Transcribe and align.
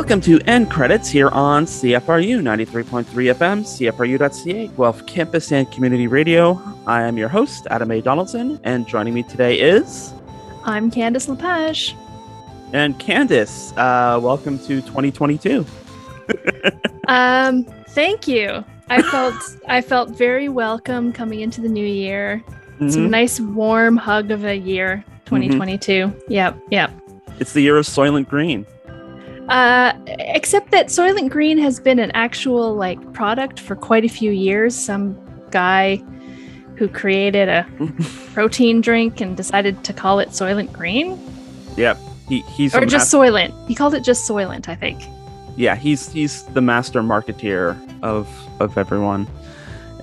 Welcome 0.00 0.22
to 0.22 0.40
End 0.46 0.70
Credits 0.70 1.10
here 1.10 1.28
on 1.28 1.66
CFRU 1.66 2.40
93.3 2.40 3.04
FM, 3.04 3.60
CFRU.ca, 3.60 4.68
Guelph 4.68 5.06
Campus 5.06 5.52
and 5.52 5.70
Community 5.70 6.06
Radio. 6.06 6.58
I 6.86 7.02
am 7.02 7.18
your 7.18 7.28
host, 7.28 7.66
Adam 7.70 7.90
A. 7.90 8.00
Donaldson, 8.00 8.58
and 8.64 8.88
joining 8.88 9.12
me 9.12 9.22
today 9.22 9.60
is. 9.60 10.14
I'm 10.64 10.90
Candice 10.90 11.28
Lepage. 11.28 11.94
And 12.72 12.98
Candice, 12.98 13.76
uh, 13.76 14.18
welcome 14.18 14.58
to 14.60 14.80
2022. 14.80 15.66
um, 17.08 17.64
thank 17.90 18.26
you. 18.26 18.64
I 18.88 19.02
felt 19.02 19.34
I 19.68 19.82
felt 19.82 20.16
very 20.16 20.48
welcome 20.48 21.12
coming 21.12 21.40
into 21.40 21.60
the 21.60 21.68
new 21.68 21.86
year. 21.86 22.42
Mm-hmm. 22.46 22.86
It's 22.86 22.96
a 22.96 23.00
nice 23.00 23.38
warm 23.38 23.98
hug 23.98 24.30
of 24.30 24.46
a 24.46 24.56
year, 24.56 25.04
2022. 25.26 26.06
Mm-hmm. 26.06 26.32
Yep, 26.32 26.58
yep. 26.70 26.90
It's 27.38 27.52
the 27.52 27.60
year 27.60 27.76
of 27.76 27.84
Soylent 27.84 28.30
Green. 28.30 28.64
Uh, 29.50 29.92
except 30.06 30.70
that 30.70 30.86
Soylent 30.86 31.28
Green 31.28 31.58
has 31.58 31.80
been 31.80 31.98
an 31.98 32.12
actual 32.12 32.76
like 32.76 33.12
product 33.12 33.58
for 33.58 33.74
quite 33.74 34.04
a 34.04 34.08
few 34.08 34.30
years. 34.30 34.76
Some 34.76 35.18
guy 35.50 35.96
who 36.76 36.86
created 36.86 37.48
a 37.48 37.66
protein 38.32 38.80
drink 38.80 39.20
and 39.20 39.36
decided 39.36 39.82
to 39.82 39.92
call 39.92 40.20
it 40.20 40.28
Soylent 40.28 40.72
Green. 40.72 41.20
Yep, 41.76 41.98
he, 42.28 42.42
he's 42.42 42.76
or 42.76 42.86
just 42.86 43.12
Soylent. 43.12 43.66
He 43.66 43.74
called 43.74 43.94
it 43.94 44.04
just 44.04 44.30
Soylent, 44.30 44.68
I 44.68 44.76
think. 44.76 45.02
Yeah, 45.56 45.74
he's 45.74 46.12
he's 46.12 46.44
the 46.44 46.60
master 46.60 47.02
marketeer 47.02 47.76
of 48.04 48.28
of 48.60 48.78
everyone, 48.78 49.26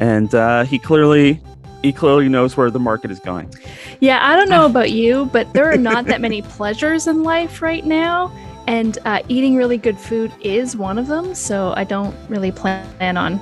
and 0.02 0.36
uh, 0.36 0.66
he 0.66 0.78
clearly 0.78 1.39
he 1.84 1.94
clearly 1.94 2.28
knows 2.28 2.58
where 2.58 2.70
the 2.70 2.82
market 2.82 3.11
is 3.11 3.22
going. 3.22 3.54
Yeah, 4.02 4.20
I 4.22 4.36
don't 4.36 4.50
know 4.50 4.66
about 4.72 4.92
you, 4.92 5.30
but 5.32 5.54
there 5.54 5.72
are 5.72 5.78
not 5.78 6.04
that 6.08 6.20
many 6.20 6.42
pleasures 6.42 7.08
in 7.08 7.23
life 7.23 7.61
right 7.61 7.86
now 7.86 8.30
and 8.68 8.98
uh, 9.06 9.22
eating 9.30 9.56
really 9.56 9.78
good 9.78 9.98
food 9.98 10.32
is 10.42 10.76
one 10.76 11.00
of 11.00 11.08
them. 11.08 11.34
So 11.34 11.73
I 11.76 11.86
don't 11.86 12.16
really 12.30 12.52
plan 12.52 13.18
on 13.18 13.42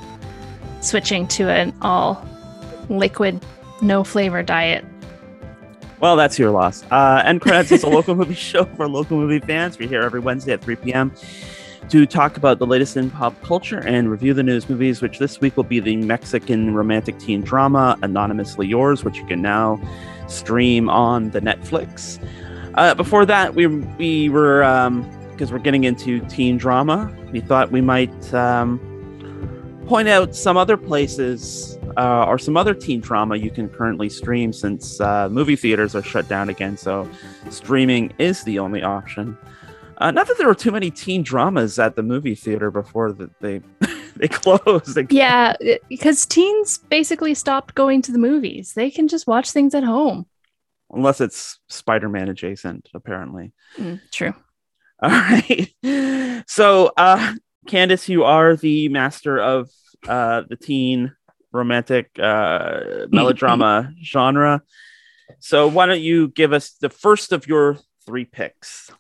switching 0.82 1.28
to 1.30 1.50
an 1.50 1.74
all 1.82 2.24
liquid, 2.90 3.44
no 3.82 4.04
flavor 4.04 4.44
diet. 4.44 4.86
Well, 6.00 6.16
that's 6.16 6.38
your 6.38 6.52
loss. 6.52 6.84
Uh, 6.92 7.24
End 7.26 7.42
Credits 7.42 7.72
is 7.72 7.84
a 7.84 7.90
local 7.90 8.14
movie 8.16 8.36
show 8.36 8.66
for 8.66 8.88
local 8.88 9.18
movie 9.18 9.40
fans. 9.40 9.80
We're 9.80 9.90
here 9.90 10.04
every 10.04 10.20
Wednesday 10.20 10.54
at 10.54 10.62
3 10.62 10.76
p.m. 10.76 11.12
to 11.90 12.06
talk 12.06 12.38
about 12.38 12.60
the 12.60 12.68
latest 12.68 12.96
in 12.96 13.10
pop 13.10 13.42
culture 13.42 13.80
and 13.80 14.12
review 14.12 14.36
the 14.36 14.44
news 14.44 14.70
movies, 14.70 15.02
which 15.02 15.18
this 15.18 15.42
week 15.42 15.58
will 15.58 15.64
be 15.64 15.80
the 15.80 15.98
Mexican 15.98 16.76
romantic 16.76 17.18
teen 17.18 17.42
drama 17.42 17.98
Anonymously 18.04 18.68
Yours, 18.68 19.04
which 19.04 19.18
you 19.18 19.26
can 19.26 19.42
now 19.42 19.80
stream 20.28 20.90
on 20.90 21.32
the 21.32 21.42
Netflix. 21.42 22.20
Uh, 22.76 22.94
before 22.94 23.26
that, 23.26 23.56
we 23.56 23.68
we 23.68 24.30
were 24.30 24.64
because 25.36 25.52
we're 25.52 25.60
getting 25.60 25.84
into 25.84 26.20
teen 26.28 26.58
drama. 26.58 27.14
We 27.32 27.42
thought 27.42 27.72
we 27.72 27.82
might 27.82 28.34
um, 28.34 28.80
point 29.88 30.08
out 30.08 30.36
some 30.36 30.56
other 30.56 30.78
places 30.78 31.78
uh, 31.98 32.26
or 32.26 32.40
some 32.40 32.56
other 32.56 32.74
teen 32.74 33.02
drama 33.02 33.36
you 33.36 33.52
can 33.52 33.70
currently 33.70 34.10
stream 34.10 34.54
since 34.54 35.02
uh, 35.02 35.28
movie 35.30 35.56
theaters 35.56 35.94
are 35.96 36.04
shut 36.04 36.28
down 36.28 36.50
again. 36.50 36.78
So 36.78 37.10
streaming 37.50 38.14
is 38.18 38.44
the 38.44 38.60
only 38.60 38.82
option. 38.82 39.38
Uh, 39.98 40.12
not 40.12 40.28
that 40.28 40.38
there 40.38 40.48
were 40.48 40.56
too 40.56 40.72
many 40.72 40.92
teen 40.92 41.22
dramas 41.24 41.80
at 41.80 41.96
the 41.96 42.04
movie 42.04 42.36
theater 42.36 42.72
before 42.72 43.12
that 43.14 43.40
they 43.40 43.62
they 44.16 44.28
closed. 44.28 44.98
yeah, 45.12 45.56
because 45.90 46.26
teens 46.26 46.78
basically 46.90 47.34
stopped 47.34 47.76
going 47.76 48.02
to 48.04 48.12
the 48.12 48.18
movies. 48.18 48.74
They 48.74 48.90
can 48.90 49.08
just 49.08 49.28
watch 49.28 49.52
things 49.52 49.76
at 49.76 49.84
home 49.84 50.26
unless 50.92 51.22
it's 51.22 51.60
Spider-Man 51.70 52.30
adjacent, 52.30 52.90
apparently. 52.94 53.52
Mm, 53.78 54.00
true. 54.12 54.34
All 55.02 55.10
right. 55.10 55.74
So, 56.48 56.92
uh, 56.96 57.34
Candice, 57.68 58.08
you 58.08 58.24
are 58.24 58.56
the 58.56 58.90
master 58.90 59.38
of 59.38 59.70
uh, 60.08 60.44
the 60.48 60.56
teen 60.56 61.14
romantic 61.52 62.12
uh, 62.20 63.08
melodrama 63.10 63.92
genre. 64.04 64.62
So, 65.40 65.68
why 65.68 65.86
don't 65.86 66.02
you 66.02 66.30
give 66.30 66.54
us 66.54 66.72
the 66.80 66.90
first 66.90 67.32
of 67.32 67.48
your 67.48 67.78
three 68.06 68.26
picks? 68.26 68.92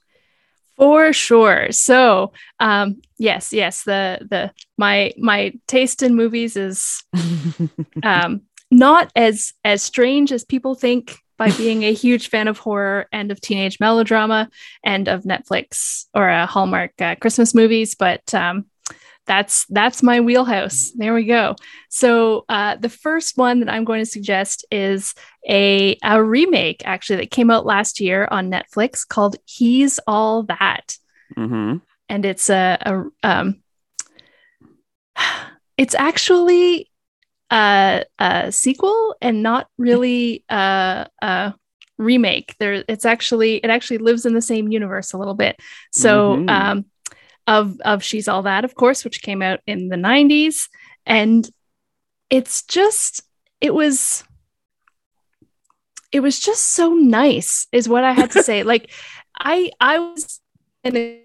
For 0.76 1.14
sure. 1.14 1.72
So, 1.72 2.34
um, 2.60 3.02
yes, 3.18 3.54
yes, 3.54 3.84
the 3.84 4.20
the 4.30 4.52
my 4.78 5.14
my 5.18 5.54
taste 5.68 6.04
in 6.04 6.16
movies 6.16 6.58
is 6.58 7.04
um, 8.04 8.42
not 8.70 9.12
as 9.16 9.54
as 9.64 9.82
strange 9.82 10.34
as 10.34 10.44
people 10.44 10.76
think 10.76 11.18
by 11.38 11.52
being 11.52 11.84
a 11.84 11.94
huge 11.94 12.30
fan 12.30 12.48
of 12.48 12.58
horror 12.58 13.08
and 13.12 13.32
of 13.32 13.42
teenage 13.42 13.80
melodrama 13.80 14.50
and 14.84 15.08
of 15.08 15.24
Netflix 15.24 16.06
or 16.14 16.28
a 16.28 16.46
Hallmark 16.46 17.00
uh, 17.02 17.16
Christmas 17.16 17.54
movies, 17.54 17.96
but 17.96 18.34
um, 18.34 18.66
that's 19.26 19.66
that's 19.66 20.04
my 20.04 20.22
wheelhouse. 20.22 20.92
There 20.96 21.14
we 21.14 21.26
go. 21.26 21.56
So 21.90 22.46
uh, 22.48 22.76
the 22.76 22.90
first 22.90 23.38
one 23.38 23.60
that 23.60 23.70
I'm 23.70 23.84
going 23.84 24.02
to 24.02 24.10
suggest 24.10 24.66
is 24.72 25.14
a 25.50 25.98
a 26.04 26.24
remake 26.24 26.84
actually 26.86 27.18
that 27.18 27.32
came 27.32 27.50
out 27.50 27.66
last 27.66 28.00
year 28.00 28.28
on 28.30 28.52
Netflix 28.52 29.08
called 29.08 29.36
He's 29.46 30.00
All 30.08 30.44
That, 30.44 30.98
mm-hmm. 31.36 31.78
and 32.08 32.26
it's 32.26 32.50
a, 32.50 32.78
a 32.82 33.28
um, 33.28 33.64
it's 35.78 35.96
actually 35.96 36.90
a, 37.56 38.04
a 38.20 38.52
sequel 38.52 39.16
and 39.22 39.42
not 39.42 39.68
really 39.78 40.44
a, 40.50 41.08
a 41.22 41.54
remake. 41.98 42.56
There, 42.60 42.84
it's 42.90 43.06
actually 43.06 43.58
it 43.58 43.70
actually 43.70 44.00
lives 44.00 44.26
in 44.26 44.34
the 44.34 44.42
same 44.42 44.68
universe 44.68 45.14
a 45.14 45.18
little 45.18 45.34
bit. 45.34 45.60
So, 45.92 46.36
mm-hmm. 46.36 46.50
um, 46.50 46.86
of 47.48 47.80
of 47.82 48.04
She's 48.04 48.28
All 48.28 48.44
That, 48.44 48.66
of 48.66 48.76
course, 48.76 49.06
which 49.06 49.22
came 49.22 49.42
out 49.42 49.62
in 49.66 49.88
the 49.88 49.96
'90s, 49.96 50.68
and 51.06 51.50
it's 52.30 52.64
just 52.64 53.22
it 53.62 53.74
was 53.74 54.26
it 56.12 56.20
was 56.20 56.40
just 56.40 56.74
so 56.74 56.94
nice, 56.94 57.68
is 57.72 57.88
what 57.88 58.04
I 58.04 58.12
had 58.12 58.32
to 58.32 58.44
say. 58.44 58.64
like, 58.74 58.92
I 59.40 59.72
I 59.80 60.00
was 60.00 60.42
gonna 60.84 61.20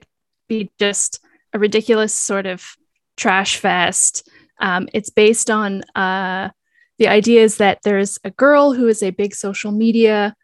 be 0.49 0.71
just 0.79 1.21
a 1.53 1.59
ridiculous 1.59 2.15
sort 2.15 2.47
of 2.47 2.77
trash 3.17 3.57
fest 3.57 4.29
um, 4.61 4.89
it's 4.93 5.11
based 5.11 5.51
on 5.51 5.83
uh, 5.95 6.51
the 6.99 7.09
idea 7.09 7.43
is 7.43 7.57
that 7.57 7.79
there's 7.83 8.19
a 8.25 8.31
girl 8.31 8.73
who 8.73 8.87
is 8.87 9.03
a 9.03 9.11
big 9.11 9.35
social 9.35 9.73
media, 9.73 10.35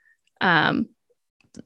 um, 0.41 0.89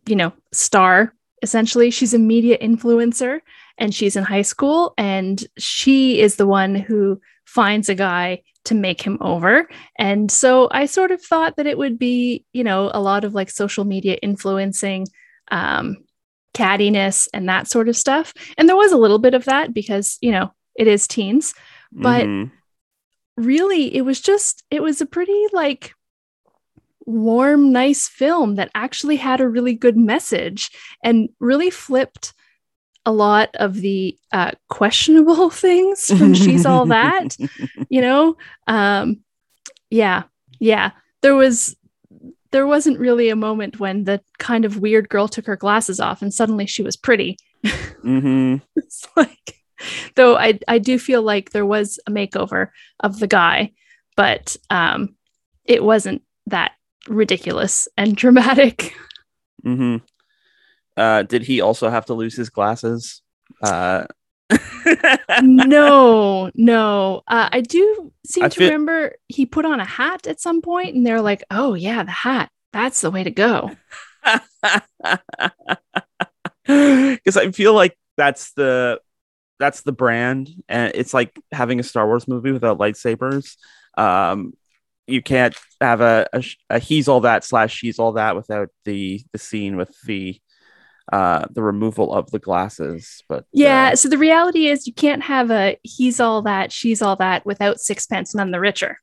you 0.06 0.16
know, 0.16 0.33
star. 0.53 1.15
Essentially, 1.43 1.91
she's 1.91 2.12
a 2.12 2.19
media 2.19 2.59
influencer, 2.59 3.41
and 3.78 3.94
she's 3.94 4.16
in 4.16 4.25
high 4.25 4.43
school, 4.43 4.93
and 4.99 5.47
she 5.56 6.21
is 6.21 6.37
the 6.37 6.47
one 6.47 6.75
who 6.75 7.21
finds 7.47 7.89
a 7.89 7.94
guy 7.94 8.43
to 8.65 8.75
make 8.75 9.00
him 9.00 9.16
over. 9.21 9.69
And 9.99 10.31
so 10.31 10.69
I 10.71 10.87
sort 10.87 11.10
of 11.10 11.22
thought 11.22 11.56
that 11.56 11.66
it 11.66 11.78
would 11.78 11.99
be, 11.99 12.44
you 12.53 12.62
know, 12.62 12.91
a 12.93 13.00
lot 13.00 13.25
of 13.25 13.34
like 13.34 13.50
social 13.50 13.84
media 13.84 14.19
influencing, 14.22 15.06
um, 15.50 16.05
cattiness 16.53 17.28
and 17.33 17.49
that 17.49 17.69
sort 17.69 17.89
of 17.89 17.97
stuff. 17.97 18.34
And 18.59 18.69
there 18.69 18.77
was 18.77 18.93
a 18.93 18.99
little 18.99 19.19
bit 19.19 19.34
of 19.34 19.44
that 19.47 19.72
because, 19.72 20.19
you 20.21 20.31
know, 20.31 20.53
it 20.77 20.87
is 20.87 21.06
teens. 21.06 21.54
But 21.92 22.27
mm-hmm. 22.27 22.54
really, 23.42 23.95
it 23.95 24.03
was 24.03 24.21
just, 24.21 24.65
it 24.71 24.83
was 24.83 25.01
a 25.01 25.07
pretty 25.07 25.47
like 25.53 25.95
warm, 27.04 27.72
nice 27.72 28.09
film 28.09 28.57
that 28.57 28.71
actually 28.75 29.16
had 29.16 29.41
a 29.41 29.48
really 29.48 29.75
good 29.75 29.97
message 29.97 30.71
and 31.03 31.28
really 31.41 31.71
flipped 31.71 32.33
a 33.07 33.13
lot 33.13 33.51
of 33.54 33.75
the 33.75 34.16
uh, 34.33 34.53
questionable 34.69 35.51
things 35.51 36.07
from 36.07 36.34
She's 36.34 36.66
All 36.66 36.87
That, 36.87 37.37
you 37.89 38.01
know? 38.01 38.37
Um, 38.66 39.21
yeah, 39.91 40.25
yeah. 40.59 40.92
There 41.22 41.34
was, 41.34 41.77
there 42.53 42.66
wasn't 42.66 42.98
really 42.98 43.31
a 43.31 43.37
moment 43.37 43.81
when 43.81 44.04
the 44.04 44.21
kind 44.39 44.65
of 44.65 44.78
weird 44.78 45.09
girl 45.09 45.28
took 45.28 45.47
her 45.47 45.57
glasses 45.57 46.01
off 46.01 46.22
and 46.22 46.33
suddenly 46.33 46.66
she 46.66 46.83
was 46.83 46.97
pretty. 46.97 47.37
Mm-hmm. 48.01 48.65
it's 48.77 49.07
like, 49.15 49.59
though 50.15 50.36
I 50.36 50.59
I 50.68 50.78
do 50.78 50.98
feel 50.98 51.22
like 51.22 51.50
there 51.50 51.66
was 51.66 51.98
a 52.06 52.10
makeover 52.10 52.68
of 53.00 53.18
the 53.18 53.27
guy, 53.27 53.72
but 54.16 54.56
um, 54.71 55.15
it 55.65 55.82
wasn't 55.82 56.22
that 56.47 56.72
ridiculous 57.09 57.88
and 57.97 58.16
dramatic. 58.22 58.94
Mm-hmm. 59.65 59.97
Uh, 60.97 61.22
did 61.22 61.42
he 61.42 61.60
also 61.60 61.88
have 61.88 62.06
to 62.06 62.15
lose 62.15 62.36
his 62.36 62.50
glasses? 62.50 63.22
Uh... 63.62 64.04
no, 65.42 66.50
no. 66.54 67.22
Uh, 67.28 67.48
I 67.53 67.60
do 67.60 68.12
seem 68.27 68.44
I 68.44 68.48
to 68.48 68.59
feel... 68.59 68.68
remember 68.68 69.15
he 69.28 69.47
put 69.47 69.65
on 69.65 69.78
a 69.78 69.84
hat 69.84 70.27
at 70.27 70.41
some 70.41 70.60
point, 70.60 70.97
and 70.97 71.06
they're 71.06 71.21
like, 71.21 71.44
"Oh 71.53 71.74
yeah, 71.74 72.03
the 72.03 72.10
hat. 72.10 72.50
That's 72.72 73.00
the 73.00 73.12
way 73.12 73.22
to 73.22 73.30
go." 73.30 73.71
Because 76.66 77.36
I 77.36 77.53
feel 77.53 77.74
like 77.74 77.97
that's 78.16 78.53
the 78.54 79.00
that's 79.60 79.83
the 79.83 79.92
brand, 79.92 80.51
and 80.68 80.91
it's 80.95 81.15
like 81.15 81.39
having 81.53 81.78
a 81.78 81.84
Star 81.84 82.07
Wars 82.07 82.27
movie 82.27 82.51
without 82.51 82.78
lightsabers. 82.78 83.57
Um, 83.97 84.54
you 85.07 85.22
can't 85.22 85.54
have 85.80 86.01
a, 86.01 86.27
a, 86.33 86.45
a, 86.71 86.78
he's 86.78 87.07
all 87.09 87.21
that 87.21 87.45
slash 87.45 87.74
she's 87.74 87.98
all 87.98 88.12
that 88.12 88.34
without 88.36 88.71
the 88.84 89.22
the 89.33 89.39
scene 89.39 89.77
with 89.77 89.95
the 90.04 90.41
uh, 91.12 91.45
the 91.51 91.62
removal 91.62 92.12
of 92.15 92.30
the 92.30 92.39
glasses. 92.39 93.22
But 93.28 93.45
Yeah. 93.53 93.91
uh, 93.92 93.97
So 93.97 94.09
the 94.09 94.18
reality 94.18 94.68
is, 94.68 94.86
you 94.86 94.92
can't 94.95 95.22
have 95.24 95.51
a 95.51 95.77
he's 95.83 96.21
all 96.21 96.42
that, 96.42 96.72
she's 96.72 97.03
all 97.03 97.16
that 97.16 97.45
without 97.45 97.80
sixpence, 97.80 98.34
none 98.34 98.51
the 98.53 98.60
richer. 98.60 98.98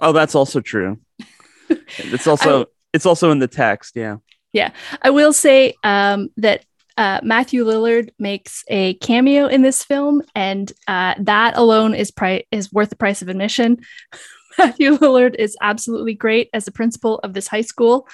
oh, 0.00 0.12
that's 0.12 0.34
also 0.34 0.60
true. 0.60 0.98
it's 1.68 2.26
also 2.26 2.66
it's 2.92 3.06
also 3.06 3.30
in 3.32 3.38
the 3.40 3.48
text. 3.48 3.96
Yeah. 3.96 4.16
Yeah. 4.52 4.70
I 5.02 5.10
will 5.10 5.32
say 5.32 5.74
um, 5.84 6.28
that 6.36 6.64
uh, 7.00 7.18
Matthew 7.22 7.64
Lillard 7.64 8.10
makes 8.18 8.62
a 8.68 8.92
cameo 8.94 9.46
in 9.46 9.62
this 9.62 9.82
film, 9.82 10.20
and 10.34 10.70
uh, 10.86 11.14
that 11.20 11.56
alone 11.56 11.94
is 11.94 12.10
pri- 12.10 12.44
is 12.52 12.70
worth 12.70 12.90
the 12.90 12.96
price 12.96 13.22
of 13.22 13.30
admission. 13.30 13.78
Matthew 14.58 14.98
Lillard 14.98 15.34
is 15.36 15.56
absolutely 15.62 16.12
great 16.12 16.50
as 16.52 16.66
the 16.66 16.72
principal 16.72 17.18
of 17.20 17.32
this 17.32 17.48
high 17.48 17.62
school. 17.62 18.06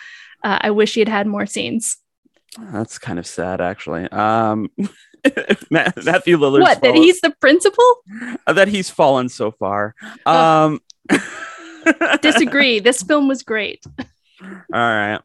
Uh, 0.45 0.59
I 0.61 0.71
wish 0.71 0.95
he 0.95 1.01
had 1.01 1.09
had 1.09 1.27
more 1.27 1.47
scenes. 1.47 1.97
That's 2.73 2.97
kind 2.97 3.19
of 3.19 3.27
sad, 3.27 3.61
actually. 3.61 4.05
Um, 4.13 4.71
Matthew 5.71 6.39
Lillard. 6.39 6.61
what? 6.61 6.81
That 6.81 6.95
he's 6.95 7.21
the 7.21 7.35
principal? 7.41 7.85
that 8.47 8.69
he's 8.69 8.89
fallen 8.89 9.29
so 9.29 9.51
far. 9.51 9.97
Um, 10.25 10.81
Disagree. 12.23 12.79
this 12.79 13.03
film 13.03 13.27
was 13.27 13.43
great. 13.43 13.85
All 14.41 14.55
right. 14.73 15.19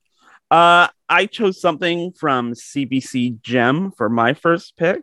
Uh, 0.52 0.90
I 1.08 1.28
chose 1.28 1.62
something 1.62 2.12
from 2.12 2.54
CBC 2.54 3.42
Gem 3.42 3.92
for 3.92 4.10
my 4.10 4.34
first 4.34 4.76
pick. 4.76 5.02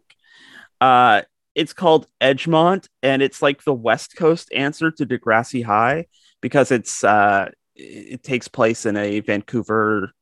Uh, 0.78 1.22
it's 1.54 1.72
called 1.72 2.06
Edgemont, 2.20 2.86
and 3.02 3.22
it's 3.22 3.40
like 3.40 3.64
the 3.64 3.72
West 3.72 4.14
Coast 4.14 4.52
answer 4.54 4.90
to 4.90 5.06
Degrassi 5.06 5.64
High 5.64 6.06
because 6.42 6.70
it's 6.70 7.02
uh, 7.02 7.50
it 7.74 8.22
takes 8.22 8.46
place 8.46 8.84
in 8.84 8.96
a 8.98 9.20
Vancouver 9.20 10.12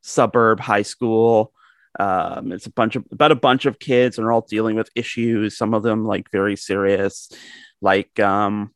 suburb 0.00 0.60
high 0.60 0.82
school. 0.82 1.52
Um, 1.98 2.52
it's 2.52 2.66
a 2.66 2.72
bunch 2.72 2.94
of 2.94 3.04
about 3.10 3.32
a 3.32 3.36
bunch 3.36 3.66
of 3.66 3.80
kids, 3.80 4.16
and 4.16 4.24
they're 4.24 4.32
all 4.32 4.46
dealing 4.48 4.76
with 4.76 4.90
issues. 4.94 5.58
Some 5.58 5.74
of 5.74 5.82
them 5.82 6.06
like 6.06 6.30
very 6.30 6.54
serious, 6.54 7.32
like 7.80 8.18
um, 8.20 8.72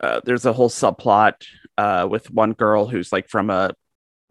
uh, 0.00 0.20
there's 0.24 0.46
a 0.46 0.52
whole 0.52 0.70
subplot 0.70 1.44
uh, 1.76 2.06
with 2.08 2.30
one 2.30 2.52
girl 2.52 2.86
who's 2.86 3.12
like 3.12 3.28
from 3.28 3.50
a 3.50 3.74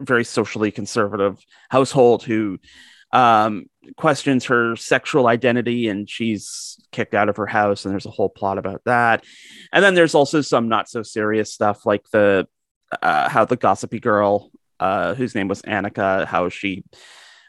very 0.00 0.24
socially 0.24 0.70
conservative 0.70 1.38
household 1.70 2.22
who 2.22 2.58
um, 3.12 3.66
questions 3.96 4.46
her 4.46 4.76
sexual 4.76 5.26
identity 5.26 5.88
and 5.88 6.10
she's 6.10 6.78
kicked 6.92 7.14
out 7.14 7.28
of 7.28 7.36
her 7.36 7.46
house 7.46 7.84
and 7.84 7.92
there's 7.92 8.06
a 8.06 8.10
whole 8.10 8.28
plot 8.28 8.58
about 8.58 8.82
that. 8.84 9.24
And 9.72 9.82
then 9.82 9.94
there's 9.94 10.14
also 10.14 10.40
some 10.40 10.68
not 10.68 10.88
so 10.88 11.02
serious 11.02 11.52
stuff 11.52 11.86
like 11.86 12.02
the 12.10 12.46
uh, 13.02 13.28
how 13.28 13.44
the 13.44 13.56
gossipy 13.56 14.00
girl 14.00 14.50
uh, 14.80 15.14
whose 15.14 15.34
name 15.34 15.48
was 15.48 15.62
Annika 15.62 16.26
how 16.26 16.48
she 16.48 16.84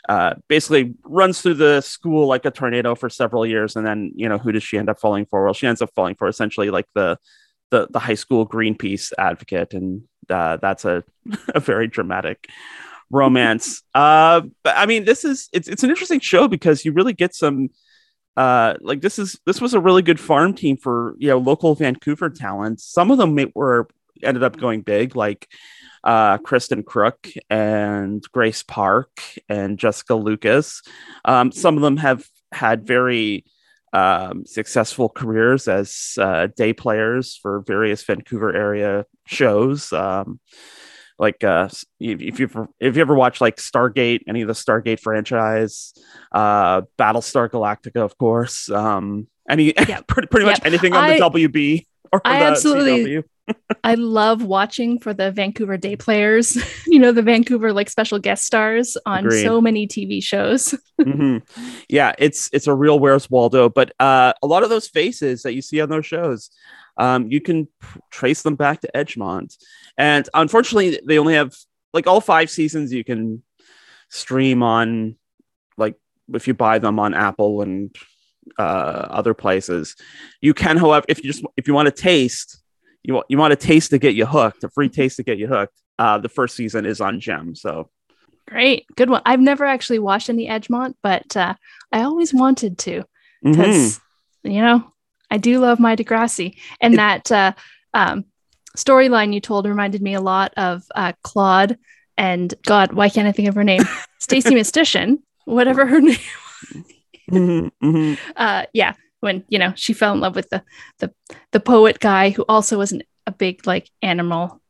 uh, 0.08 0.36
basically 0.48 0.94
runs 1.04 1.42
through 1.42 1.56
the 1.56 1.82
school 1.82 2.28
like 2.28 2.46
a 2.46 2.52
tornado 2.52 2.96
for 2.96 3.10
several 3.10 3.46
years 3.46 3.76
and 3.76 3.86
then 3.86 4.14
you 4.16 4.30
know 4.30 4.38
who 4.38 4.52
does 4.52 4.64
she 4.64 4.78
end 4.78 4.90
up 4.90 5.00
falling 5.00 5.26
for? 5.26 5.44
Well 5.44 5.54
she 5.54 5.68
ends 5.68 5.82
up 5.82 5.90
falling 5.96 6.16
for 6.16 6.28
essentially 6.28 6.70
like 6.70 6.88
the 6.94 7.18
the, 7.72 7.88
the 7.90 8.00
high 8.00 8.14
school 8.14 8.48
greenpeace 8.48 9.12
advocate 9.18 9.74
and 9.74 10.04
uh, 10.30 10.58
that's 10.58 10.86
a, 10.86 11.04
a 11.56 11.60
very 11.60 11.88
dramatic 11.88 12.48
romance. 13.10 13.84
Uh 13.94 14.42
but 14.64 14.76
i 14.78 14.86
mean 14.86 15.06
this 15.06 15.24
is 15.24 15.50
it's, 15.54 15.68
it's 15.68 15.84
an 15.84 15.90
interesting 15.90 16.20
show 16.20 16.48
because 16.48 16.84
you 16.84 16.92
really 16.92 17.14
get 17.14 17.34
some 17.34 17.70
uh 18.36 18.76
like 18.82 19.02
this 19.02 19.18
is 19.18 19.40
this 19.46 19.62
was 19.62 19.74
a 19.74 19.80
really 19.80 20.02
good 20.02 20.20
farm 20.20 20.54
team 20.54 20.78
for 20.78 21.16
you 21.18 21.30
know 21.30 21.38
local 21.38 21.74
vancouver 21.74 22.30
talents 22.30 22.84
some 22.84 23.10
of 23.10 23.18
them 23.18 23.38
were 23.56 23.88
ended 24.24 24.44
up 24.44 24.58
going 24.58 24.82
big 24.82 25.16
like 25.16 25.48
uh 26.04 26.38
Kristin 26.40 26.84
Kreuk 26.84 27.38
and 27.50 28.24
grace 28.32 28.64
park 28.64 29.22
and 29.50 29.80
jessica 29.80 30.16
lucas. 30.16 30.82
Um 31.26 31.52
some 31.52 31.76
of 31.76 31.82
them 31.82 31.98
have 31.98 32.26
had 32.52 32.86
very 32.86 33.46
um, 33.94 34.46
successful 34.46 35.10
careers 35.10 35.68
as 35.68 36.14
uh, 36.20 36.48
day 36.56 36.74
players 36.74 37.38
for 37.42 37.62
various 37.66 38.04
Vancouver 38.04 38.54
area 38.56 39.06
shows. 39.26 39.92
Um, 39.94 40.40
like 41.20 41.44
uh, 41.44 41.68
if, 42.00 42.22
if 42.22 42.40
you 42.40 42.68
if 42.80 42.96
you 42.96 43.02
ever 43.02 43.16
watch 43.16 43.42
like 43.42 43.56
Stargate, 43.58 44.22
any 44.28 44.42
of 44.42 44.48
the 44.48 44.54
Stargate 44.54 45.00
franchise, 45.00 45.94
uh, 46.32 46.82
Battlestar 47.00 47.50
Galactica, 47.50 48.02
of 48.02 48.18
course, 48.18 48.70
um, 48.70 49.28
any 49.50 49.74
Yep. 49.88 50.08
pretty, 50.08 50.28
pretty 50.28 50.46
much 50.46 50.60
Yep. 50.60 50.66
anything 50.68 50.94
on 50.94 51.06
I- 51.06 51.18
the 51.18 51.24
WB 51.24 51.86
or 52.14 52.22
I 52.24 52.40
the 52.40 52.46
absolutely- 52.46 53.06
CW. 53.06 53.24
I 53.84 53.96
love 53.96 54.44
watching 54.44 55.00
for 55.00 55.14
the 55.14 55.32
Vancouver 55.32 55.78
day 55.78 55.96
players, 55.96 56.58
you 56.88 57.00
know, 57.00 57.12
the 57.12 57.22
Vancouver 57.22 57.72
like 57.74 57.90
special 57.90 58.20
guest 58.20 58.46
stars 58.46 58.98
on 59.06 59.26
Agreed. 59.26 59.44
so 59.44 59.62
many 59.62 59.88
TV 59.88 60.22
shows. 60.24 60.74
Mhm. 61.00 61.44
Yeah, 61.88 62.14
it's 62.18 62.50
it's 62.52 62.66
a 62.66 62.74
real 62.74 62.98
Where's 63.00 63.30
Waldo, 63.30 63.70
but 63.70 63.92
uh, 64.00 64.34
a 64.42 64.48
lot 64.48 64.64
of 64.64 64.70
those 64.70 64.88
faces 64.88 65.44
that 65.44 65.54
you 65.54 65.62
see 65.62 65.80
on 65.80 65.90
those 65.90 66.08
shows, 66.08 66.50
um, 66.98 67.28
you 67.32 67.40
can 67.40 67.68
p- 67.68 68.00
trace 68.10 68.42
them 68.42 68.56
back 68.56 68.82
to 68.82 68.90
Edgemont, 68.96 69.56
and 69.96 70.28
unfortunately, 70.34 71.00
they 71.08 71.20
only 71.20 71.36
have 71.36 71.54
like 71.94 72.08
all 72.08 72.20
five 72.20 72.50
seasons. 72.50 72.92
You 72.92 73.04
can 73.04 73.44
stream 74.10 74.64
on 74.64 75.18
like 75.78 75.96
if 76.34 76.48
you 76.48 76.56
buy 76.56 76.80
them 76.80 76.98
on 77.00 77.14
Apple 77.14 77.62
and 77.62 77.96
uh, 78.58 78.62
other 79.10 79.36
places. 79.36 79.96
You 80.42 80.56
can, 80.56 80.78
however, 80.78 81.06
if 81.08 81.24
you 81.24 81.32
just 81.32 81.46
if 81.58 81.68
you 81.68 81.76
want 81.76 81.86
to 81.86 81.92
taste, 82.02 82.60
you 83.08 83.14
want 83.16 83.26
you 83.30 83.38
want 83.40 83.54
a 83.54 83.56
taste 83.56 83.90
to 83.92 83.98
get 83.98 84.14
you 84.14 84.26
hooked, 84.28 84.64
a 84.64 84.70
free 84.70 84.90
taste 84.90 85.16
to 85.18 85.24
get 85.24 85.40
you 85.40 85.48
hooked. 85.48 85.74
Uh, 85.98 86.20
the 86.20 86.30
first 86.30 86.56
season 86.56 86.86
is 86.86 87.02
on 87.02 87.20
Gem, 87.20 87.56
so 87.56 87.90
Great, 88.48 88.86
good 88.96 89.10
one. 89.10 89.22
I've 89.26 89.42
never 89.42 89.66
actually 89.66 90.00
watched 90.00 90.30
any 90.30 90.48
Edgemont, 90.48 90.94
but 91.02 91.36
uh, 91.36 91.56
I 91.92 92.04
always 92.04 92.34
wanted 92.34 92.78
to 92.80 93.04
because 93.42 94.00
you 94.44 94.62
know 94.62 94.92
I 95.32 95.38
do 95.38 95.60
love 95.60 95.80
my 95.80 95.96
Degrassi, 95.96 96.58
and 96.80 96.94
It- 96.94 96.98
that 96.98 97.32
uh, 97.32 97.52
um, 97.94 98.26
storyline 98.78 99.34
you 99.34 99.42
told 99.42 99.66
reminded 99.66 100.02
me 100.02 100.14
a 100.14 100.22
lot 100.22 100.54
of 100.58 100.84
uh, 100.94 101.14
Claude 101.24 101.78
and 102.18 102.54
God, 102.66 102.94
why 102.94 103.10
can't 103.10 103.28
I 103.28 103.32
think 103.32 103.48
of 103.48 103.56
her 103.56 103.64
name? 103.64 103.84
Stacie 104.22 104.52
Mistysyn, 104.54 105.20
whatever 105.46 105.86
her 105.86 106.02
name. 106.02 106.18
Mhm, 107.32 107.72
mhm. 107.84 108.18
uh 108.36 108.66
yeah 108.74 108.94
when 109.20 109.44
you 109.50 109.60
know 109.60 109.74
she 109.76 109.94
fell 109.94 110.14
in 110.14 110.20
love 110.20 110.36
with 110.36 110.50
the 110.50 110.64
the 111.00 111.14
the 111.52 111.60
poet 111.60 112.00
guy 112.00 112.30
who 112.30 112.46
also 112.48 112.78
was 112.78 112.92
an, 112.92 113.04
a 113.26 113.32
big 113.32 113.66
like 113.68 113.90
animal 114.02 114.62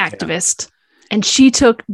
activist 0.00 0.70
and 1.10 1.24
she 1.24 1.50
took 1.50 1.84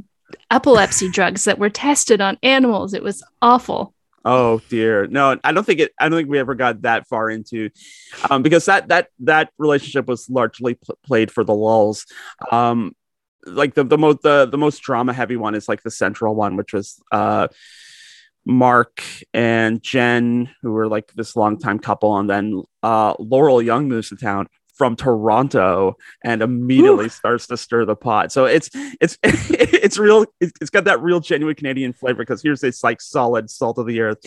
epilepsy 0.50 1.08
drugs 1.10 1.44
that 1.44 1.58
were 1.58 1.70
tested 1.70 2.20
on 2.20 2.38
animals 2.42 2.94
it 2.94 3.02
was 3.02 3.22
awful 3.40 3.94
Oh 4.26 4.62
dear, 4.70 5.06
no, 5.06 5.38
I 5.44 5.52
don't 5.52 5.64
think 5.64 5.80
it. 5.80 5.92
I 6.00 6.08
don't 6.08 6.18
think 6.18 6.30
we 6.30 6.38
ever 6.38 6.54
got 6.54 6.82
that 6.82 7.06
far 7.06 7.28
into, 7.28 7.68
um, 8.30 8.42
because 8.42 8.64
that 8.64 8.88
that 8.88 9.08
that 9.20 9.50
relationship 9.58 10.06
was 10.06 10.30
largely 10.30 10.74
pl- 10.74 10.98
played 11.04 11.30
for 11.30 11.44
the 11.44 11.54
lulls. 11.54 12.06
Um, 12.50 12.96
like 13.44 13.74
the 13.74 13.84
the 13.84 13.98
most 13.98 14.22
the 14.22 14.46
the 14.46 14.56
most 14.56 14.80
drama 14.80 15.12
heavy 15.12 15.36
one 15.36 15.54
is 15.54 15.68
like 15.68 15.82
the 15.82 15.90
central 15.90 16.34
one, 16.34 16.56
which 16.56 16.72
was 16.72 17.02
uh, 17.12 17.48
Mark 18.46 19.02
and 19.32 19.82
Jen, 19.82 20.50
who 20.62 20.72
were 20.72 20.88
like 20.88 21.12
this 21.14 21.36
longtime 21.36 21.78
couple, 21.78 22.16
and 22.16 22.28
then 22.28 22.62
uh, 22.82 23.14
Laurel 23.18 23.58
Yeung 23.58 23.86
moves 23.86 24.10
to 24.10 24.16
town 24.16 24.48
from 24.74 24.96
Toronto 24.96 25.96
and 26.24 26.42
immediately 26.42 27.08
starts 27.08 27.46
to 27.46 27.56
stir 27.56 27.84
the 27.84 27.96
pot. 27.96 28.32
So 28.32 28.44
it's 28.44 28.70
it's 29.00 29.16
it's 29.22 29.98
real. 29.98 30.26
It's, 30.40 30.70
got 30.70 30.84
that 30.84 31.00
real 31.00 31.20
genuine 31.20 31.54
Canadian 31.54 31.92
flavor 31.92 32.18
because 32.18 32.42
here's 32.42 32.60
this 32.60 32.82
like 32.82 33.00
solid 33.00 33.50
salt 33.50 33.78
of 33.78 33.86
the 33.86 34.00
earth 34.00 34.18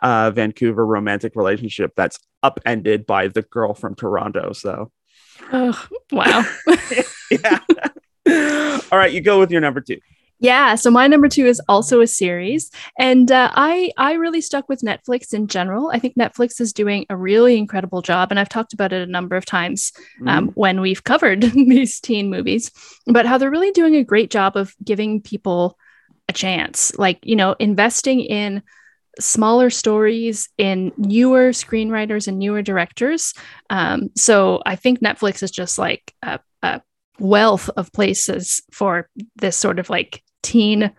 uh, 0.00 0.30
Vancouver 0.32 0.84
romantic 0.84 1.36
relationship 1.36 1.92
that's 1.96 2.18
upended 2.42 3.06
by 3.06 3.28
the 3.28 3.42
girl 3.42 3.74
from 3.74 3.94
Toronto. 3.94 4.52
So 4.52 4.90
Ugh, 5.52 5.76
wow 6.12 6.44
yeah. 7.30 7.58
All 8.90 8.98
right, 8.98 9.12
you 9.12 9.20
go 9.20 9.38
with 9.38 9.50
your 9.50 9.60
number 9.60 9.80
two. 9.80 10.00
Yeah 10.40 10.74
so 10.74 10.90
my 10.90 11.06
number 11.06 11.28
two 11.28 11.46
is 11.46 11.60
also 11.68 12.00
a 12.00 12.06
series 12.06 12.70
and 12.98 13.30
uh, 13.30 13.50
i 13.54 13.90
i 13.96 14.12
really 14.12 14.40
stuck 14.40 14.68
with 14.68 14.80
netflix 14.82 15.32
in 15.32 15.46
general 15.46 15.90
i 15.92 15.98
think 15.98 16.16
netflix 16.16 16.60
is 16.60 16.72
doing 16.72 17.06
a 17.08 17.16
really 17.16 17.56
incredible 17.56 18.02
job 18.02 18.30
and 18.30 18.38
i've 18.38 18.48
talked 18.48 18.72
about 18.72 18.92
it 18.92 19.06
a 19.06 19.10
number 19.10 19.36
of 19.36 19.44
times 19.44 19.92
um, 20.26 20.48
when 20.54 20.80
we've 20.80 21.04
covered 21.04 21.42
these 21.54 22.00
teen 22.00 22.30
movies, 22.30 22.70
but 23.06 23.26
how 23.26 23.38
they're 23.38 23.50
really 23.50 23.70
doing 23.72 23.96
a 23.96 24.04
great 24.04 24.30
job 24.30 24.56
of 24.56 24.74
giving 24.82 25.20
people 25.20 25.78
a 26.28 26.32
chance, 26.32 26.96
like, 26.98 27.18
you 27.22 27.36
know, 27.36 27.54
investing 27.58 28.20
in 28.20 28.62
smaller 29.20 29.70
stories, 29.70 30.48
in 30.58 30.92
newer 30.96 31.50
screenwriters 31.50 32.26
and 32.26 32.38
newer 32.38 32.62
directors. 32.62 33.32
Um, 33.70 34.10
so 34.16 34.62
I 34.66 34.76
think 34.76 35.00
Netflix 35.00 35.42
is 35.42 35.50
just 35.50 35.78
like 35.78 36.12
a 36.22 36.40
wealth 37.18 37.70
of 37.76 37.92
places 37.92 38.62
for 38.72 39.08
this 39.36 39.56
sort 39.56 39.78
of 39.78 39.90
like 39.90 40.22
teen 40.42 40.92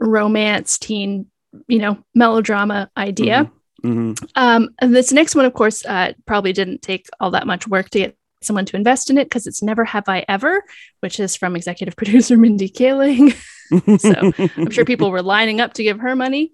romance, 0.00 0.78
teen, 0.78 1.26
you 1.68 1.78
know, 1.78 1.98
melodrama 2.14 2.90
idea. 2.96 3.50
Mhm. 3.84 4.18
Um, 4.34 4.70
and 4.78 4.94
this 4.94 5.12
next 5.12 5.34
one, 5.34 5.44
of 5.44 5.54
course, 5.54 5.84
uh, 5.86 6.12
probably 6.26 6.52
didn't 6.52 6.82
take 6.82 7.06
all 7.18 7.30
that 7.32 7.46
much 7.46 7.66
work 7.66 7.90
to 7.90 7.98
get 7.98 8.16
someone 8.42 8.64
to 8.66 8.76
invest 8.76 9.10
in 9.10 9.18
it 9.18 9.24
because 9.24 9.46
it's 9.46 9.62
Never 9.62 9.84
Have 9.84 10.08
I 10.08 10.24
Ever, 10.28 10.62
which 11.00 11.20
is 11.20 11.36
from 11.36 11.56
executive 11.56 11.96
producer 11.96 12.36
Mindy 12.36 12.68
Kaling. 12.68 13.34
So, 13.70 14.32
I'm 14.56 14.72
sure 14.72 14.84
people 14.84 15.12
were 15.12 15.22
lining 15.22 15.60
up 15.60 15.74
to 15.74 15.84
give 15.84 16.00
her 16.00 16.16
money. 16.16 16.50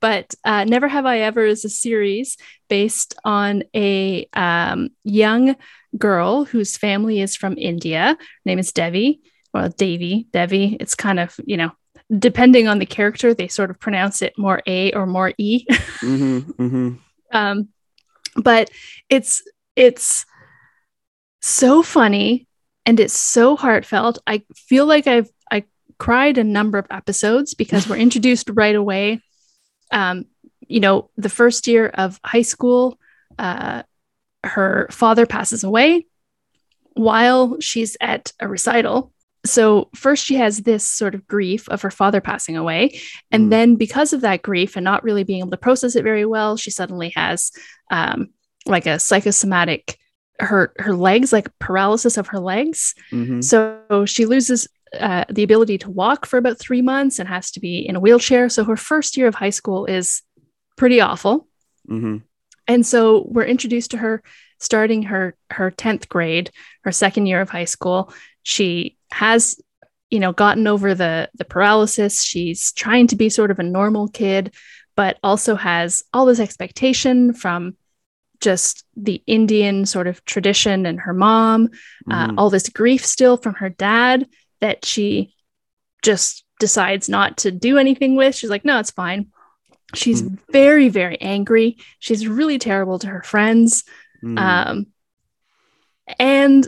But 0.00 0.34
uh, 0.44 0.64
Never 0.64 0.88
Have 0.88 1.06
I 1.06 1.20
Ever 1.20 1.44
is 1.44 1.64
a 1.64 1.68
series 1.68 2.36
based 2.68 3.14
on 3.24 3.64
a 3.74 4.28
um, 4.32 4.90
young 5.04 5.56
girl 5.96 6.44
whose 6.44 6.76
family 6.76 7.20
is 7.20 7.36
from 7.36 7.56
India. 7.58 8.16
Her 8.18 8.26
name 8.44 8.58
is 8.58 8.72
Devi. 8.72 9.20
Well, 9.54 9.70
Davy, 9.70 10.26
Devi. 10.32 10.76
It's 10.78 10.94
kind 10.94 11.18
of, 11.18 11.38
you 11.44 11.56
know, 11.56 11.72
depending 12.16 12.68
on 12.68 12.78
the 12.78 12.86
character, 12.86 13.34
they 13.34 13.48
sort 13.48 13.70
of 13.70 13.80
pronounce 13.80 14.22
it 14.22 14.38
more 14.38 14.62
A 14.66 14.92
or 14.92 15.06
more 15.06 15.32
E. 15.38 15.64
mm-hmm, 15.70 16.38
mm-hmm. 16.50 16.94
Um, 17.32 17.68
but 18.36 18.70
it's 19.08 19.42
it's 19.76 20.24
so 21.40 21.82
funny 21.82 22.46
and 22.86 22.98
it's 23.00 23.16
so 23.16 23.56
heartfelt. 23.56 24.18
I 24.26 24.44
feel 24.54 24.86
like 24.86 25.06
I've 25.06 25.30
I 25.50 25.64
cried 25.98 26.38
a 26.38 26.44
number 26.44 26.78
of 26.78 26.86
episodes 26.90 27.54
because 27.54 27.88
we're 27.88 27.96
introduced 28.08 28.50
right 28.54 28.76
away. 28.76 29.20
Um, 29.90 30.26
you 30.66 30.80
know, 30.80 31.10
the 31.16 31.28
first 31.28 31.66
year 31.66 31.86
of 31.88 32.20
high 32.24 32.42
school, 32.42 32.98
uh, 33.38 33.82
her 34.44 34.88
father 34.90 35.26
passes 35.26 35.64
away 35.64 36.06
while 36.94 37.58
she's 37.60 37.96
at 38.00 38.32
a 38.40 38.48
recital. 38.48 39.12
So, 39.46 39.88
first, 39.94 40.24
she 40.24 40.34
has 40.34 40.58
this 40.58 40.84
sort 40.84 41.14
of 41.14 41.26
grief 41.26 41.68
of 41.68 41.82
her 41.82 41.90
father 41.90 42.20
passing 42.20 42.56
away. 42.56 43.00
And 43.30 43.46
mm. 43.46 43.50
then, 43.50 43.76
because 43.76 44.12
of 44.12 44.20
that 44.22 44.42
grief 44.42 44.76
and 44.76 44.84
not 44.84 45.04
really 45.04 45.24
being 45.24 45.40
able 45.40 45.52
to 45.52 45.56
process 45.56 45.96
it 45.96 46.02
very 46.02 46.26
well, 46.26 46.56
she 46.56 46.70
suddenly 46.70 47.12
has 47.16 47.52
um, 47.90 48.30
like 48.66 48.86
a 48.86 48.98
psychosomatic 48.98 49.98
her 50.40 50.72
her 50.78 50.94
legs 50.94 51.32
like 51.32 51.48
paralysis 51.58 52.16
of 52.16 52.28
her 52.28 52.38
legs 52.38 52.94
mm-hmm. 53.10 53.40
so 53.40 54.04
she 54.06 54.24
loses 54.24 54.68
uh, 54.98 55.24
the 55.30 55.42
ability 55.42 55.78
to 55.78 55.90
walk 55.90 56.26
for 56.26 56.38
about 56.38 56.58
three 56.58 56.82
months 56.82 57.18
and 57.18 57.28
has 57.28 57.50
to 57.52 57.60
be 57.60 57.78
in 57.78 57.96
a 57.96 58.00
wheelchair. 58.00 58.48
So 58.48 58.64
her 58.64 58.76
first 58.76 59.16
year 59.16 59.26
of 59.26 59.34
high 59.34 59.50
school 59.50 59.86
is 59.86 60.22
pretty 60.76 61.00
awful. 61.00 61.46
Mm-hmm. 61.88 62.18
and 62.66 62.84
so 62.84 63.24
we're 63.30 63.44
introduced 63.44 63.92
to 63.92 63.96
her 63.96 64.22
starting 64.58 65.04
her 65.04 65.34
her 65.50 65.70
10th 65.70 66.06
grade 66.06 66.50
her 66.84 66.92
second 66.92 67.24
year 67.24 67.40
of 67.40 67.48
high 67.48 67.64
school. 67.64 68.12
She 68.42 68.98
has 69.10 69.58
you 70.10 70.20
know 70.20 70.32
gotten 70.32 70.66
over 70.66 70.94
the 70.94 71.30
the 71.34 71.46
paralysis. 71.46 72.22
She's 72.22 72.72
trying 72.72 73.06
to 73.06 73.16
be 73.16 73.30
sort 73.30 73.50
of 73.50 73.58
a 73.58 73.62
normal 73.62 74.08
kid 74.08 74.54
but 74.98 75.16
also 75.22 75.54
has 75.54 76.02
all 76.12 76.26
this 76.26 76.40
expectation 76.40 77.32
from 77.32 77.76
just 78.40 78.84
the 78.96 79.22
Indian 79.28 79.86
sort 79.86 80.08
of 80.08 80.24
tradition 80.24 80.86
and 80.86 80.98
her 80.98 81.14
mom, 81.14 81.68
uh, 82.10 82.26
mm-hmm. 82.26 82.36
all 82.36 82.50
this 82.50 82.68
grief 82.68 83.06
still 83.06 83.36
from 83.36 83.54
her 83.54 83.68
dad 83.68 84.26
that 84.60 84.84
she 84.84 85.34
just 86.02 86.44
decides 86.58 87.08
not 87.08 87.38
to 87.38 87.50
do 87.50 87.78
anything 87.78 88.16
with. 88.16 88.34
She's 88.34 88.50
like, 88.50 88.64
no, 88.64 88.78
it's 88.78 88.90
fine. 88.90 89.28
She's 89.94 90.22
mm-hmm. 90.22 90.36
very, 90.50 90.88
very 90.88 91.20
angry. 91.20 91.78
She's 91.98 92.26
really 92.26 92.58
terrible 92.58 92.98
to 92.98 93.06
her 93.06 93.22
friends. 93.22 93.84
Mm-hmm. 94.22 94.38
Um, 94.38 94.86
and 96.18 96.66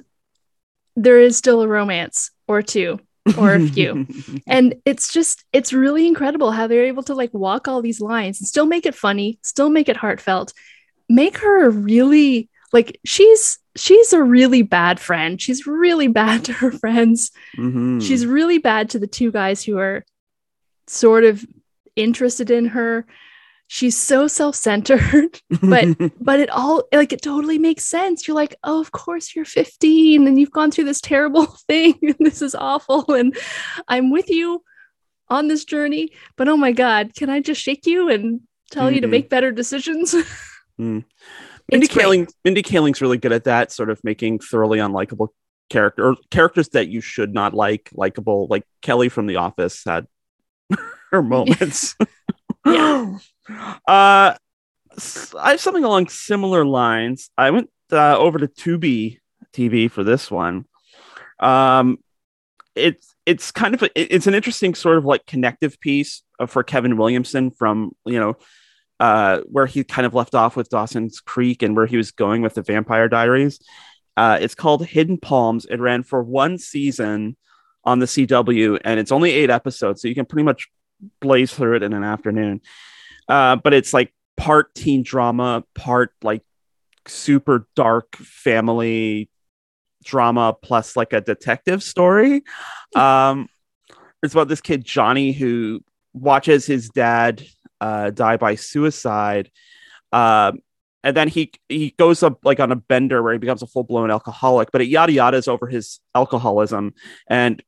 there 0.97 1.21
is 1.21 1.37
still 1.37 1.63
a 1.63 1.69
romance 1.69 2.31
or 2.47 2.63
two 2.63 3.01
or 3.39 3.55
a 3.55 3.67
few. 3.69 4.07
and 4.47 4.75
it's 4.85 5.13
just, 5.13 5.45
it's 5.53 5.73
really 5.73 6.07
incredible 6.07 6.51
how 6.51 6.67
they're 6.67 6.85
able 6.85 7.03
to 7.05 7.15
like 7.15 7.33
walk 7.33 7.69
all 7.69 7.83
these 7.83 8.01
lines 8.01 8.41
and 8.41 8.49
still 8.49 8.67
make 8.67 8.87
it 8.87 8.95
funny, 8.95 9.39
still 9.43 9.71
make 9.71 9.89
it 9.89 9.97
heartfelt, 9.97 10.53
make 11.09 11.39
her 11.39 11.65
a 11.65 11.71
really 11.71 12.50
like 12.73 13.01
she's 13.05 13.59
she's 13.77 14.13
a 14.13 14.23
really 14.23 14.63
bad 14.63 15.01
friend. 15.01 15.41
She's 15.41 15.67
really 15.67 16.09
bad 16.09 16.45
to 16.47 16.53
her 16.53 16.73
friends. 16.73 17.31
Mm-hmm. 17.57 18.01
She's 18.01 18.27
really 18.27 18.59
bad 18.59 18.91
to 18.91 18.99
the 18.99 19.07
two 19.07 19.31
guys 19.33 19.65
who 19.65 19.79
are 19.79 20.05
sort 20.87 21.25
of 21.25 21.45
interested 21.97 22.51
in 22.51 22.67
her. 22.67 23.07
She's 23.67 23.97
so 23.97 24.27
self-centered, 24.27 25.41
but 25.63 25.97
but 26.21 26.41
it 26.41 26.51
all 26.51 26.85
like 26.93 27.13
it 27.13 27.23
totally 27.23 27.59
makes 27.59 27.85
sense. 27.85 28.27
You're 28.27 28.35
like, 28.35 28.57
"Oh, 28.65 28.81
of 28.81 28.93
course 28.93 29.35
you're 29.35 29.45
15 29.45 30.27
and 30.27 30.39
you've 30.39 30.51
gone 30.51 30.71
through 30.71 30.85
this 30.85 31.01
terrible 31.01 31.47
thing 31.69 31.99
and 32.03 32.17
this 32.19 32.43
is 32.43 32.55
awful 32.55 33.13
and 33.13 33.37
I'm 33.89 34.11
with 34.11 34.29
you 34.29 34.63
on 35.29 35.47
this 35.47 35.65
journey, 35.65 36.11
but 36.37 36.49
oh 36.49 36.57
my 36.57 36.73
god, 36.73 37.15
can 37.15 37.31
I 37.31 37.41
just 37.41 37.63
shake 37.63 37.87
you 37.87 38.11
and 38.11 38.41
tell 38.73 38.87
mm-hmm. 38.87 38.95
you 38.97 39.01
to 39.03 39.07
mm-hmm. 39.07 39.13
make 39.13 39.31
better 39.31 39.53
decisions?" 39.53 40.15
Mm. 40.81 41.05
Mindy 41.71 41.87
Kaling, 41.87 42.31
Mindy 42.45 42.63
Kaling's 42.63 43.01
really 43.01 43.19
good 43.19 43.33
at 43.33 43.45
that, 43.45 43.73
sort 43.73 43.91
of 43.91 44.03
making 44.03 44.41
thoroughly 44.41 44.79
unlikable 44.79 45.29
character 45.69 46.09
or 46.09 46.17
characters 46.31 46.69
that 46.71 46.89
you 46.89 47.01
should 47.01 47.33
not 47.33 47.55
like 47.55 47.91
likable. 47.93 48.47
Like 48.49 48.65
Kelly 48.83 49.09
from 49.09 49.27
The 49.27 49.37
Office 49.37 49.83
had 49.85 50.07
her 51.11 51.23
moments. 51.23 51.97
yeah. 52.67 53.19
uh, 53.89 54.35
I 55.39 55.51
have 55.51 55.61
something 55.61 55.85
along 55.85 56.09
similar 56.09 56.65
lines. 56.65 57.31
I 57.39 57.51
went 57.51 57.71
uh, 57.93 58.19
over 58.19 58.39
to 58.39 58.49
Tubi 58.49 59.19
TV 59.53 59.91
for 59.91 60.05
this 60.05 60.31
one. 60.31 60.67
Um, 61.39 61.99
it's 62.75 63.15
it's 63.27 63.51
kind 63.51 63.75
of 63.75 63.83
a, 63.83 63.91
it's 64.15 64.27
an 64.27 64.35
interesting 64.35 64.75
sort 64.75 64.99
of 64.99 65.05
like 65.05 65.27
connective 65.27 65.81
piece 65.81 66.23
for 66.47 66.63
Kevin 66.63 66.97
Williamson 66.97 67.51
from 67.51 67.93
you 68.05 68.19
know 68.19 68.37
uh, 69.01 69.41
where 69.47 69.67
he 69.67 69.83
kind 69.83 70.05
of 70.05 70.15
left 70.15 70.35
off 70.35 70.55
with 70.55 70.69
Dawson's 70.69 71.21
Creek 71.21 71.63
and 71.63 71.75
where 71.75 71.87
he 71.87 71.97
was 71.97 72.11
going 72.11 72.43
with 72.43 72.55
the 72.55 72.63
Vampire 72.63 73.09
Diaries. 73.09 73.59
Uh, 74.17 74.39
it's 74.41 74.55
called 74.55 74.85
Hidden 74.85 75.19
Palms. 75.19 75.65
It 75.65 75.81
ran 75.81 76.03
for 76.03 76.23
one 76.23 76.59
season 76.59 77.37
on 77.83 77.99
the 77.99 78.07
CW, 78.07 78.79
and 78.85 79.01
it's 79.01 79.11
only 79.11 79.31
eight 79.31 79.49
episodes, 79.49 80.03
so 80.03 80.09
you 80.09 80.15
can 80.15 80.27
pretty 80.27 80.45
much 80.45 80.69
blaze 81.21 81.53
through 81.53 81.77
it 81.77 81.83
in 81.83 81.95
an 81.95 82.05
afternoon. 82.05 82.61
Uh, 83.27 83.57
but 83.57 83.73
it's 83.73 83.95
like 83.95 84.13
part 84.37 84.75
teen 84.75 85.03
drama, 85.03 85.65
part 85.75 86.13
like 86.23 86.43
super 87.07 87.67
dark 87.75 88.17
family 88.17 89.31
drama, 90.05 90.55
plus 90.61 90.95
like 90.95 91.15
a 91.15 91.23
detective 91.23 91.83
story. 91.83 92.43
Um, 92.95 93.49
it's 94.23 94.35
about 94.35 94.49
this 94.49 94.61
kid 94.61 94.85
Johnny 94.85 95.33
who 95.33 95.81
watches 96.13 96.67
his 96.67 96.91
dad 96.91 97.43
uh, 97.81 98.11
die 98.11 98.37
by 98.37 98.55
suicide. 98.55 99.51
Uh, 100.13 100.53
and 101.03 101.17
then 101.17 101.29
he 101.29 101.53
he 101.69 101.95
goes 101.99 102.23
up 102.23 102.45
like 102.45 102.61
on 102.61 102.73
a 102.73 102.77
bender 102.77 103.23
where 103.23 103.33
he 103.33 103.39
becomes 103.39 103.63
a 103.63 103.67
full 103.67 103.85
blown 103.85 104.11
alcoholic, 104.11 104.71
but 104.71 104.83
it 104.83 104.89
yada 104.89 105.13
yadas 105.13 105.49
over 105.49 105.67
his 105.67 105.99
alcoholism 106.15 106.95
and 107.27 107.63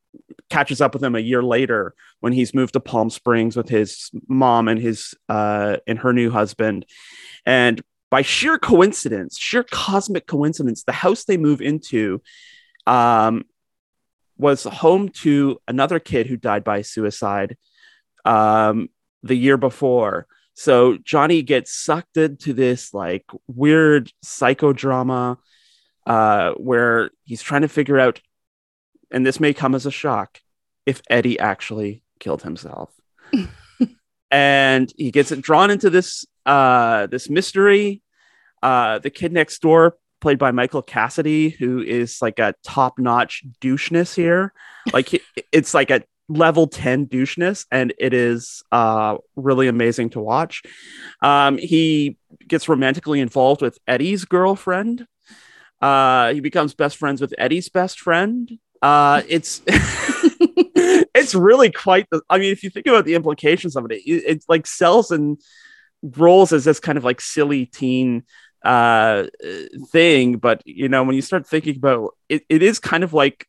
catches 0.51 0.81
up 0.81 0.93
with 0.93 1.03
him 1.03 1.15
a 1.15 1.21
year 1.21 1.43
later 1.43 1.95
when 2.21 2.33
he's 2.33 2.55
moved 2.55 2.75
to 2.75 2.81
Palm 2.81 3.09
Springs 3.09 3.57
with 3.57 3.69
his 3.69 4.11
mom 4.29 4.69
and 4.69 4.79
his 4.79 5.15
uh, 5.29 5.79
and 5.87 5.99
her 6.01 6.13
new 6.13 6.31
husband. 6.31 6.85
And 7.47 7.81
by 8.11 8.21
sheer 8.21 8.59
coincidence, 8.59 9.39
sheer 9.39 9.65
cosmic 9.65 10.27
coincidence, 10.27 10.83
the 10.85 10.93
house 10.93 11.25
they 11.25 11.39
move 11.39 11.63
into 11.63 12.21
um, 12.87 13.45
was 14.37 14.65
home 14.65 15.09
to 15.09 15.59
another 15.67 15.99
kid 15.99 16.27
who 16.27 16.37
died 16.37 16.65
by 16.65 16.83
suicide. 16.83 17.57
Um, 18.27 18.91
the 19.23 19.37
year 19.37 19.57
before. 19.57 20.27
So 20.55 20.99
Johnny 20.99 21.43
gets 21.43 21.75
sucked 21.75 22.17
into 22.17 22.53
this 22.53 22.93
like 22.93 23.25
weird 23.47 24.13
psychodrama 24.25 25.39
uh, 26.07 26.53
where 26.53 27.11
he's 27.25 27.43
trying 27.43 27.63
to 27.63 27.69
figure 27.69 27.99
out, 27.99 28.21
and 29.11 29.25
this 29.25 29.41
may 29.41 29.55
come 29.55 29.75
as 29.75 29.87
a 29.87 29.91
shock, 29.91 30.41
if 30.85 31.01
Eddie 31.09 31.39
actually 31.39 32.03
killed 32.19 32.43
himself. 32.43 32.91
and 34.31 34.93
he 34.97 35.11
gets 35.11 35.31
drawn 35.31 35.71
into 35.71 35.91
this 35.91 36.27
uh, 36.45 37.07
this 37.07 37.31
mystery. 37.31 38.03
Uh, 38.63 38.99
the 38.99 39.11
kid 39.11 39.33
next 39.33 39.61
door, 39.61 39.97
played 40.21 40.39
by 40.39 40.51
Michael 40.51 40.83
Cassidy, 40.83 41.51
who 41.51 41.83
is 41.83 42.23
like 42.23 42.39
a 42.39 42.55
top 42.65 42.99
notch 42.99 43.45
doucheness 43.61 44.15
here. 44.15 44.53
Like 44.93 45.23
it's 45.53 45.75
like 45.75 45.91
a 45.91 46.03
level 46.37 46.67
10 46.67 47.07
doucheness 47.07 47.67
and 47.71 47.93
it 47.99 48.15
is 48.15 48.63
uh, 48.73 49.17
really 49.37 49.69
amazing 49.69 50.11
to 50.11 50.21
watch. 50.21 50.63
Um, 51.21 51.59
he 51.59 52.17
gets 52.47 52.69
romantically 52.69 53.21
involved 53.21 53.63
with 53.63 53.79
eddie's 53.87 54.25
girlfriend. 54.25 55.07
Uh, 55.81 56.33
he 56.33 56.41
becomes 56.41 56.75
best 56.75 56.97
friends 56.97 57.21
with 57.21 57.35
eddie's 57.39 57.69
best 57.69 58.01
friend. 58.01 58.51
Uh, 58.81 59.23
it's 59.29 59.63
it's 61.15 61.35
really 61.35 61.71
quite 61.71 62.07
the 62.11 62.21
i 62.29 62.37
mean 62.39 62.51
if 62.51 62.65
you 62.65 62.71
think 62.71 62.87
about 62.87 63.05
the 63.05 63.15
implications 63.15 63.77
of 63.77 63.85
it, 63.91 64.03
it 64.05 64.25
it's 64.27 64.47
like 64.49 64.67
sells 64.67 65.13
and 65.13 65.41
rolls 66.17 66.53
as 66.53 66.65
this 66.65 66.81
kind 66.81 66.99
of 66.99 67.05
like 67.05 67.21
silly 67.21 67.67
teen 67.67 68.25
uh 68.65 69.25
thing. 69.91 70.37
But 70.37 70.63
you 70.65 70.89
know 70.89 71.03
when 71.05 71.17
you 71.17 71.23
start 71.23 71.47
thinking 71.47 71.77
about 71.77 72.17
it, 72.29 72.45
it 72.49 72.63
is 72.63 72.79
kind 72.79 73.05
of 73.05 73.13
like 73.13 73.47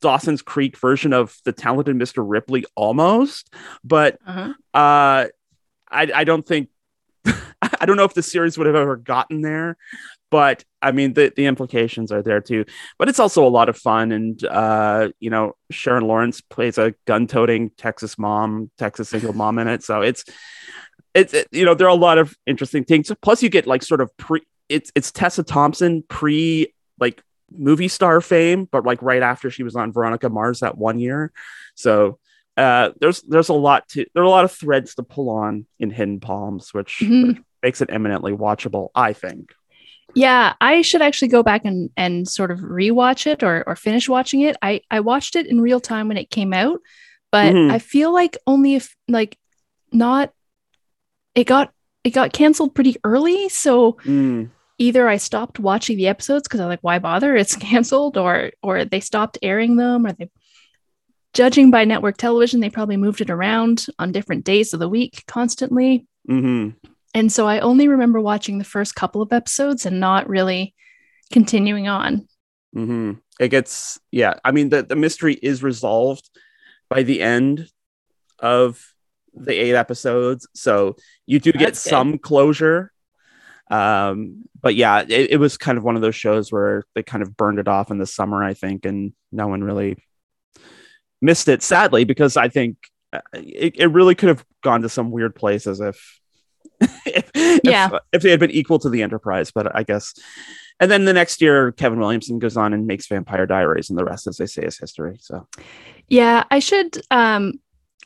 Dawson's 0.00 0.42
Creek 0.42 0.76
version 0.78 1.12
of 1.12 1.36
the 1.44 1.52
talented 1.52 1.96
Mr. 1.96 2.24
Ripley 2.26 2.64
almost, 2.74 3.52
but 3.84 4.18
uh-huh. 4.26 4.52
uh, 4.74 5.26
I, 5.90 6.10
I 6.14 6.24
don't 6.24 6.46
think 6.46 6.68
I 7.24 7.86
don't 7.86 7.96
know 7.96 8.04
if 8.04 8.14
the 8.14 8.22
series 8.22 8.56
would 8.58 8.66
have 8.66 8.76
ever 8.76 8.96
gotten 8.96 9.40
there, 9.40 9.76
but 10.30 10.64
I 10.80 10.92
mean 10.92 11.14
the 11.14 11.32
the 11.34 11.46
implications 11.46 12.12
are 12.12 12.22
there 12.22 12.40
too. 12.40 12.64
But 12.98 13.08
it's 13.08 13.18
also 13.18 13.46
a 13.46 13.48
lot 13.48 13.68
of 13.68 13.76
fun, 13.76 14.12
and 14.12 14.42
uh, 14.44 15.08
you 15.20 15.30
know 15.30 15.56
Sharon 15.70 16.04
Lawrence 16.04 16.40
plays 16.40 16.78
a 16.78 16.94
gun-toting 17.06 17.70
Texas 17.76 18.18
mom, 18.18 18.70
Texas 18.78 19.08
single 19.08 19.32
mom 19.32 19.58
in 19.58 19.68
it, 19.68 19.82
so 19.82 20.02
it's 20.02 20.24
it's 21.14 21.34
it, 21.34 21.48
you 21.50 21.64
know 21.64 21.74
there 21.74 21.86
are 21.86 21.90
a 21.90 21.94
lot 21.94 22.18
of 22.18 22.36
interesting 22.46 22.84
things. 22.84 23.10
Plus, 23.22 23.42
you 23.42 23.48
get 23.48 23.66
like 23.66 23.82
sort 23.82 24.00
of 24.00 24.14
pre. 24.16 24.42
It's 24.68 24.92
it's 24.94 25.10
Tessa 25.10 25.42
Thompson 25.42 26.04
pre 26.08 26.72
like 27.00 27.22
movie 27.50 27.88
star 27.88 28.20
fame, 28.20 28.66
but 28.70 28.84
like 28.84 29.00
right 29.02 29.22
after 29.22 29.50
she 29.50 29.62
was 29.62 29.76
on 29.76 29.92
Veronica 29.92 30.28
Mars 30.28 30.60
that 30.60 30.76
one 30.78 30.98
year. 30.98 31.32
So 31.74 32.18
uh, 32.56 32.90
there's 33.00 33.22
there's 33.22 33.48
a 33.48 33.54
lot 33.54 33.88
to 33.90 34.04
there 34.14 34.22
are 34.22 34.26
a 34.26 34.30
lot 34.30 34.44
of 34.44 34.52
threads 34.52 34.94
to 34.96 35.02
pull 35.02 35.30
on 35.30 35.66
in 35.78 35.90
Hidden 35.90 36.20
Palms, 36.20 36.74
which, 36.74 36.98
Mhm. 37.02 37.28
which 37.28 37.36
makes 37.62 37.80
it 37.80 37.90
eminently 37.92 38.32
watchable. 38.32 38.88
I 38.94 39.12
think. 39.12 39.52
Yeah, 40.14 40.54
I 40.60 40.82
should 40.82 41.02
actually 41.02 41.28
go 41.28 41.42
back 41.42 41.64
and 41.64 41.90
and 41.96 42.26
sort 42.26 42.50
of 42.50 42.60
rewatch 42.60 43.26
it 43.26 43.42
or 43.42 43.62
or 43.66 43.76
finish 43.76 44.08
watching 44.08 44.40
it. 44.40 44.56
I 44.62 44.80
I 44.90 45.00
watched 45.00 45.36
it 45.36 45.46
in 45.46 45.60
real 45.60 45.80
time 45.80 46.08
when 46.08 46.16
it 46.16 46.30
came 46.30 46.52
out, 46.52 46.80
but 47.30 47.54
Mhm. 47.54 47.70
I 47.70 47.78
feel 47.78 48.12
like 48.12 48.36
only 48.46 48.74
if 48.74 48.96
like 49.06 49.36
not 49.92 50.32
it 51.34 51.44
got 51.46 51.72
it 52.04 52.10
got 52.10 52.32
canceled 52.32 52.74
pretty 52.74 52.96
early, 53.04 53.48
so 53.48 53.92
Mm, 54.04 54.50
either 54.78 55.08
I 55.08 55.16
stopped 55.16 55.58
watching 55.58 55.96
the 55.96 56.08
episodes 56.08 56.44
because 56.48 56.60
I'm 56.60 56.68
like, 56.68 56.80
why 56.82 56.98
bother? 56.98 57.36
It's 57.36 57.56
canceled, 57.68 58.16
or 58.16 58.52
or 58.62 58.84
they 58.84 59.00
stopped 59.00 59.38
airing 59.42 59.76
them, 59.76 60.06
or 60.06 60.12
they 60.12 60.30
judging 61.34 61.70
by 61.70 61.84
network 61.84 62.16
television, 62.16 62.60
they 62.60 62.70
probably 62.70 62.96
moved 62.96 63.20
it 63.20 63.30
around 63.30 63.86
on 63.98 64.12
different 64.12 64.44
days 64.44 64.72
of 64.72 64.80
the 64.80 64.88
week 64.88 65.24
constantly. 65.26 66.06
hmm 66.26 66.70
And 67.14 67.30
so 67.30 67.46
I 67.46 67.60
only 67.60 67.88
remember 67.88 68.20
watching 68.20 68.58
the 68.58 68.64
first 68.64 68.94
couple 68.94 69.22
of 69.22 69.32
episodes 69.32 69.86
and 69.86 70.00
not 70.00 70.28
really 70.28 70.74
continuing 71.32 71.88
on. 71.88 72.26
hmm 72.72 73.12
It 73.38 73.48
gets 73.48 73.98
yeah. 74.10 74.34
I 74.44 74.52
mean 74.52 74.70
the 74.70 74.82
the 74.82 74.96
mystery 74.96 75.34
is 75.34 75.62
resolved 75.62 76.28
by 76.88 77.02
the 77.02 77.20
end 77.20 77.68
of 78.38 78.94
the 79.34 79.52
eight 79.52 79.74
episodes, 79.74 80.48
so 80.54 80.96
you 81.26 81.38
do 81.38 81.52
get 81.52 81.60
good. 81.60 81.76
some 81.76 82.18
closure. 82.18 82.92
Um, 83.70 84.44
but 84.60 84.74
yeah, 84.74 85.02
it, 85.06 85.30
it 85.32 85.36
was 85.38 85.56
kind 85.56 85.78
of 85.78 85.84
one 85.84 85.96
of 85.96 86.02
those 86.02 86.14
shows 86.16 86.50
where 86.50 86.84
they 86.94 87.02
kind 87.02 87.22
of 87.22 87.36
burned 87.36 87.58
it 87.58 87.68
off 87.68 87.90
in 87.90 87.98
the 87.98 88.06
summer, 88.06 88.42
I 88.42 88.54
think, 88.54 88.84
and 88.84 89.12
no 89.30 89.46
one 89.48 89.62
really 89.62 89.96
missed 91.20 91.48
it. 91.48 91.62
Sadly, 91.62 92.04
because 92.04 92.36
I 92.36 92.48
think 92.48 92.76
uh, 93.12 93.20
it, 93.34 93.74
it 93.78 93.86
really 93.88 94.14
could 94.14 94.28
have 94.30 94.44
gone 94.62 94.82
to 94.82 94.88
some 94.88 95.10
weird 95.10 95.34
places 95.34 95.80
if 95.80 96.20
if, 97.06 97.60
Yeah. 97.64 97.86
if, 97.92 98.00
if 98.12 98.22
they 98.22 98.30
had 98.30 98.40
been 98.40 98.50
equal 98.50 98.78
to 98.80 98.88
the 98.88 99.02
Enterprise. 99.02 99.50
But 99.50 99.74
I 99.76 99.82
guess 99.82 100.14
and 100.80 100.90
then 100.90 101.04
the 101.06 101.12
next 101.12 101.42
year, 101.42 101.72
Kevin 101.72 101.98
Williamson 101.98 102.38
goes 102.38 102.56
on 102.56 102.72
and 102.72 102.86
makes 102.86 103.08
Vampire 103.08 103.46
Diaries, 103.46 103.90
and 103.90 103.98
the 103.98 104.04
rest, 104.04 104.28
as 104.28 104.36
they 104.36 104.46
say, 104.46 104.62
is 104.62 104.78
history. 104.78 105.16
So, 105.20 105.46
Yeah, 106.08 106.44
I 106.50 106.60
should 106.60 107.00
um 107.10 107.54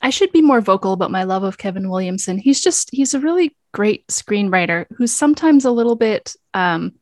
I 0.00 0.10
should 0.10 0.32
be 0.32 0.42
more 0.42 0.60
vocal 0.60 0.92
about 0.94 1.10
my 1.10 1.24
love 1.24 1.44
of 1.44 1.58
Kevin 1.58 1.88
Williamson. 1.88 2.38
He's 2.38 2.60
just 2.60 2.88
he's 2.92 3.14
a 3.14 3.20
really 3.20 3.54
great 3.72 4.06
screenwriter 4.08 4.86
who's 4.96 5.12
sometimes 5.14 5.64
a 5.64 5.70
little 5.70 5.96
bit 5.96 6.34
um 6.54 6.92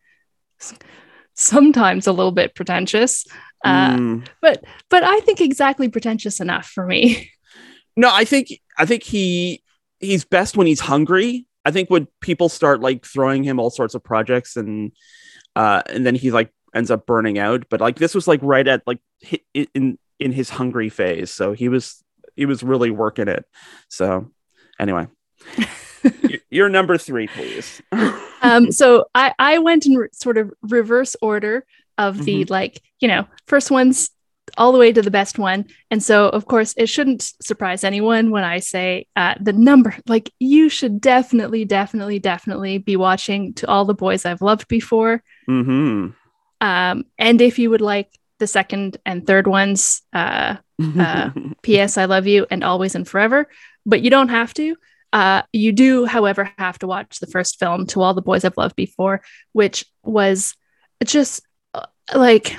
sometimes 1.34 2.06
a 2.06 2.12
little 2.12 2.32
bit 2.32 2.54
pretentious. 2.54 3.26
Uh 3.64 3.96
mm. 3.96 4.26
but 4.40 4.64
but 4.88 5.04
I 5.04 5.20
think 5.20 5.40
exactly 5.40 5.88
pretentious 5.88 6.40
enough 6.40 6.66
for 6.66 6.86
me. 6.86 7.30
no, 7.96 8.10
I 8.12 8.24
think 8.24 8.48
I 8.78 8.86
think 8.86 9.02
he 9.02 9.62
he's 9.98 10.24
best 10.24 10.56
when 10.56 10.66
he's 10.66 10.80
hungry. 10.80 11.46
I 11.64 11.70
think 11.70 11.90
when 11.90 12.08
people 12.20 12.48
start 12.48 12.80
like 12.80 13.04
throwing 13.04 13.42
him 13.42 13.60
all 13.60 13.70
sorts 13.70 13.94
of 13.94 14.02
projects 14.02 14.56
and 14.56 14.92
uh 15.56 15.82
and 15.86 16.06
then 16.06 16.14
he 16.14 16.30
like 16.30 16.52
ends 16.74 16.90
up 16.90 17.06
burning 17.06 17.38
out. 17.38 17.64
But 17.68 17.80
like 17.80 17.96
this 17.96 18.14
was 18.14 18.28
like 18.28 18.40
right 18.42 18.66
at 18.66 18.82
like 18.86 19.00
in 19.54 19.98
in 20.18 20.32
his 20.32 20.50
hungry 20.50 20.88
phase, 20.88 21.30
so 21.30 21.52
he 21.52 21.68
was 21.68 22.02
he 22.36 22.46
was 22.46 22.62
really 22.62 22.90
working 22.90 23.28
it. 23.28 23.44
So 23.88 24.30
anyway, 24.78 25.08
You're 26.50 26.68
number 26.68 26.98
three, 26.98 27.26
please. 27.28 27.80
um 28.42 28.72
so 28.72 29.06
I 29.14 29.32
I 29.38 29.58
went 29.58 29.86
in 29.86 29.94
re- 29.96 30.08
sort 30.12 30.38
of 30.38 30.52
reverse 30.62 31.16
order 31.22 31.64
of 31.98 32.24
the 32.24 32.44
like, 32.46 32.82
you 33.00 33.08
know, 33.08 33.26
first 33.46 33.70
one's 33.70 34.10
all 34.58 34.72
the 34.72 34.78
way 34.78 34.92
to 34.92 35.02
the 35.02 35.10
best 35.12 35.38
one. 35.38 35.66
And 35.92 36.02
so, 36.02 36.28
of 36.28 36.46
course, 36.46 36.74
it 36.76 36.88
shouldn't 36.88 37.22
surprise 37.40 37.84
anyone 37.84 38.30
when 38.32 38.42
I 38.42 38.58
say 38.58 39.06
uh, 39.14 39.34
the 39.40 39.52
number. 39.52 39.94
Like, 40.08 40.32
you 40.40 40.68
should 40.68 41.00
definitely, 41.00 41.64
definitely, 41.64 42.18
definitely 42.18 42.78
be 42.78 42.96
watching 42.96 43.54
To 43.54 43.68
All 43.68 43.84
the 43.84 43.94
Boys 43.94 44.24
I've 44.26 44.42
Loved 44.42 44.66
Before. 44.66 45.22
hmm 45.46 46.08
Um, 46.60 47.04
and 47.16 47.40
if 47.40 47.58
you 47.60 47.70
would 47.70 47.80
like 47.80 48.08
the 48.38 48.46
second 48.48 48.96
and 49.06 49.24
third 49.26 49.46
ones, 49.46 50.02
uh, 50.12 50.56
Uh, 50.98 51.30
P.S. 51.62 51.96
I 51.98 52.06
Love 52.06 52.26
You 52.26 52.46
and 52.50 52.64
Always 52.64 52.94
and 52.94 53.06
Forever, 53.06 53.46
but 53.86 54.00
you 54.00 54.10
don't 54.10 54.30
have 54.30 54.52
to. 54.54 54.74
Uh, 55.12 55.42
you 55.52 55.72
do, 55.72 56.04
however, 56.04 56.50
have 56.58 56.78
to 56.78 56.86
watch 56.86 57.18
the 57.18 57.26
first 57.26 57.58
film, 57.58 57.86
To 57.88 58.02
All 58.02 58.14
the 58.14 58.22
Boys 58.22 58.44
I've 58.44 58.56
Loved 58.56 58.76
Before, 58.76 59.22
which 59.52 59.84
was 60.04 60.54
just 61.04 61.42
uh, 61.74 61.86
like 62.14 62.56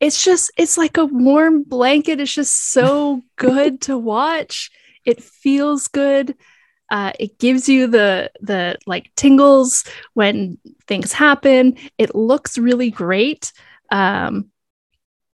it's 0.00 0.24
just 0.24 0.50
it's 0.56 0.76
like 0.76 0.96
a 0.96 1.04
warm 1.04 1.62
blanket. 1.62 2.20
It's 2.20 2.34
just 2.34 2.72
so 2.72 3.22
good 3.36 3.80
to 3.82 3.96
watch. 3.96 4.70
It 5.04 5.22
feels 5.22 5.88
good. 5.88 6.36
Uh, 6.90 7.12
it 7.18 7.38
gives 7.38 7.68
you 7.68 7.86
the 7.86 8.30
the 8.40 8.76
like 8.86 9.10
tingles 9.14 9.84
when 10.14 10.58
things 10.86 11.12
happen. 11.12 11.76
It 11.96 12.14
looks 12.14 12.58
really 12.58 12.90
great. 12.90 13.52
Um, 13.90 14.50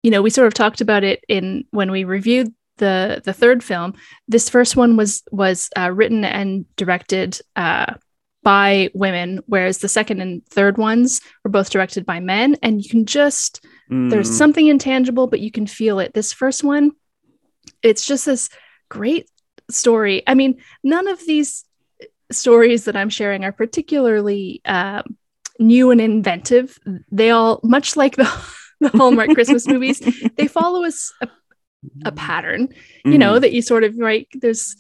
you 0.03 0.11
know, 0.11 0.23
we 0.23 0.31
sort 0.31 0.47
of 0.47 0.55
talked 0.55 0.81
about 0.81 1.05
it 1.05 1.25
in 1.29 1.65
when 1.71 1.91
we 1.91 2.05
reviewed 2.05 2.55
the 2.81 3.21
the 3.25 3.33
third 3.33 3.63
film. 3.63 3.95
This 4.27 4.49
first 4.51 4.75
one 4.77 4.97
was 4.97 5.23
was 5.31 5.69
uh, 5.79 5.91
written 5.93 6.25
and 6.25 6.65
directed 6.77 7.39
uh, 7.55 7.95
by 8.43 8.91
women, 8.95 9.41
whereas 9.47 9.79
the 9.79 9.89
second 9.89 10.21
and 10.21 10.45
third 10.47 10.79
ones 10.79 11.21
were 11.45 11.51
both 11.51 11.71
directed 11.71 12.05
by 12.05 12.19
men. 12.21 12.57
And 12.63 12.83
you 12.83 12.91
can 12.91 13.07
just 13.07 13.65
there's 13.89 14.31
Mm. 14.31 14.39
something 14.39 14.67
intangible, 14.69 15.27
but 15.27 15.41
you 15.41 15.51
can 15.51 15.67
feel 15.67 15.99
it. 15.99 16.15
This 16.15 16.33
first 16.33 16.63
one, 16.65 16.93
it's 17.83 18.05
just 18.07 18.25
this 18.27 18.49
great 18.89 19.29
story. 19.71 20.23
I 20.27 20.35
mean, 20.35 20.63
none 20.85 21.09
of 21.09 21.19
these 21.27 21.65
stories 22.33 22.85
that 22.85 22.95
I'm 22.97 23.11
sharing 23.11 23.45
are 23.45 23.53
particularly 23.53 24.61
um, 24.65 25.03
new 25.59 25.91
and 25.91 26.01
inventive. 26.01 26.79
They 27.11 27.31
all, 27.31 27.59
much 27.65 27.97
like 27.97 28.15
the, 28.17 28.31
the 28.81 28.91
Hallmark 28.97 29.31
Christmas 29.35 29.67
movies, 29.67 30.01
they 30.37 30.47
follow 30.47 30.85
us 30.85 31.13
a, 31.21 31.29
a 32.05 32.13
pattern, 32.13 32.69
you 33.05 33.17
know, 33.19 33.35
Mhm. 33.35 33.41
that 33.43 33.53
you 33.53 33.63
sort 33.63 33.85
of, 33.85 33.97
right? 33.97 34.29
There's 34.35 34.77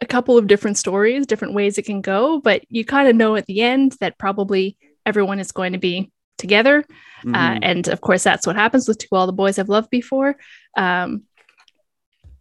a 0.00 0.06
couple 0.06 0.36
of 0.38 0.46
different 0.46 0.78
stories, 0.78 1.26
different 1.26 1.54
ways 1.54 1.78
it 1.78 1.84
can 1.86 2.00
go, 2.00 2.40
but 2.40 2.64
you 2.68 2.84
kind 2.84 3.08
of 3.08 3.16
know 3.16 3.36
at 3.36 3.46
the 3.46 3.60
end 3.60 3.92
that 4.00 4.18
probably 4.18 4.76
everyone 5.04 5.38
is 5.38 5.52
going 5.52 5.72
to 5.72 5.78
be 5.78 6.10
together. 6.38 6.84
Uh, 7.26 7.54
Mhm. 7.54 7.58
and 7.62 7.88
of 7.88 8.00
course, 8.00 8.22
that's 8.22 8.46
what 8.46 8.56
happens 8.56 8.86
with 8.88 8.98
To 8.98 9.08
All 9.12 9.26
the 9.26 9.32
Boys 9.32 9.58
I've 9.58 9.68
Loved 9.70 9.90
Before. 9.90 10.36
Um, 10.76 11.22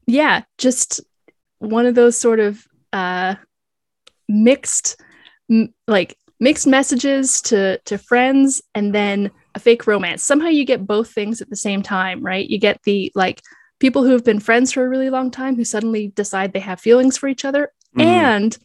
yeah, 0.06 0.44
just 0.58 1.02
one 1.60 1.86
of 1.86 1.96
those 1.96 2.18
sort 2.18 2.40
of 2.40 2.66
uh, 2.94 3.36
mixed, 4.30 4.96
m- 5.50 5.74
like 5.88 6.18
mixed 6.40 6.68
messages 6.68 7.42
to 7.42 7.78
to 7.86 7.98
friends, 7.98 8.62
and 8.74 8.94
then 8.94 9.32
a 9.56 9.60
fake 9.60 9.88
romance. 9.88 10.22
Somehow 10.24 10.48
you 10.50 10.66
get 10.66 10.86
both 10.86 11.12
things 11.12 11.42
at 11.42 11.50
the 11.50 11.56
same 11.56 11.82
time, 11.82 12.22
right? 12.24 12.48
You 12.48 12.60
get 12.60 12.82
the 12.84 13.12
like 13.16 13.42
people 13.80 14.04
who 14.04 14.12
have 14.12 14.24
been 14.24 14.40
friends 14.40 14.72
for 14.72 14.86
a 14.86 14.90
really 14.90 15.10
long 15.10 15.32
time 15.32 15.56
who 15.56 15.64
suddenly 15.66 16.10
decide 16.10 16.54
they 16.54 16.60
have 16.60 16.80
feelings 16.80 17.18
for 17.18 17.28
each 17.28 17.44
other, 17.46 17.72
Mhm. 17.98 18.04
and 18.04 18.58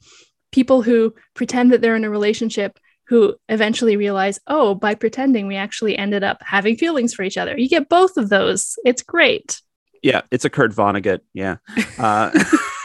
people 0.52 0.82
who 0.82 1.14
pretend 1.34 1.72
that 1.72 1.80
they're 1.80 1.96
in 1.96 2.04
a 2.04 2.10
relationship 2.10 2.78
who 3.06 3.34
eventually 3.48 3.96
realize, 3.96 4.38
oh, 4.46 4.74
by 4.74 4.94
pretending, 4.94 5.46
we 5.48 5.56
actually 5.56 5.96
ended 5.98 6.22
up 6.22 6.38
having 6.44 6.76
feelings 6.76 7.12
for 7.14 7.22
each 7.24 7.36
other. 7.36 7.56
You 7.58 7.68
get 7.68 7.88
both 7.88 8.16
of 8.16 8.28
those. 8.28 8.76
It's 8.84 9.02
great. 9.02 9.60
Yeah, 10.02 10.22
it's 10.30 10.44
a 10.44 10.50
Kurt 10.50 10.72
Vonnegut. 10.72 11.20
Yeah. 11.34 11.56
Uh, 11.98 12.30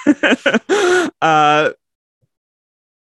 uh, 1.22 1.72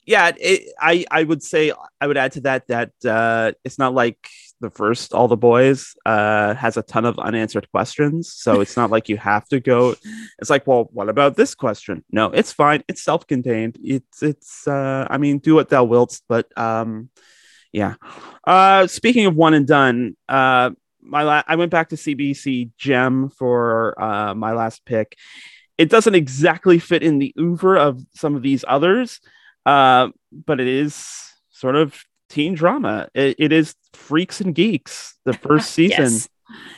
yeah, 0.05 0.31
it, 0.37 0.73
I 0.79 1.05
I 1.09 1.23
would 1.23 1.41
say 1.43 1.71
I 2.01 2.07
would 2.07 2.17
add 2.17 2.33
to 2.33 2.41
that 2.41 2.67
that 2.67 2.91
uh, 3.05 3.53
it's 3.63 3.79
not 3.79 3.93
like 3.93 4.17
the 4.63 4.71
first 4.71 5.13
All 5.13 5.27
the 5.27 5.37
Boys 5.37 5.93
uh, 6.05 6.55
has 6.55 6.77
a 6.77 6.81
ton 6.81 7.05
of 7.05 7.19
unanswered 7.19 7.69
questions, 7.71 8.33
so 8.33 8.61
it's 8.61 8.77
not 8.77 8.89
like 8.89 9.09
you 9.09 9.17
have 9.17 9.47
to 9.49 9.59
go. 9.59 9.95
It's 10.39 10.49
like, 10.49 10.65
well, 10.65 10.89
what 10.91 11.09
about 11.09 11.35
this 11.35 11.53
question? 11.53 12.03
No, 12.09 12.31
it's 12.31 12.51
fine. 12.51 12.83
It's 12.87 13.03
self-contained. 13.03 13.77
It's 13.83 14.23
it's. 14.23 14.67
Uh, 14.67 15.05
I 15.09 15.17
mean, 15.19 15.37
do 15.37 15.53
what 15.53 15.69
thou 15.69 15.83
wilt, 15.83 16.19
but 16.27 16.57
um, 16.57 17.09
yeah. 17.71 17.95
Uh, 18.45 18.87
speaking 18.87 19.25
of 19.25 19.35
one 19.35 19.53
and 19.53 19.67
done, 19.67 20.15
uh, 20.29 20.71
my 21.01 21.23
la- 21.23 21.43
I 21.45 21.57
went 21.57 21.71
back 21.71 21.89
to 21.89 21.95
CBC 21.95 22.71
Gem 22.77 23.29
for 23.29 24.01
uh, 24.01 24.33
my 24.33 24.53
last 24.53 24.85
pick. 24.85 25.17
It 25.77 25.89
doesn't 25.89 26.15
exactly 26.15 26.79
fit 26.79 27.03
in 27.03 27.19
the 27.19 27.33
oeuvre 27.37 27.79
of 27.79 28.01
some 28.15 28.35
of 28.35 28.41
these 28.41 28.63
others, 28.67 29.19
uh, 29.65 30.09
but 30.31 30.59
it 30.61 30.67
is 30.67 30.95
sort 31.49 31.75
of 31.75 32.01
teen 32.33 32.55
drama. 32.55 33.07
It, 33.13 33.35
it 33.39 33.51
is 33.51 33.75
Freaks 33.93 34.41
and 34.41 34.53
Geeks. 34.55 35.15
The 35.25 35.33
first 35.47 35.71
season 35.71 36.03
Yes. 36.05 36.29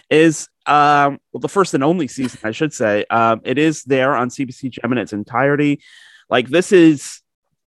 is 0.10 0.50
um, 0.68 1.20
well, 1.32 1.42
the 1.42 1.50
first 1.50 1.74
and 1.74 1.84
only 1.84 2.08
season, 2.08 2.40
I 2.44 2.52
should 2.52 2.74
say. 2.74 3.06
Um, 3.10 3.42
it 3.44 3.58
is 3.58 3.84
there 3.84 4.16
on 4.16 4.30
CBC 4.30 4.72
Gem 4.72 4.92
in 4.92 4.98
its 4.98 5.14
entirety. 5.14 5.82
Like 6.30 6.50
this 6.50 6.72
is 6.72 7.22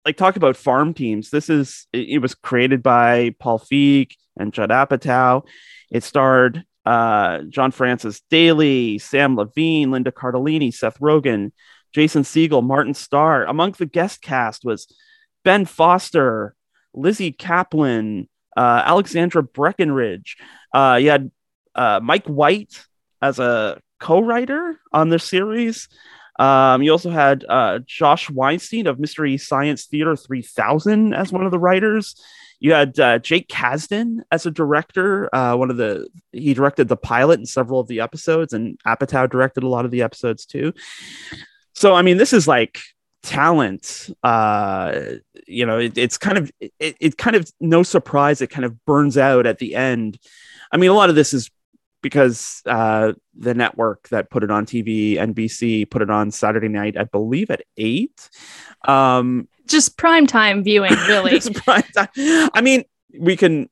like 0.06 0.18
talk 0.18 0.36
about 0.36 0.56
farm 0.56 0.94
teams. 0.94 1.30
This 1.30 1.50
is 1.50 1.88
it, 1.94 2.08
it 2.10 2.18
was 2.20 2.36
created 2.36 2.82
by 2.82 3.36
Paul 3.40 3.60
Feig 3.60 4.12
and 4.38 4.54
Judd 4.54 4.70
Apatow. 4.70 5.46
It 5.92 6.04
starred 6.04 6.64
uh, 6.86 7.40
John 7.50 7.72
Francis 7.72 8.22
Daley, 8.30 8.98
Samm 9.00 9.36
Levine, 9.38 9.92
Linda 9.92 10.12
Cardellini, 10.12 10.74
Seth 10.74 11.00
Rogen, 11.00 11.52
Jason 11.94 12.24
Segel, 12.24 12.64
Martin 12.64 12.94
Starr. 12.94 13.46
Among 13.46 13.72
the 13.74 13.86
guest 13.86 14.22
cast 14.22 14.64
was 14.64 14.88
Ben 15.44 15.66
Foster, 15.66 16.56
Lizzy 16.96 17.32
Caplan, 17.32 18.28
uh, 18.58 18.84
Alexandra 18.86 19.44
Breckenridge. 19.44 20.38
Uh, 20.74 20.98
you 21.02 21.10
had 21.10 21.32
uh, 21.76 22.00
Mike 22.02 22.26
White 22.26 22.84
as 23.22 23.40
a 23.40 23.80
co-writer 24.00 24.80
on 24.92 25.10
the 25.10 25.20
series. 25.20 25.88
Um, 26.38 26.82
you 26.82 26.92
also 26.92 27.12
had 27.12 27.46
uh, 27.48 27.80
Josh 27.86 28.30
Weinstein 28.30 28.88
of 28.88 29.00
Mystery 29.00 29.38
Science 29.38 29.86
Theater 29.86 30.16
3000 30.16 31.14
as 31.14 31.32
one 31.32 31.46
of 31.46 31.52
the 31.52 31.60
writers. 31.60 32.22
You 32.60 32.74
had 32.74 33.00
uh, 33.00 33.20
Jake 33.20 33.48
Kasdan 33.48 34.22
as 34.32 34.46
a 34.46 34.52
director. 34.52 35.34
Uh, 35.34 35.56
one 35.56 35.70
of 35.70 35.78
the 35.78 36.08
he 36.32 36.54
directed 36.54 36.88
the 36.88 36.98
pilot 36.98 37.40
and 37.40 37.48
several 37.48 37.80
of 37.80 37.88
the 37.88 38.00
episodes, 38.02 38.54
and 38.54 38.80
Apatow 38.86 39.30
directed 39.30 39.64
a 39.64 39.70
lot 39.70 39.86
of 39.86 39.92
the 39.92 40.02
episodes 40.02 40.46
too. 40.46 40.74
So 41.74 41.94
I 41.94 42.02
mean, 42.02 42.18
this 42.18 42.34
is 42.34 42.48
like 42.48 42.80
talent. 43.26 44.10
Uh, 44.24 45.02
you 45.48 45.66
know, 45.66 45.80
it, 45.80 45.98
it's 45.98 46.18
kind 46.18 46.38
of 46.38 46.52
it, 46.60 46.96
it 47.00 47.18
kind 47.18 47.36
of 47.36 47.52
no 47.60 47.84
surprise 47.84 48.42
it 48.42 48.50
kind 48.50 48.66
of 48.66 48.86
burns 48.86 49.18
out 49.18 49.46
at 49.46 49.58
the 49.58 49.76
end. 49.76 50.18
I 50.72 50.78
mean, 50.78 50.90
a 50.90 50.94
lot 50.94 51.10
of 51.10 51.16
this 51.16 51.34
is 51.34 51.50
because 52.02 52.62
uh, 52.68 53.14
the 53.36 53.54
network 53.54 54.08
that 54.10 54.30
put 54.30 54.44
it 54.44 54.52
on 54.52 54.66
TV, 54.66 55.16
NBC, 55.16 55.90
put 55.90 56.04
it 56.04 56.10
on 56.10 56.30
Saturday 56.30 56.68
night, 56.68 56.98
I 56.98 57.04
believe 57.04 57.50
at 57.50 57.64
eight. 57.78 58.30
Um, 58.88 59.48
just 59.68 59.98
prime 59.98 60.28
time 60.28 60.64
viewing, 60.64 60.94
really. 61.08 61.40
prime 61.56 61.84
time. 61.96 62.10
I 62.54 62.62
mean, 62.62 62.86
we 63.18 63.36
can 63.36 63.70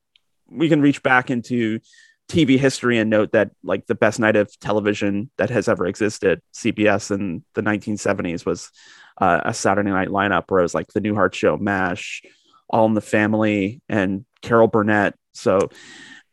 we 0.50 0.68
can 0.68 0.82
reach 0.82 1.04
back 1.04 1.30
into 1.30 1.80
TV 2.28 2.58
history 2.58 2.98
and 2.98 3.10
note 3.10 3.34
that 3.34 3.52
like 3.64 3.86
the 3.86 3.96
best 3.96 4.20
night 4.20 4.36
of 4.36 4.58
television 4.60 5.30
that 5.38 5.50
has 5.50 5.68
ever 5.68 5.86
existed, 5.86 6.42
CBS 6.54 7.12
in 7.12 7.44
the 7.54 7.62
1970s 7.62 8.46
was 8.46 8.72
uh, 9.18 9.42
a 9.46 9.54
Saturday 9.54 9.90
night 9.90 10.10
lineup 10.10 10.46
where 10.48 10.60
it 10.60 10.64
was 10.64 10.74
like 10.74 10.88
the 10.88 11.02
Newhart 11.02 11.34
Show, 11.34 11.58
MASH, 11.58 12.24
All 12.70 12.86
in 12.86 12.94
the 12.94 13.02
Family, 13.02 13.82
and 13.90 14.26
Carol 14.42 14.68
Burnett. 14.68 15.16
So 15.34 15.70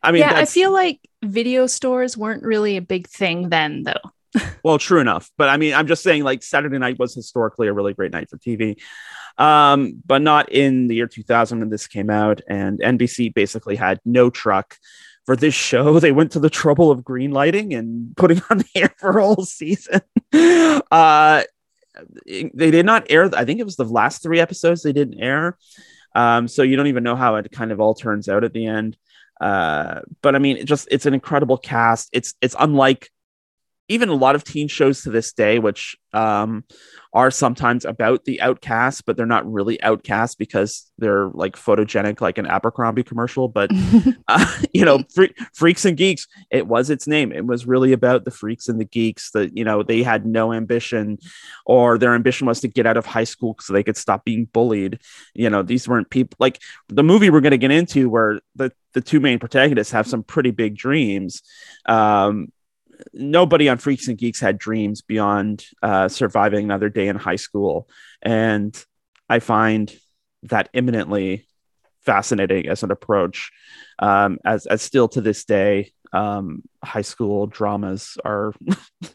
I 0.02 0.12
mean, 0.12 0.20
yeah, 0.20 0.34
I 0.34 0.44
feel 0.46 0.72
like 0.72 1.00
video 1.22 1.66
stores 1.66 2.16
weren't 2.16 2.42
really 2.42 2.76
a 2.76 2.82
big 2.82 3.06
thing 3.06 3.50
then, 3.50 3.82
though. 3.82 4.40
well, 4.64 4.78
true 4.78 5.00
enough. 5.00 5.30
But 5.36 5.48
I 5.48 5.56
mean, 5.56 5.74
I'm 5.74 5.86
just 5.86 6.02
saying, 6.02 6.24
like, 6.24 6.42
Saturday 6.42 6.78
night 6.78 6.98
was 6.98 7.14
historically 7.14 7.68
a 7.68 7.72
really 7.72 7.94
great 7.94 8.12
night 8.12 8.30
for 8.30 8.38
TV, 8.38 8.80
um, 9.36 10.00
but 10.06 10.22
not 10.22 10.50
in 10.52 10.86
the 10.86 10.94
year 10.94 11.06
2000 11.06 11.60
when 11.60 11.68
this 11.68 11.86
came 11.86 12.10
out. 12.10 12.40
And 12.48 12.80
NBC 12.80 13.34
basically 13.34 13.76
had 13.76 14.00
no 14.04 14.30
truck 14.30 14.76
for 15.26 15.36
this 15.36 15.54
show. 15.54 16.00
They 16.00 16.12
went 16.12 16.32
to 16.32 16.40
the 16.40 16.50
trouble 16.50 16.90
of 16.90 17.04
green 17.04 17.32
lighting 17.32 17.74
and 17.74 18.16
putting 18.16 18.40
on 18.50 18.58
the 18.58 18.68
air 18.74 18.94
for 18.98 19.18
a 19.18 19.22
whole 19.22 19.44
season. 19.44 20.00
uh, 20.32 21.42
they 22.26 22.70
did 22.70 22.86
not 22.86 23.06
air, 23.10 23.30
I 23.34 23.44
think 23.44 23.60
it 23.60 23.64
was 23.64 23.76
the 23.76 23.84
last 23.84 24.22
three 24.22 24.40
episodes 24.40 24.82
they 24.82 24.92
didn't 24.92 25.20
air. 25.20 25.56
Um, 26.14 26.48
so 26.48 26.62
you 26.62 26.76
don't 26.76 26.88
even 26.88 27.04
know 27.04 27.16
how 27.16 27.36
it 27.36 27.50
kind 27.52 27.72
of 27.72 27.80
all 27.80 27.94
turns 27.94 28.28
out 28.28 28.44
at 28.44 28.52
the 28.52 28.66
end. 28.66 28.96
Uh, 29.40 30.00
but 30.22 30.34
I 30.34 30.38
mean, 30.38 30.56
it 30.58 30.64
just 30.64 30.88
it's 30.90 31.06
an 31.06 31.14
incredible 31.14 31.56
cast. 31.56 32.10
It's 32.12 32.34
it's 32.40 32.56
unlike 32.58 33.10
even 33.90 34.08
a 34.08 34.14
lot 34.14 34.36
of 34.36 34.44
teen 34.44 34.68
shows 34.68 35.02
to 35.02 35.10
this 35.10 35.32
day, 35.32 35.58
which 35.58 35.96
um, 36.12 36.64
are 37.12 37.30
sometimes 37.30 37.84
about 37.84 38.24
the 38.24 38.40
outcast, 38.40 39.04
but 39.04 39.16
they're 39.16 39.26
not 39.26 39.50
really 39.50 39.82
outcast 39.82 40.38
because 40.38 40.90
they're 40.98 41.28
like 41.30 41.56
photogenic, 41.56 42.20
like 42.20 42.38
an 42.38 42.46
Abercrombie 42.46 43.02
commercial. 43.02 43.48
But 43.48 43.72
uh, 44.28 44.46
you 44.72 44.84
know, 44.84 45.02
Fre- 45.12 45.34
freaks 45.54 45.84
and 45.84 45.96
geeks, 45.96 46.28
it 46.52 46.68
was 46.68 46.88
its 46.88 47.08
name. 47.08 47.32
It 47.32 47.46
was 47.46 47.66
really 47.66 47.92
about 47.92 48.24
the 48.24 48.30
freaks 48.30 48.68
and 48.68 48.80
the 48.80 48.84
geeks 48.84 49.32
that 49.32 49.56
you 49.56 49.64
know 49.64 49.82
they 49.82 50.04
had 50.04 50.24
no 50.24 50.52
ambition, 50.52 51.18
or 51.66 51.98
their 51.98 52.14
ambition 52.14 52.46
was 52.46 52.60
to 52.60 52.68
get 52.68 52.86
out 52.86 52.96
of 52.96 53.06
high 53.06 53.24
school 53.24 53.56
so 53.60 53.72
they 53.72 53.82
could 53.82 53.96
stop 53.96 54.24
being 54.24 54.44
bullied. 54.44 55.00
You 55.34 55.50
know, 55.50 55.64
these 55.64 55.88
weren't 55.88 56.10
people 56.10 56.36
like 56.38 56.60
the 56.88 57.02
movie 57.02 57.28
we're 57.28 57.40
going 57.40 57.50
to 57.50 57.58
get 57.58 57.72
into 57.72 58.08
where 58.08 58.38
the 58.54 58.70
the 58.94 59.00
two 59.00 59.18
main 59.18 59.40
protagonists 59.40 59.92
have 59.92 60.06
some 60.06 60.22
pretty 60.22 60.52
big 60.52 60.76
dreams. 60.76 61.42
Um, 61.86 62.52
nobody 63.12 63.68
on 63.68 63.78
Freaks 63.78 64.08
and 64.08 64.18
Geeks 64.18 64.40
had 64.40 64.58
dreams 64.58 65.02
beyond 65.02 65.64
uh, 65.82 66.08
surviving 66.08 66.64
another 66.64 66.88
day 66.88 67.08
in 67.08 67.16
high 67.16 67.36
school. 67.36 67.88
And 68.22 68.76
I 69.28 69.38
find 69.38 69.94
that 70.44 70.68
imminently 70.72 71.46
fascinating 72.00 72.68
as 72.68 72.82
an 72.82 72.90
approach. 72.90 73.50
Um, 73.98 74.38
as, 74.44 74.66
as 74.66 74.82
still 74.82 75.08
to 75.08 75.20
this 75.20 75.44
day, 75.44 75.92
um, 76.12 76.62
high 76.82 77.02
school 77.02 77.46
dramas 77.46 78.16
are, 78.24 78.52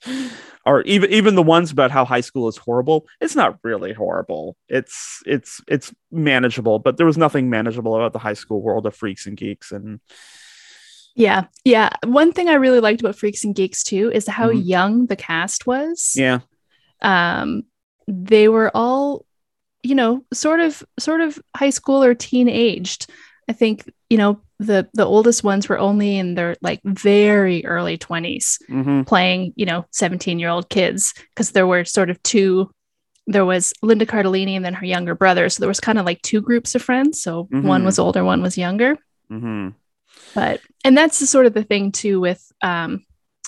are 0.65 0.81
even 0.83 1.11
even 1.11 1.35
the 1.35 1.43
ones 1.43 1.71
about 1.71 1.91
how 1.91 2.05
high 2.05 2.21
school 2.21 2.47
is 2.47 2.57
horrible. 2.57 3.05
It's 3.19 3.35
not 3.35 3.59
really 3.63 3.93
horrible. 3.93 4.55
It's 4.69 5.21
it's 5.25 5.61
it's 5.67 5.93
manageable, 6.11 6.79
but 6.79 6.97
there 6.97 7.05
was 7.05 7.17
nothing 7.17 7.49
manageable 7.49 7.95
about 7.95 8.13
the 8.13 8.19
high 8.19 8.33
school 8.33 8.61
world 8.61 8.85
of 8.85 8.95
freaks 8.95 9.25
and 9.25 9.35
geeks, 9.35 9.71
and 9.71 9.99
yeah. 11.15 11.45
Yeah. 11.63 11.89
One 12.03 12.33
thing 12.33 12.49
I 12.49 12.55
really 12.55 12.81
liked 12.81 12.99
about 12.99 13.15
Freaks 13.15 13.43
and 13.43 13.55
Geeks 13.55 13.83
too 13.83 14.11
is 14.13 14.27
how 14.27 14.49
mm-hmm. 14.49 14.59
young 14.59 15.05
the 15.07 15.15
cast 15.15 15.65
was. 15.65 16.13
Yeah. 16.15 16.39
Um, 17.01 17.63
they 18.07 18.47
were 18.49 18.69
all, 18.75 19.25
you 19.81 19.95
know, 19.95 20.25
sort 20.33 20.59
of 20.59 20.83
sort 20.99 21.21
of 21.21 21.39
high 21.55 21.69
school 21.69 22.03
or 22.03 22.13
teen 22.13 22.49
aged. 22.49 23.07
I 23.47 23.53
think, 23.53 23.89
you 24.09 24.17
know, 24.17 24.41
the 24.59 24.89
the 24.93 25.05
oldest 25.05 25.43
ones 25.43 25.69
were 25.69 25.79
only 25.79 26.17
in 26.17 26.35
their 26.35 26.55
like 26.61 26.81
very 26.83 27.65
early 27.65 27.97
20s 27.97 28.57
mm-hmm. 28.69 29.03
playing, 29.03 29.53
you 29.55 29.65
know, 29.65 29.85
17-year-old 29.93 30.69
kids 30.69 31.13
because 31.29 31.51
there 31.51 31.67
were 31.67 31.85
sort 31.85 32.09
of 32.09 32.21
two 32.23 32.69
there 33.27 33.45
was 33.45 33.73
Linda 33.81 34.05
Cardellini 34.05 34.55
and 34.55 34.63
then 34.63 34.75
her 34.75 34.85
younger 34.85 35.15
brother. 35.15 35.49
So 35.49 35.59
there 35.61 35.67
was 35.67 35.79
kind 35.79 35.97
of 35.97 36.05
like 36.05 36.21
two 36.21 36.41
groups 36.41 36.75
of 36.75 36.83
friends. 36.83 37.21
So 37.23 37.45
mm-hmm. 37.45 37.67
one 37.67 37.83
was 37.83 37.97
older, 37.97 38.23
one 38.23 38.41
was 38.41 38.57
younger. 38.57 38.97
But 40.35 40.61
and 40.83 40.95
that's 40.95 41.19
the 41.19 41.25
sort 41.25 41.47
of 41.47 41.53
the 41.53 41.63
thing 41.63 41.91
too 41.91 42.19
with 42.19 42.51
um, 42.61 43.05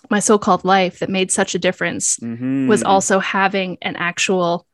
my 0.10 0.20
so-called 0.20 0.64
life 0.66 1.00
that 1.00 1.10
made 1.10 1.32
such 1.32 1.54
a 1.54 1.60
difference 1.60 2.18
mm-hmm. 2.18 2.68
was 2.68 2.82
also 2.82 3.20
having 3.20 3.78
an 3.82 3.96
actual 3.98 4.66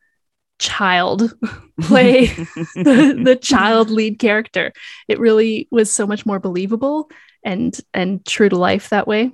child 0.60 1.34
play 1.82 2.28
the, 2.76 3.20
the 3.22 3.36
child 3.36 3.90
lead 3.90 4.20
character. 4.20 4.72
It 5.08 5.20
really 5.20 5.68
was 5.72 5.92
so 5.92 6.06
much 6.06 6.26
more 6.26 6.40
believable 6.40 7.10
and 7.44 7.78
and 7.94 8.26
true 8.26 8.50
to 8.50 8.56
life 8.56 8.90
that 8.90 9.08
way. 9.08 9.32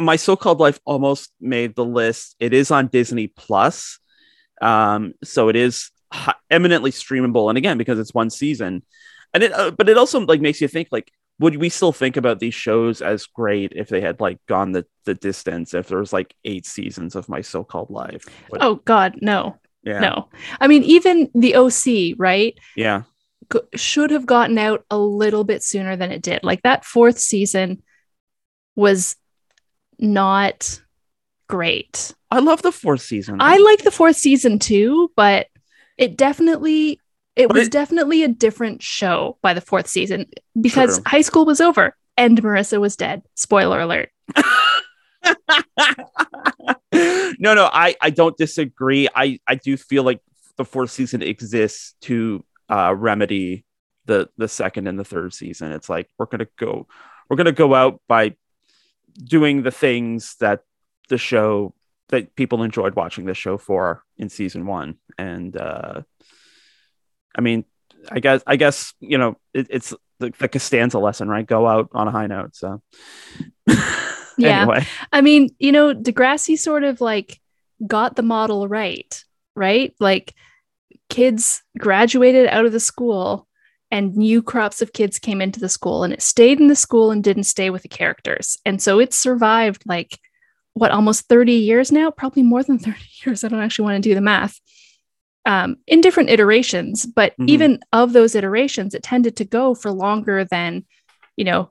My 0.00 0.16
so-called 0.16 0.60
life 0.60 0.80
almost 0.86 1.32
made 1.40 1.74
the 1.74 1.84
list. 1.84 2.36
It 2.40 2.54
is 2.54 2.70
on 2.70 2.86
Disney 2.86 3.26
Plus, 3.26 3.98
um, 4.62 5.12
so 5.22 5.48
it 5.48 5.56
is 5.56 5.90
eminently 6.50 6.92
streamable. 6.92 7.50
And 7.50 7.58
again, 7.58 7.76
because 7.76 7.98
it's 7.98 8.14
one 8.14 8.30
season, 8.30 8.82
and 9.34 9.42
it, 9.42 9.52
uh, 9.52 9.70
but 9.70 9.88
it 9.90 9.98
also 9.98 10.20
like 10.20 10.40
makes 10.40 10.62
you 10.62 10.68
think 10.68 10.88
like 10.90 11.12
would 11.40 11.56
we 11.56 11.70
still 11.70 11.92
think 11.92 12.18
about 12.18 12.38
these 12.38 12.54
shows 12.54 13.00
as 13.00 13.24
great 13.24 13.72
if 13.74 13.88
they 13.88 14.02
had 14.02 14.20
like 14.20 14.38
gone 14.46 14.72
the, 14.72 14.86
the 15.06 15.14
distance 15.14 15.72
if 15.72 15.88
there 15.88 15.98
was 15.98 16.12
like 16.12 16.34
eight 16.44 16.66
seasons 16.66 17.16
of 17.16 17.28
my 17.28 17.40
so-called 17.40 17.90
life? 17.90 18.26
Would... 18.50 18.62
oh 18.62 18.76
god 18.76 19.16
no. 19.22 19.56
Yeah. 19.82 20.00
No. 20.00 20.28
I 20.60 20.68
mean 20.68 20.82
even 20.84 21.30
the 21.34 21.56
oc 21.56 22.18
right? 22.18 22.56
Yeah. 22.76 23.02
Should 23.74 24.10
have 24.10 24.26
gotten 24.26 24.58
out 24.58 24.84
a 24.90 24.98
little 24.98 25.44
bit 25.44 25.62
sooner 25.62 25.96
than 25.96 26.12
it 26.12 26.22
did. 26.22 26.44
Like 26.44 26.62
that 26.62 26.84
fourth 26.84 27.18
season 27.18 27.82
was 28.76 29.16
not 29.98 30.80
great. 31.48 32.14
I 32.30 32.40
love 32.40 32.60
the 32.60 32.70
fourth 32.70 33.00
season. 33.00 33.38
I 33.40 33.56
like 33.56 33.82
the 33.82 33.90
fourth 33.90 34.16
season 34.16 34.58
too 34.58 35.10
but 35.16 35.46
it 35.96 36.18
definitely 36.18 37.00
it 37.36 37.48
but 37.48 37.56
was 37.56 37.66
it, 37.68 37.72
definitely 37.72 38.22
a 38.22 38.28
different 38.28 38.82
show 38.82 39.38
by 39.42 39.54
the 39.54 39.60
fourth 39.60 39.86
season 39.86 40.26
because 40.60 40.96
true. 40.98 41.04
high 41.06 41.20
school 41.20 41.44
was 41.44 41.60
over 41.60 41.96
and 42.16 42.40
Marissa 42.42 42.80
was 42.80 42.96
dead. 42.96 43.22
Spoiler 43.34 43.80
alert. 43.80 44.10
no, 46.92 47.54
no, 47.54 47.70
I, 47.72 47.94
I 48.00 48.10
don't 48.10 48.36
disagree. 48.36 49.08
I, 49.14 49.38
I 49.46 49.54
do 49.54 49.76
feel 49.76 50.02
like 50.02 50.20
the 50.56 50.64
fourth 50.64 50.90
season 50.90 51.22
exists 51.22 51.94
to 52.02 52.44
uh, 52.68 52.94
remedy 52.96 53.64
the 54.06 54.28
the 54.36 54.48
second 54.48 54.86
and 54.88 54.98
the 54.98 55.04
third 55.04 55.32
season. 55.32 55.72
It's 55.72 55.88
like 55.88 56.08
we're 56.18 56.26
gonna 56.26 56.48
go 56.58 56.86
we're 57.28 57.36
gonna 57.36 57.52
go 57.52 57.74
out 57.74 58.00
by 58.08 58.34
doing 59.16 59.62
the 59.62 59.70
things 59.70 60.36
that 60.40 60.60
the 61.08 61.18
show 61.18 61.74
that 62.08 62.34
people 62.34 62.62
enjoyed 62.62 62.94
watching 62.94 63.24
the 63.24 63.34
show 63.34 63.56
for 63.56 64.02
in 64.18 64.28
season 64.28 64.66
one. 64.66 64.96
And 65.16 65.56
uh 65.56 66.02
I 67.34 67.40
mean, 67.40 67.64
I 68.10 68.20
guess 68.20 68.42
I 68.46 68.56
guess 68.56 68.94
you 69.00 69.18
know 69.18 69.36
it, 69.54 69.66
it's 69.70 69.94
the, 70.18 70.32
the 70.38 70.48
Costanza 70.48 70.98
lesson, 70.98 71.28
right? 71.28 71.46
Go 71.46 71.66
out 71.66 71.88
on 71.92 72.08
a 72.08 72.10
high 72.10 72.26
note. 72.26 72.56
So 72.56 72.82
yeah, 74.38 74.62
anyway. 74.62 74.86
I 75.12 75.20
mean, 75.20 75.50
you 75.58 75.72
know, 75.72 75.94
Degrassi 75.94 76.58
sort 76.58 76.84
of 76.84 77.00
like 77.00 77.40
got 77.86 78.16
the 78.16 78.22
model 78.22 78.68
right, 78.68 79.22
right? 79.54 79.94
Like 79.98 80.34
kids 81.08 81.62
graduated 81.78 82.46
out 82.48 82.66
of 82.66 82.72
the 82.72 82.80
school 82.80 83.46
and 83.90 84.16
new 84.16 84.42
crops 84.42 84.80
of 84.80 84.92
kids 84.92 85.18
came 85.18 85.40
into 85.40 85.58
the 85.58 85.68
school 85.68 86.04
and 86.04 86.12
it 86.12 86.22
stayed 86.22 86.60
in 86.60 86.68
the 86.68 86.76
school 86.76 87.10
and 87.10 87.24
didn't 87.24 87.44
stay 87.44 87.70
with 87.70 87.82
the 87.82 87.88
characters. 87.88 88.58
And 88.64 88.80
so 88.80 89.00
it 89.00 89.12
survived 89.12 89.82
like 89.86 90.18
what 90.74 90.92
almost 90.92 91.26
30 91.26 91.52
years 91.52 91.90
now, 91.90 92.10
probably 92.10 92.42
more 92.42 92.62
than 92.62 92.78
30 92.78 92.98
years. 93.24 93.44
I 93.44 93.48
don't 93.48 93.60
actually 93.60 93.84
want 93.84 94.02
to 94.02 94.08
do 94.08 94.14
the 94.14 94.20
math. 94.20 94.60
Um, 95.50 95.78
in 95.88 96.00
different 96.00 96.30
iterations, 96.30 97.04
but 97.04 97.32
mm-hmm. 97.32 97.48
even 97.48 97.80
of 97.92 98.12
those 98.12 98.36
iterations, 98.36 98.94
it 98.94 99.02
tended 99.02 99.34
to 99.38 99.44
go 99.44 99.74
for 99.74 99.90
longer 99.90 100.44
than, 100.44 100.84
you 101.36 101.44
know, 101.44 101.70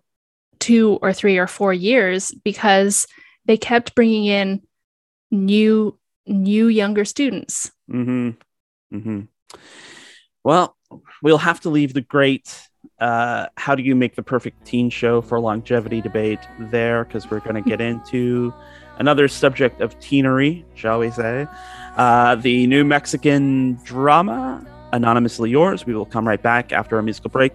two 0.59 0.99
or 1.01 1.13
three 1.13 1.37
or 1.37 1.47
four 1.47 1.71
years 1.71 2.33
because 2.43 3.07
they 3.45 3.55
kept 3.55 3.95
bringing 3.95 4.25
in 4.25 4.61
new, 5.31 5.97
new 6.27 6.67
younger 6.67 7.05
students. 7.05 7.71
Mm-hmm. 7.89 8.31
Mm-hmm. 8.97 9.21
Well, 10.43 10.75
we'll 11.23 11.37
have 11.37 11.61
to 11.61 11.69
leave 11.69 11.93
the 11.93 12.01
great 12.01 12.69
uh, 12.99 13.47
how 13.55 13.75
do 13.75 13.83
you 13.83 13.95
make 13.95 14.15
the 14.15 14.23
perfect 14.23 14.65
teen 14.65 14.89
show 14.89 15.21
for 15.21 15.39
longevity 15.39 16.01
debate 16.01 16.39
there 16.59 17.05
because 17.05 17.31
we're 17.31 17.39
going 17.39 17.55
to 17.55 17.69
get 17.69 17.79
into 17.79 18.53
another 18.99 19.27
subject 19.27 19.81
of 19.81 19.99
teenery, 19.99 20.65
shall 20.75 20.99
we 20.99 21.09
say. 21.11 21.47
Uh, 21.97 22.35
the 22.35 22.67
new 22.67 22.83
Mexican 22.83 23.79
drama, 23.83 24.65
Anonymously 24.93 25.49
Yours. 25.49 25.85
We 25.85 25.93
will 25.93 26.05
come 26.05 26.27
right 26.27 26.41
back 26.41 26.71
after 26.71 26.99
a 26.99 27.03
musical 27.03 27.29
break. 27.29 27.53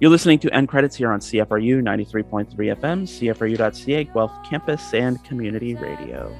You're 0.00 0.10
listening 0.10 0.38
to 0.40 0.54
End 0.54 0.68
Credits 0.68 0.96
here 0.96 1.12
on 1.12 1.20
CFRU 1.20 1.82
93.3 1.82 2.54
FM, 2.54 3.02
CFRU.ca, 3.04 4.04
Guelph 4.04 4.32
Campus 4.48 4.94
and 4.94 5.22
Community 5.24 5.74
Radio. 5.74 6.34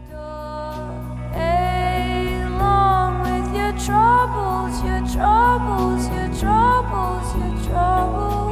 troubles, 3.84 4.82
your 4.82 4.98
troubles, 5.06 6.08
your 6.08 6.28
troubles, 6.34 7.36
your 7.36 7.64
troubles. 7.64 8.48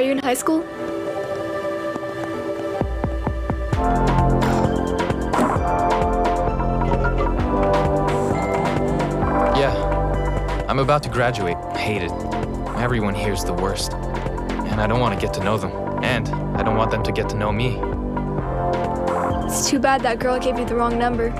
Are 0.00 0.02
you 0.02 0.12
in 0.12 0.18
high 0.18 0.32
school? 0.32 0.62
Yeah. 9.60 10.64
I'm 10.68 10.78
about 10.78 11.02
to 11.02 11.10
graduate. 11.10 11.58
Hate 11.76 12.00
it. 12.00 12.10
Everyone 12.78 13.14
here's 13.14 13.44
the 13.44 13.52
worst. 13.52 13.92
And 13.92 14.80
I 14.80 14.86
don't 14.86 15.00
want 15.00 15.20
to 15.20 15.26
get 15.26 15.34
to 15.34 15.44
know 15.44 15.58
them. 15.58 15.70
And 16.02 16.30
I 16.56 16.62
don't 16.62 16.78
want 16.78 16.90
them 16.90 17.02
to 17.02 17.12
get 17.12 17.28
to 17.28 17.36
know 17.36 17.52
me. 17.52 17.78
It's 19.46 19.68
too 19.68 19.78
bad 19.78 20.00
that 20.00 20.18
girl 20.18 20.38
gave 20.38 20.58
you 20.58 20.64
the 20.64 20.76
wrong 20.76 20.98
number. 20.98 21.28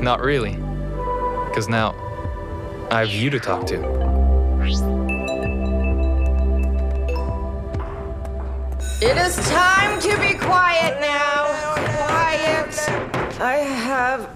Not 0.00 0.22
really. 0.22 0.54
Because 1.48 1.68
now, 1.68 1.94
I 2.90 3.00
have 3.00 3.10
you 3.10 3.28
to 3.28 3.38
talk 3.38 3.66
to. 3.66 4.07
It 9.00 9.16
is 9.16 9.36
time 9.48 10.00
to 10.00 10.18
be 10.18 10.34
quiet 10.34 11.00
now. 11.00 11.44
Quiet. 12.04 13.40
I 13.40 13.54
have 13.58 14.28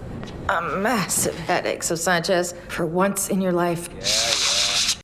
a 0.49 0.77
massive 0.79 1.37
headache, 1.37 1.83
so 1.83 1.97
Sanchez, 1.97 2.55
for 2.69 2.87
once 2.87 3.29
in 3.29 3.41
your 3.41 3.51
life. 3.51 3.89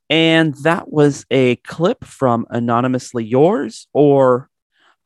And 0.09 0.53
that 0.63 0.93
was 0.93 1.25
a 1.29 1.57
clip 1.57 2.05
from 2.05 2.45
Anonymously 2.49 3.25
Yours 3.25 3.89
or 3.91 4.49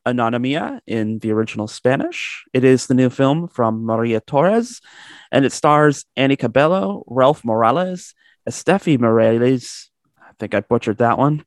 Anonymia 0.07 0.81
in 0.85 1.17
the 1.17 1.31
original 1.31 1.67
Spanish. 1.67 2.45
It 2.53 2.63
is 2.63 2.85
the 2.85 2.93
new 2.93 3.09
film 3.09 3.47
from 3.47 3.83
Maria 3.83 4.21
Torres, 4.21 4.81
and 5.31 5.45
it 5.45 5.51
stars 5.51 6.05
Annie 6.15 6.35
Cabello, 6.35 7.03
Ralph 7.07 7.43
Morales, 7.43 8.13
Estefi 8.47 8.99
Morales, 8.99 9.89
think 10.43 10.53
I 10.53 10.59
butchered 10.59 10.97
that 10.97 11.17
one. 11.17 11.45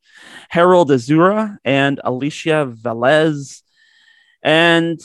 Harold 0.49 0.91
Azuara 0.91 1.59
and 1.65 2.01
Alicia 2.03 2.73
Velez. 2.73 3.63
And 4.43 4.99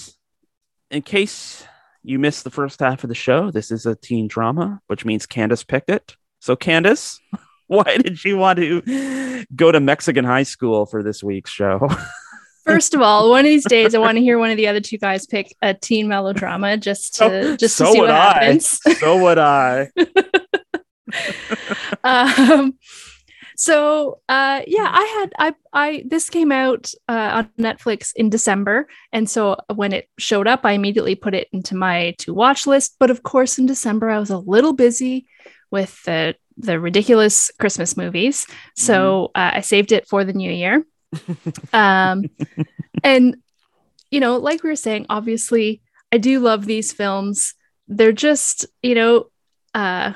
in 0.89 1.01
case 1.01 1.65
you 2.03 2.17
missed 2.19 2.45
the 2.45 2.51
first 2.51 2.79
half 2.79 3.03
of 3.03 3.09
the 3.09 3.15
show, 3.15 3.51
this 3.51 3.69
is 3.69 3.85
a 3.85 3.95
teen 3.95 4.27
drama, 4.27 4.81
which 4.87 5.03
means 5.03 5.27
Candice 5.27 5.67
picked 5.67 5.89
it. 5.89 6.15
So, 6.39 6.55
Candice, 6.55 7.19
why 7.67 7.97
did 7.97 8.23
you 8.23 8.37
want 8.37 8.59
to 8.59 9.45
go 9.55 9.71
to 9.71 9.79
Mexican 9.79 10.23
high 10.23 10.43
school 10.43 10.85
for 10.85 11.03
this 11.03 11.21
week's 11.21 11.51
show? 11.51 11.89
First 12.65 12.93
of 12.93 13.01
all, 13.01 13.29
one 13.31 13.39
of 13.39 13.45
these 13.45 13.65
days, 13.65 13.95
I 13.95 13.97
want 13.97 14.17
to 14.17 14.21
hear 14.21 14.37
one 14.37 14.51
of 14.51 14.57
the 14.57 14.67
other 14.67 14.79
two 14.79 14.99
guys 14.99 15.25
pick 15.25 15.53
a 15.63 15.73
teen 15.73 16.07
melodrama 16.07 16.77
just 16.77 17.15
to 17.15 17.25
oh, 17.25 17.57
just 17.57 17.77
to 17.79 17.85
so 17.85 17.93
see 17.93 17.99
what 17.99 18.11
I. 18.11 18.33
happens. 18.33 18.79
So 18.99 19.21
would 19.23 19.39
I. 19.39 19.89
um, 22.03 22.77
so 23.55 24.19
uh, 24.29 24.61
yeah, 24.67 24.89
I 24.91 25.03
had 25.19 25.33
I 25.37 25.55
I 25.73 26.03
this 26.07 26.29
came 26.29 26.51
out 26.51 26.91
uh, 27.07 27.43
on 27.43 27.49
Netflix 27.59 28.11
in 28.15 28.29
December, 28.29 28.87
and 29.11 29.29
so 29.29 29.57
when 29.73 29.93
it 29.93 30.09
showed 30.17 30.47
up, 30.47 30.61
I 30.65 30.73
immediately 30.73 31.15
put 31.15 31.33
it 31.33 31.47
into 31.51 31.75
my 31.75 32.15
to 32.19 32.33
watch 32.33 32.67
list. 32.67 32.95
But 32.99 33.11
of 33.11 33.23
course, 33.23 33.57
in 33.57 33.65
December, 33.65 34.09
I 34.09 34.19
was 34.19 34.29
a 34.29 34.37
little 34.37 34.73
busy 34.73 35.27
with 35.69 36.01
the 36.03 36.35
the 36.57 36.79
ridiculous 36.79 37.51
Christmas 37.59 37.97
movies, 37.97 38.47
so 38.75 39.31
mm-hmm. 39.35 39.41
uh, 39.41 39.57
I 39.57 39.61
saved 39.61 39.91
it 39.91 40.07
for 40.07 40.23
the 40.23 40.33
new 40.33 40.51
year. 40.51 40.85
um, 41.73 42.25
and 43.03 43.37
you 44.09 44.19
know, 44.19 44.37
like 44.37 44.63
we 44.63 44.69
were 44.69 44.75
saying, 44.75 45.05
obviously, 45.09 45.81
I 46.11 46.17
do 46.17 46.39
love 46.39 46.65
these 46.65 46.91
films. 46.91 47.53
They're 47.87 48.11
just 48.11 48.65
you 48.81 48.95
know, 48.95 49.27
uh, 49.73 50.13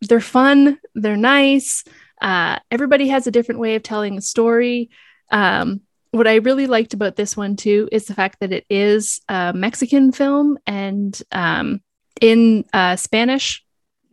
they're 0.00 0.20
fun, 0.20 0.78
they're 0.94 1.16
nice. 1.16 1.84
Uh, 2.20 2.58
everybody 2.70 3.08
has 3.08 3.26
a 3.26 3.30
different 3.30 3.60
way 3.60 3.76
of 3.76 3.82
telling 3.82 4.18
a 4.18 4.20
story. 4.20 4.90
Um, 5.30 5.82
what 6.10 6.26
I 6.26 6.36
really 6.36 6.66
liked 6.66 6.94
about 6.94 7.16
this 7.16 7.36
one 7.36 7.56
too 7.56 7.88
is 7.92 8.06
the 8.06 8.14
fact 8.14 8.40
that 8.40 8.52
it 8.52 8.64
is 8.68 9.20
a 9.28 9.52
Mexican 9.52 10.12
film 10.12 10.58
and 10.66 11.20
um, 11.30 11.80
in 12.20 12.64
uh, 12.72 12.96
Spanish 12.96 13.64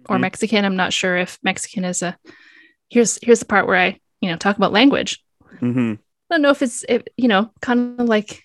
or 0.08 0.16
mm-hmm. 0.16 0.22
Mexican. 0.22 0.66
I'm 0.66 0.76
not 0.76 0.94
sure 0.94 1.18
if 1.18 1.40
Mexican 1.44 1.86
is 1.86 2.02
a. 2.02 2.18
Here's 2.90 3.20
here's 3.22 3.40
the 3.40 3.46
part 3.46 3.68
where 3.68 3.78
I 3.78 4.00
you 4.22 4.30
know 4.30 4.38
talk 4.38 4.58
about 4.58 4.72
language. 4.72 5.24
Mm-hmm. 5.60 5.94
I 6.30 6.34
don't 6.34 6.42
know 6.42 6.52
if 6.52 6.62
it's 6.62 6.86
if, 6.88 7.04
you 7.18 7.28
know 7.28 7.52
kind 7.62 8.00
of 8.00 8.08
like. 8.08 8.44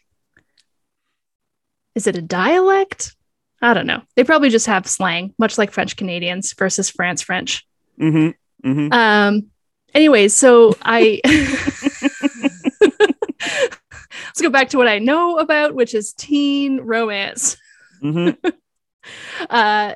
Is 1.94 2.06
it 2.06 2.16
a 2.16 2.22
dialect? 2.22 3.14
I 3.60 3.74
don't 3.74 3.86
know. 3.86 4.02
They 4.16 4.24
probably 4.24 4.48
just 4.48 4.66
have 4.66 4.86
slang, 4.86 5.34
much 5.38 5.58
like 5.58 5.70
French 5.70 5.96
Canadians 5.96 6.54
versus 6.54 6.88
France 6.88 7.20
French. 7.20 7.66
Mm-hmm. 8.00 8.68
Mm-hmm. 8.68 8.92
Um, 8.92 9.50
anyways, 9.94 10.34
so 10.34 10.76
I 10.82 11.20
let's 14.26 14.40
go 14.40 14.50
back 14.50 14.70
to 14.70 14.78
what 14.78 14.88
I 14.88 14.98
know 14.98 15.38
about, 15.38 15.74
which 15.74 15.94
is 15.94 16.12
teen 16.12 16.80
romance. 16.80 17.56
Mm-hmm. 18.02 18.48
uh, 19.50 19.94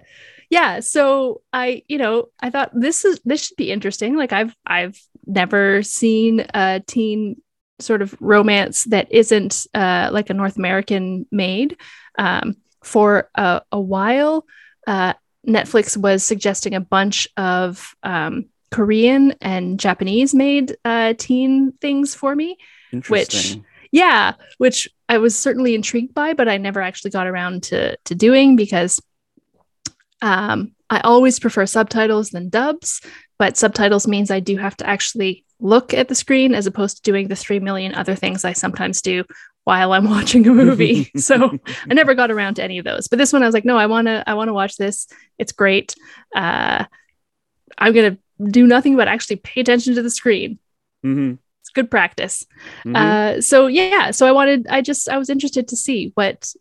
yeah. 0.50 0.80
So 0.80 1.42
I, 1.52 1.82
you 1.88 1.98
know, 1.98 2.28
I 2.40 2.50
thought 2.50 2.70
this 2.74 3.04
is 3.04 3.20
this 3.24 3.46
should 3.46 3.56
be 3.56 3.72
interesting. 3.72 4.16
Like 4.16 4.32
I've 4.32 4.54
I've 4.64 5.00
never 5.26 5.82
seen 5.82 6.46
a 6.54 6.82
teen 6.86 7.42
sort 7.78 8.02
of 8.02 8.16
romance 8.20 8.84
that 8.84 9.10
isn't 9.12 9.66
uh, 9.74 10.10
like 10.12 10.30
a 10.30 10.34
North 10.34 10.56
American 10.56 11.26
made. 11.30 11.76
Um, 12.18 12.56
for 12.82 13.28
a, 13.34 13.62
a 13.72 13.80
while, 13.80 14.46
uh, 14.86 15.14
Netflix 15.46 15.96
was 15.96 16.22
suggesting 16.22 16.74
a 16.74 16.80
bunch 16.80 17.28
of 17.36 17.94
um, 18.02 18.46
Korean 18.76 19.32
and 19.40 19.80
Japanese 19.80 20.34
made 20.34 20.76
uh, 20.84 21.14
teen 21.16 21.72
things 21.80 22.14
for 22.14 22.36
me, 22.36 22.58
which 23.08 23.56
yeah, 23.90 24.34
which 24.58 24.86
I 25.08 25.16
was 25.16 25.38
certainly 25.38 25.74
intrigued 25.74 26.12
by, 26.12 26.34
but 26.34 26.46
I 26.46 26.58
never 26.58 26.82
actually 26.82 27.12
got 27.12 27.26
around 27.26 27.62
to 27.64 27.96
to 27.96 28.14
doing 28.14 28.54
because 28.54 29.00
um, 30.20 30.72
I 30.90 31.00
always 31.00 31.38
prefer 31.40 31.64
subtitles 31.64 32.28
than 32.28 32.50
dubs. 32.50 33.00
But 33.38 33.56
subtitles 33.56 34.06
means 34.06 34.30
I 34.30 34.40
do 34.40 34.58
have 34.58 34.76
to 34.76 34.86
actually 34.86 35.46
look 35.58 35.94
at 35.94 36.08
the 36.08 36.14
screen 36.14 36.54
as 36.54 36.66
opposed 36.66 36.96
to 36.96 37.02
doing 37.02 37.28
the 37.28 37.36
three 37.36 37.60
million 37.60 37.94
other 37.94 38.14
things 38.14 38.44
I 38.44 38.52
sometimes 38.52 39.00
do 39.00 39.24
while 39.64 39.94
I'm 39.94 40.10
watching 40.16 40.46
a 40.46 40.52
movie. 40.52 41.10
so 41.16 41.58
I 41.90 41.94
never 41.94 42.12
got 42.12 42.30
around 42.30 42.56
to 42.56 42.62
any 42.62 42.76
of 42.76 42.84
those. 42.84 43.08
But 43.08 43.18
this 43.18 43.32
one 43.32 43.42
I 43.42 43.46
was 43.46 43.54
like, 43.54 43.64
no, 43.64 43.78
I 43.78 43.86
want 43.86 44.06
to 44.08 44.22
I 44.26 44.34
want 44.34 44.48
to 44.48 44.54
watch 44.54 44.76
this. 44.76 45.06
It's 45.38 45.52
great. 45.52 45.94
Uh 46.34 46.84
I'm 47.78 47.92
going 47.92 48.14
to 48.14 48.20
do 48.44 48.66
nothing 48.66 48.96
but 48.96 49.08
actually 49.08 49.36
pay 49.36 49.60
attention 49.60 49.94
to 49.94 50.02
the 50.02 50.10
screen. 50.10 50.58
Mm-hmm. 51.04 51.34
It's 51.62 51.70
good 51.70 51.90
practice. 51.90 52.44
Mhm. 52.84 52.96
Uh 52.96 53.40
so 53.40 53.66
yeah, 53.66 54.10
so 54.10 54.26
I 54.26 54.32
wanted 54.32 54.66
I 54.68 54.80
just 54.82 55.08
I 55.08 55.18
was 55.18 55.30
interested 55.30 55.68
to 55.68 55.76
see 55.76 56.12
what 56.14 56.52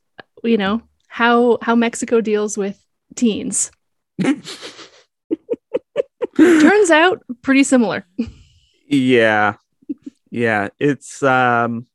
you 0.43 0.57
know, 0.57 0.81
how 1.07 1.57
how 1.61 1.75
Mexico 1.75 2.21
deals 2.21 2.57
with 2.57 2.79
teens. 3.15 3.71
Turns 6.37 6.91
out 6.91 7.23
pretty 7.41 7.63
similar. 7.63 8.05
yeah 8.87 9.55
yeah 10.29 10.67
it's 10.79 11.23
um 11.23 11.87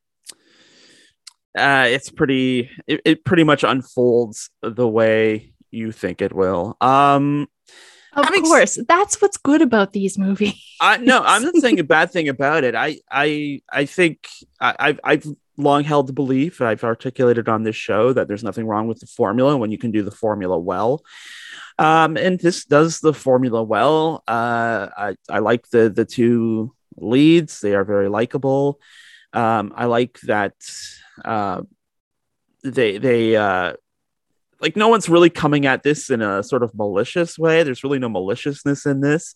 uh 1.56 1.86
it's 1.88 2.10
pretty 2.10 2.68
it, 2.86 3.00
it 3.04 3.24
pretty 3.24 3.44
much 3.44 3.62
unfolds 3.62 4.50
the 4.62 4.88
way 4.88 5.52
you 5.70 5.92
think 5.92 6.20
it 6.22 6.32
will 6.34 6.76
um 6.80 7.46
Of 8.16 8.26
s- 8.26 8.40
course, 8.40 8.78
that's 8.88 9.20
what's 9.22 9.36
good 9.36 9.62
about 9.62 9.92
these 9.92 10.18
movies. 10.18 10.54
I 10.80 10.96
no, 10.98 11.22
I'm 11.24 11.42
not 11.42 11.56
saying 11.56 11.78
a 11.80 11.84
bad 11.96 12.10
thing 12.10 12.28
about 12.28 12.64
it. 12.64 12.74
I 12.74 13.00
I 13.10 13.62
I 13.72 13.84
think 13.84 14.28
I, 14.60 14.74
I've 14.78 15.00
I've 15.04 15.26
long 15.56 15.84
held 15.84 16.06
the 16.06 16.12
belief 16.12 16.60
I've 16.60 16.84
articulated 16.84 17.48
on 17.48 17.62
this 17.64 17.76
show 17.76 18.12
that 18.14 18.28
there's 18.28 18.42
nothing 18.44 18.66
wrong 18.66 18.88
with 18.88 19.00
the 19.00 19.06
formula 19.06 19.56
when 19.56 19.70
you 19.70 19.78
can 19.78 19.90
do 19.90 20.02
the 20.02 20.10
formula 20.10 20.58
well. 20.58 21.02
Um, 21.78 22.16
and 22.16 22.38
this 22.40 22.64
does 22.64 23.00
the 23.00 23.14
formula 23.14 23.62
well. 23.62 24.22
Uh, 24.26 24.88
I 24.96 25.16
I 25.28 25.38
like 25.38 25.68
the 25.70 25.88
the 25.90 26.04
two 26.04 26.74
leads; 26.96 27.60
they 27.60 27.74
are 27.74 27.84
very 27.84 28.08
likable. 28.08 28.80
Um, 29.32 29.72
I 29.76 29.84
like 29.86 30.18
that 30.22 30.54
uh, 31.24 31.62
they 32.64 32.98
they 32.98 33.36
uh, 33.36 33.74
like 34.60 34.76
no 34.76 34.88
one's 34.88 35.08
really 35.08 35.30
coming 35.30 35.66
at 35.66 35.82
this 35.82 36.10
in 36.10 36.22
a 36.22 36.42
sort 36.42 36.62
of 36.62 36.74
malicious 36.74 37.38
way. 37.38 37.62
There's 37.62 37.82
really 37.82 37.98
no 37.98 38.08
maliciousness 38.08 38.86
in 38.86 39.00
this, 39.00 39.34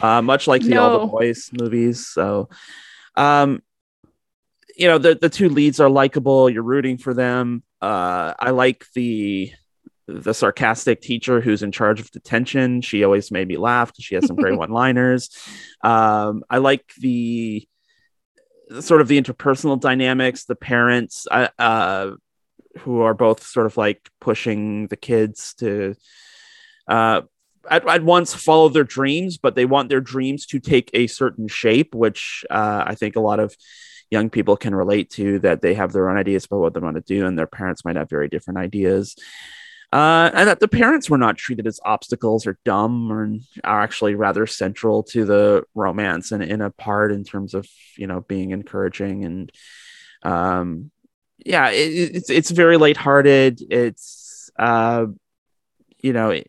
uh, 0.00 0.22
much 0.22 0.46
like 0.46 0.62
the 0.62 0.76
All 0.76 1.00
the 1.00 1.06
Boys 1.06 1.50
movies. 1.52 2.06
So, 2.06 2.48
um, 3.16 3.62
you 4.76 4.86
know, 4.86 4.98
the 4.98 5.14
the 5.14 5.28
two 5.30 5.48
leads 5.48 5.80
are 5.80 5.90
likable. 5.90 6.50
You're 6.50 6.62
rooting 6.62 6.98
for 6.98 7.14
them. 7.14 7.62
Uh, 7.80 8.34
I 8.38 8.50
like 8.50 8.84
the 8.94 9.52
the 10.06 10.32
sarcastic 10.32 11.02
teacher 11.02 11.40
who's 11.40 11.62
in 11.62 11.72
charge 11.72 12.00
of 12.00 12.10
detention. 12.10 12.80
She 12.80 13.04
always 13.04 13.30
made 13.30 13.46
me 13.46 13.56
laugh. 13.56 13.92
She 13.98 14.14
has 14.14 14.26
some 14.26 14.36
great 14.36 14.56
one-liners. 14.58 15.30
Um, 15.82 16.44
I 16.48 16.58
like 16.58 16.94
the 16.98 17.68
sort 18.80 19.02
of 19.02 19.08
the 19.08 19.20
interpersonal 19.20 19.78
dynamics. 19.78 20.44
The 20.44 20.56
parents, 20.56 21.26
uh, 21.30 21.48
uh, 21.58 22.12
who 22.78 23.00
are 23.00 23.14
both 23.14 23.42
sort 23.42 23.66
of 23.66 23.76
like 23.76 24.08
pushing 24.20 24.86
the 24.88 24.96
kids 24.96 25.54
to 25.54 25.94
uh 26.88 27.22
at, 27.70 27.86
at 27.86 28.02
once 28.02 28.34
follow 28.34 28.68
their 28.68 28.84
dreams 28.84 29.38
but 29.38 29.54
they 29.54 29.66
want 29.66 29.88
their 29.88 30.00
dreams 30.00 30.46
to 30.46 30.58
take 30.58 30.90
a 30.94 31.06
certain 31.06 31.48
shape 31.48 31.94
which 31.94 32.44
uh, 32.50 32.84
i 32.86 32.94
think 32.94 33.16
a 33.16 33.20
lot 33.20 33.40
of 33.40 33.54
young 34.10 34.30
people 34.30 34.56
can 34.56 34.74
relate 34.74 35.10
to 35.10 35.38
that 35.40 35.60
they 35.60 35.74
have 35.74 35.92
their 35.92 36.08
own 36.08 36.16
ideas 36.16 36.46
about 36.46 36.60
what 36.60 36.74
they 36.74 36.80
want 36.80 36.96
to 36.96 37.02
do 37.02 37.26
and 37.26 37.38
their 37.38 37.46
parents 37.46 37.84
might 37.84 37.96
have 37.96 38.08
very 38.08 38.28
different 38.28 38.58
ideas. 38.58 39.16
Uh, 39.90 40.30
and 40.34 40.48
that 40.48 40.60
the 40.60 40.68
parents 40.68 41.08
were 41.08 41.16
not 41.16 41.38
treated 41.38 41.66
as 41.66 41.80
obstacles 41.82 42.46
or 42.46 42.58
dumb 42.62 43.10
or 43.10 43.38
are 43.64 43.80
actually 43.80 44.14
rather 44.14 44.46
central 44.46 45.02
to 45.02 45.24
the 45.24 45.64
romance 45.74 46.30
and 46.30 46.42
in 46.42 46.60
a 46.60 46.70
part 46.70 47.10
in 47.10 47.24
terms 47.24 47.54
of 47.54 47.66
you 47.96 48.06
know 48.06 48.20
being 48.20 48.50
encouraging 48.50 49.24
and 49.24 49.50
um 50.24 50.90
yeah 51.44 51.70
it, 51.70 51.92
it- 51.92 52.16
it's 52.16 52.30
it's 52.30 52.50
very 52.50 52.76
lighthearted 52.76 53.60
it's 53.70 54.50
uh 54.58 55.06
you 56.02 56.12
know 56.12 56.30
it 56.30 56.48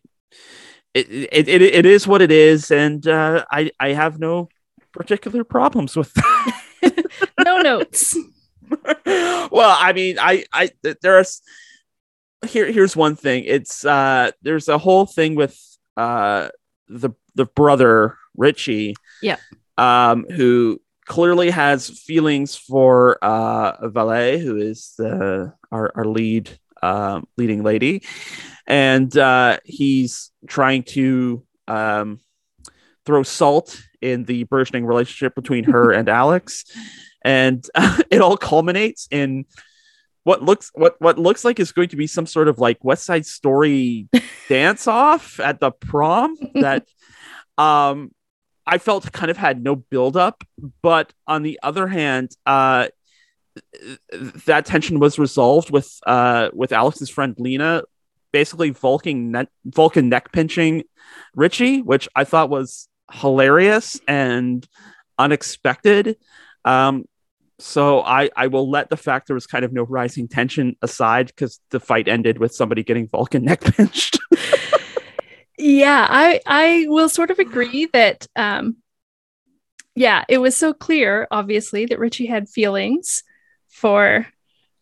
it, 0.94 1.08
it, 1.10 1.48
it, 1.48 1.62
it 1.62 1.86
is 1.86 2.06
what 2.06 2.20
it 2.22 2.32
is 2.32 2.70
and 2.70 3.06
uh 3.06 3.44
i 3.50 3.70
i 3.78 3.88
have 3.92 4.18
no 4.18 4.48
particular 4.92 5.44
problems 5.44 5.96
with 5.96 6.12
that 6.14 6.52
No 7.44 7.60
notes. 7.62 8.16
well 9.52 9.76
i 9.78 9.92
mean 9.94 10.16
i 10.18 10.44
i 10.52 10.70
there's 11.02 11.42
here 12.46 12.70
here's 12.72 12.96
one 12.96 13.16
thing 13.16 13.44
it's 13.44 13.84
uh 13.84 14.30
there's 14.42 14.68
a 14.68 14.78
whole 14.78 15.06
thing 15.06 15.34
with 15.34 15.58
uh 15.96 16.48
the 16.88 17.10
the 17.34 17.44
brother 17.44 18.16
richie 18.36 18.94
Yeah. 19.22 19.36
um 19.78 20.24
who 20.30 20.80
clearly 21.10 21.50
has 21.50 21.90
feelings 21.90 22.54
for 22.54 23.18
uh 23.20 23.88
Vale 23.88 24.38
who 24.38 24.56
is 24.56 24.94
the 24.96 25.52
our, 25.72 25.90
our 25.96 26.04
lead 26.04 26.48
um 26.84 27.26
leading 27.36 27.64
lady. 27.64 28.04
And 28.68 29.14
uh 29.18 29.58
he's 29.64 30.30
trying 30.46 30.84
to 30.94 31.42
um 31.66 32.20
throw 33.04 33.24
salt 33.24 33.82
in 34.00 34.22
the 34.22 34.44
burgeoning 34.44 34.86
relationship 34.86 35.34
between 35.34 35.64
her 35.64 35.90
and 35.98 36.08
alex. 36.08 36.64
And 37.24 37.68
it 38.08 38.20
all 38.20 38.36
culminates 38.36 39.08
in 39.10 39.46
what 40.22 40.44
looks 40.44 40.70
what 40.74 40.94
what 41.00 41.18
looks 41.18 41.44
like 41.44 41.58
is 41.58 41.72
going 41.72 41.88
to 41.88 41.96
be 41.96 42.06
some 42.06 42.26
sort 42.26 42.46
of 42.46 42.60
like 42.60 42.84
West 42.84 43.02
Side 43.02 43.26
Story 43.26 44.08
dance 44.48 44.86
off 44.86 45.40
at 45.40 45.58
the 45.58 45.72
prom 45.72 46.36
that 46.54 46.86
um 47.58 48.12
I 48.70 48.78
felt 48.78 49.10
kind 49.12 49.30
of 49.30 49.36
had 49.36 49.62
no 49.62 49.74
build 49.76 50.16
up, 50.16 50.44
but 50.80 51.12
on 51.26 51.42
the 51.42 51.58
other 51.62 51.86
hand, 51.88 52.36
uh 52.46 52.88
that 54.46 54.64
tension 54.64 55.00
was 55.00 55.18
resolved 55.18 55.70
with 55.70 55.98
uh 56.06 56.50
with 56.52 56.72
Alex's 56.72 57.10
friend 57.10 57.34
Lena 57.38 57.82
basically 58.32 58.70
Vulcan 58.70 59.32
neck 59.32 59.48
Vulcan 59.64 60.08
neck 60.08 60.32
pinching 60.32 60.84
Richie, 61.34 61.82
which 61.82 62.08
I 62.14 62.24
thought 62.24 62.50
was 62.50 62.88
hilarious 63.12 64.00
and 64.06 64.66
unexpected. 65.18 66.16
Um, 66.64 67.06
so 67.58 68.00
I 68.02 68.30
I 68.36 68.46
will 68.46 68.70
let 68.70 68.88
the 68.88 68.96
fact 68.96 69.26
there 69.26 69.34
was 69.34 69.46
kind 69.46 69.64
of 69.64 69.72
no 69.72 69.82
rising 69.82 70.28
tension 70.28 70.76
aside 70.80 71.26
because 71.26 71.60
the 71.70 71.80
fight 71.80 72.08
ended 72.08 72.38
with 72.38 72.54
somebody 72.54 72.82
getting 72.82 73.08
Vulcan 73.08 73.44
neck 73.44 73.60
pinched. 73.76 74.18
Yeah, 75.60 76.06
I 76.08 76.40
I 76.46 76.86
will 76.88 77.08
sort 77.08 77.30
of 77.30 77.38
agree 77.38 77.86
that 77.92 78.26
um 78.36 78.76
yeah, 79.94 80.24
it 80.28 80.38
was 80.38 80.56
so 80.56 80.72
clear 80.72 81.26
obviously 81.30 81.86
that 81.86 81.98
Richie 81.98 82.26
had 82.26 82.48
feelings 82.48 83.22
for 83.68 84.26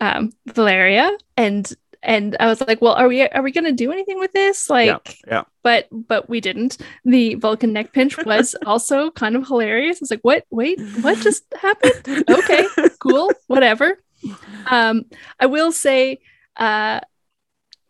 um 0.01 0.33
Valeria 0.47 1.11
and 1.37 1.73
and 2.03 2.37
I 2.39 2.47
was 2.47 2.61
like, 2.61 2.81
well, 2.81 2.95
are 2.95 3.09
we 3.09 3.23
are 3.23 3.43
we 3.43 3.53
going 3.53 3.65
to 3.65 3.73
do 3.73 3.93
anything 3.93 4.19
with 4.19 4.33
this? 4.33 4.71
Like 4.71 4.87
yeah. 4.87 5.13
yeah, 5.27 5.43
but 5.63 5.89
but 5.91 6.29
we 6.29 6.41
didn't. 6.41 6.79
The 7.05 7.35
Vulcan 7.35 7.73
neck 7.73 7.93
pinch 7.93 8.17
was 8.25 8.55
also 8.67 9.11
kind 9.11 9.37
of 9.37 9.47
hilarious. 9.47 10.01
It's 10.01 10.11
like, 10.11 10.23
what? 10.23 10.45
Wait, 10.51 10.81
what 11.01 11.19
just 11.19 11.45
happened? 11.61 12.25
Okay, 12.31 12.67
cool, 13.01 13.33
whatever. 13.47 13.99
Um, 14.67 15.07
I 15.39 15.47
will 15.47 15.73
say, 15.73 16.21
uh, 16.57 17.01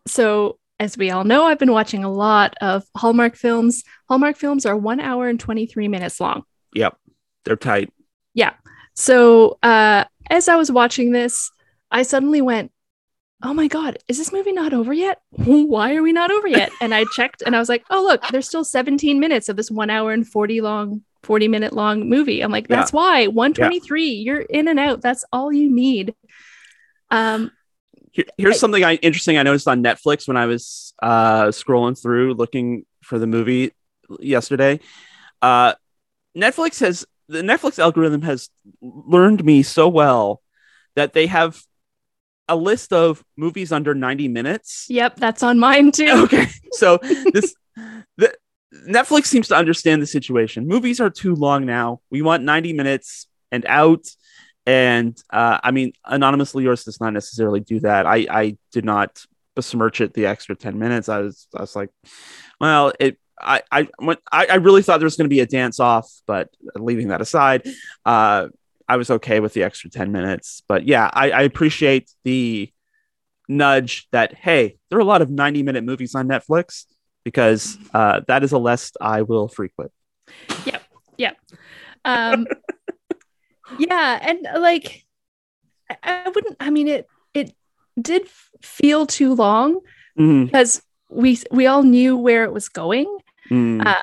so 0.06 0.57
as 0.80 0.96
we 0.96 1.10
all 1.10 1.24
know, 1.24 1.44
I've 1.44 1.58
been 1.58 1.72
watching 1.72 2.04
a 2.04 2.12
lot 2.12 2.54
of 2.60 2.84
Hallmark 2.96 3.34
films. 3.36 3.82
Hallmark 4.08 4.36
films 4.36 4.64
are 4.64 4.76
one 4.76 5.00
hour 5.00 5.28
and 5.28 5.38
twenty 5.40 5.66
three 5.66 5.88
minutes 5.88 6.20
long. 6.20 6.44
Yep, 6.74 6.96
they're 7.44 7.56
tight. 7.56 7.92
Yeah. 8.34 8.54
So 8.94 9.58
uh, 9.62 10.04
as 10.30 10.48
I 10.48 10.56
was 10.56 10.70
watching 10.70 11.12
this, 11.12 11.50
I 11.90 12.02
suddenly 12.02 12.40
went, 12.40 12.70
"Oh 13.42 13.54
my 13.54 13.66
god, 13.68 13.98
is 14.08 14.18
this 14.18 14.32
movie 14.32 14.52
not 14.52 14.72
over 14.72 14.92
yet? 14.92 15.20
Why 15.30 15.94
are 15.96 16.02
we 16.02 16.12
not 16.12 16.30
over 16.30 16.46
yet?" 16.48 16.70
And 16.80 16.94
I 16.94 17.04
checked, 17.14 17.42
and 17.44 17.56
I 17.56 17.58
was 17.58 17.68
like, 17.68 17.84
"Oh 17.90 18.02
look, 18.02 18.22
there's 18.28 18.46
still 18.46 18.64
17 18.64 19.18
minutes 19.18 19.48
of 19.48 19.56
this 19.56 19.70
one 19.70 19.90
hour 19.90 20.12
and 20.12 20.26
40 20.26 20.60
long, 20.60 21.02
40 21.24 21.48
minute 21.48 21.72
long 21.72 22.08
movie." 22.08 22.40
I'm 22.40 22.52
like, 22.52 22.66
Yeah. 22.68 22.76
"That's 22.76 22.92
why 22.92 23.26
123. 23.26 24.04
You're 24.10 24.40
in 24.40 24.68
and 24.68 24.78
out. 24.78 25.00
That's 25.00 25.24
all 25.32 25.52
you 25.52 25.70
need." 25.74 26.14
Um, 27.10 27.50
Here- 28.18 28.26
here's 28.36 28.58
something 28.58 28.82
I 28.84 28.94
interesting 28.96 29.38
I 29.38 29.44
noticed 29.44 29.68
on 29.68 29.82
Netflix 29.82 30.26
when 30.26 30.36
I 30.36 30.46
was 30.46 30.92
uh, 31.00 31.46
scrolling 31.46 32.00
through 32.00 32.34
looking 32.34 32.84
for 33.02 33.18
the 33.18 33.26
movie 33.26 33.72
yesterday. 34.18 34.80
Uh, 35.40 35.74
Netflix 36.36 36.80
has 36.80 37.06
the 37.28 37.42
Netflix 37.42 37.78
algorithm 37.78 38.22
has 38.22 38.48
learned 38.80 39.44
me 39.44 39.62
so 39.62 39.86
well 39.88 40.42
that 40.96 41.12
they 41.12 41.26
have 41.26 41.60
a 42.48 42.56
list 42.56 42.92
of 42.92 43.22
movies 43.36 43.70
under 43.72 43.94
90 43.94 44.26
minutes. 44.28 44.86
yep, 44.88 45.16
that's 45.16 45.42
on 45.42 45.58
mine 45.58 45.92
too. 45.92 46.06
Okay, 46.24 46.46
so 46.72 46.98
this 47.32 47.54
the 48.16 48.34
Netflix 48.88 49.26
seems 49.26 49.48
to 49.48 49.54
understand 49.56 50.02
the 50.02 50.06
situation. 50.06 50.66
Movies 50.66 51.00
are 51.00 51.10
too 51.10 51.34
long 51.34 51.66
now. 51.66 52.00
We 52.10 52.22
want 52.22 52.42
90 52.42 52.72
minutes 52.72 53.28
and 53.52 53.64
out. 53.66 54.06
And 54.68 55.18
uh, 55.30 55.58
I 55.64 55.70
mean, 55.70 55.94
anonymously 56.04 56.62
yours 56.62 56.84
does 56.84 57.00
not 57.00 57.14
necessarily 57.14 57.60
do 57.60 57.80
that. 57.80 58.04
I 58.04 58.26
I 58.28 58.58
did 58.70 58.84
not 58.84 59.24
besmirch 59.56 60.02
it 60.02 60.12
the 60.12 60.26
extra 60.26 60.54
10 60.54 60.78
minutes. 60.78 61.08
I 61.08 61.20
was 61.20 61.48
I 61.56 61.62
was 61.62 61.74
like, 61.74 61.88
well, 62.60 62.92
it 63.00 63.16
I 63.40 63.62
I 63.72 63.88
I, 64.30 64.46
I 64.46 64.54
really 64.56 64.82
thought 64.82 64.98
there 64.98 65.06
was 65.06 65.16
going 65.16 65.24
to 65.24 65.34
be 65.34 65.40
a 65.40 65.46
dance 65.46 65.80
off, 65.80 66.12
but 66.26 66.50
leaving 66.76 67.08
that 67.08 67.22
aside, 67.22 67.66
uh, 68.04 68.48
I 68.86 68.96
was 68.98 69.10
okay 69.10 69.40
with 69.40 69.54
the 69.54 69.62
extra 69.62 69.88
10 69.88 70.12
minutes. 70.12 70.62
But 70.68 70.86
yeah, 70.86 71.08
I, 71.14 71.30
I 71.30 71.42
appreciate 71.44 72.10
the 72.24 72.70
nudge 73.48 74.06
that, 74.12 74.34
hey, 74.34 74.76
there 74.90 74.98
are 74.98 75.00
a 75.00 75.04
lot 75.04 75.22
of 75.22 75.30
90 75.30 75.62
minute 75.62 75.82
movies 75.82 76.14
on 76.14 76.28
Netflix 76.28 76.84
because 77.24 77.78
uh, 77.94 78.20
that 78.28 78.44
is 78.44 78.52
a 78.52 78.58
list 78.58 78.98
I 79.00 79.22
will 79.22 79.48
frequent. 79.48 79.92
Yep. 80.66 80.82
Yep. 81.16 81.36
Um, 82.04 82.46
yeah. 83.78 84.18
And 84.22 84.46
like, 84.62 85.04
I, 86.02 86.28
wouldn't, 86.34 86.56
I 86.60 86.70
mean, 86.70 86.88
it, 86.88 87.08
it 87.34 87.54
did 88.00 88.28
feel 88.62 89.06
too 89.06 89.34
long 89.34 89.80
Mhm. 90.18 90.46
because 90.46 90.82
we, 91.10 91.38
we 91.50 91.66
all 91.66 91.82
knew 91.82 92.16
where 92.16 92.44
it 92.44 92.52
was 92.52 92.68
going. 92.68 93.06
Mm. 93.50 93.86
Um, 93.86 93.94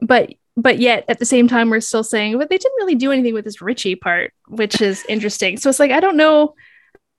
but 0.00 0.34
but 0.56 0.78
yet 0.78 1.04
at 1.08 1.18
the 1.18 1.24
same 1.24 1.48
time 1.48 1.68
we're 1.68 1.80
still 1.80 2.04
saying 2.04 2.38
but 2.38 2.48
they 2.48 2.58
didn't 2.58 2.76
really 2.76 2.94
do 2.94 3.10
anything 3.10 3.34
with 3.34 3.44
this 3.44 3.60
richie 3.60 3.96
part 3.96 4.32
which 4.48 4.80
is 4.80 5.04
interesting 5.08 5.56
so 5.56 5.68
it's 5.68 5.80
like 5.80 5.90
i 5.90 5.98
don't 5.98 6.16
know 6.16 6.54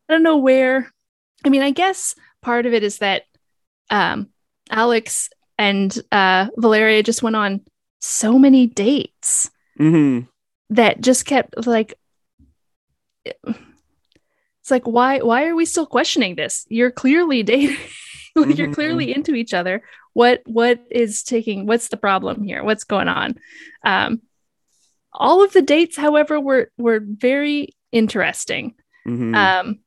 i 0.08 0.14
don't 0.14 0.24
know 0.24 0.38
where 0.38 0.90
i 1.44 1.50
mean 1.50 1.62
i 1.62 1.72
guess 1.72 2.16
part 2.42 2.66
of 2.66 2.74
it 2.74 2.82
is 2.84 3.00
that 3.00 3.24
um 3.90 4.30
alex 4.70 5.30
and 5.58 6.00
uh 6.14 6.48
valeria 6.58 7.04
just 7.04 7.24
went 7.24 7.36
on 7.36 7.60
so 8.00 8.38
many 8.40 8.68
dates 8.68 9.50
Mhm. 9.80 10.28
That 10.70 11.02
just 11.02 11.26
kept 11.26 11.66
like 11.68 11.94
it's 13.24 14.72
like 14.72 14.86
why 14.86 15.20
why 15.20 15.46
are 15.46 15.56
we 15.56 15.66
still 15.66 15.86
questioning 15.86 16.36
this? 16.36 16.66
You're 16.70 16.92
clearly 16.92 17.44
dating 17.44 17.78
like 18.36 18.58
you're 18.58 18.68
Mhm. 18.70 18.74
clearly 18.74 19.14
into 19.16 19.34
each 19.36 19.54
other. 19.54 19.84
What 20.14 20.42
what 20.46 20.80
is 20.90 21.24
taking 21.24 21.66
what's 21.66 21.90
the 21.90 21.98
problem 21.98 22.44
here? 22.44 22.64
What's 22.64 22.84
going 22.84 23.08
on? 23.08 23.36
Um 23.84 24.22
all 25.14 25.44
of 25.44 25.54
the 25.54 25.62
dates 25.62 25.96
however 25.98 26.40
were 26.40 26.72
were 26.78 27.00
very 27.04 27.70
interesting. 27.92 28.76
Mhm. 29.08 29.36
um 29.36 29.80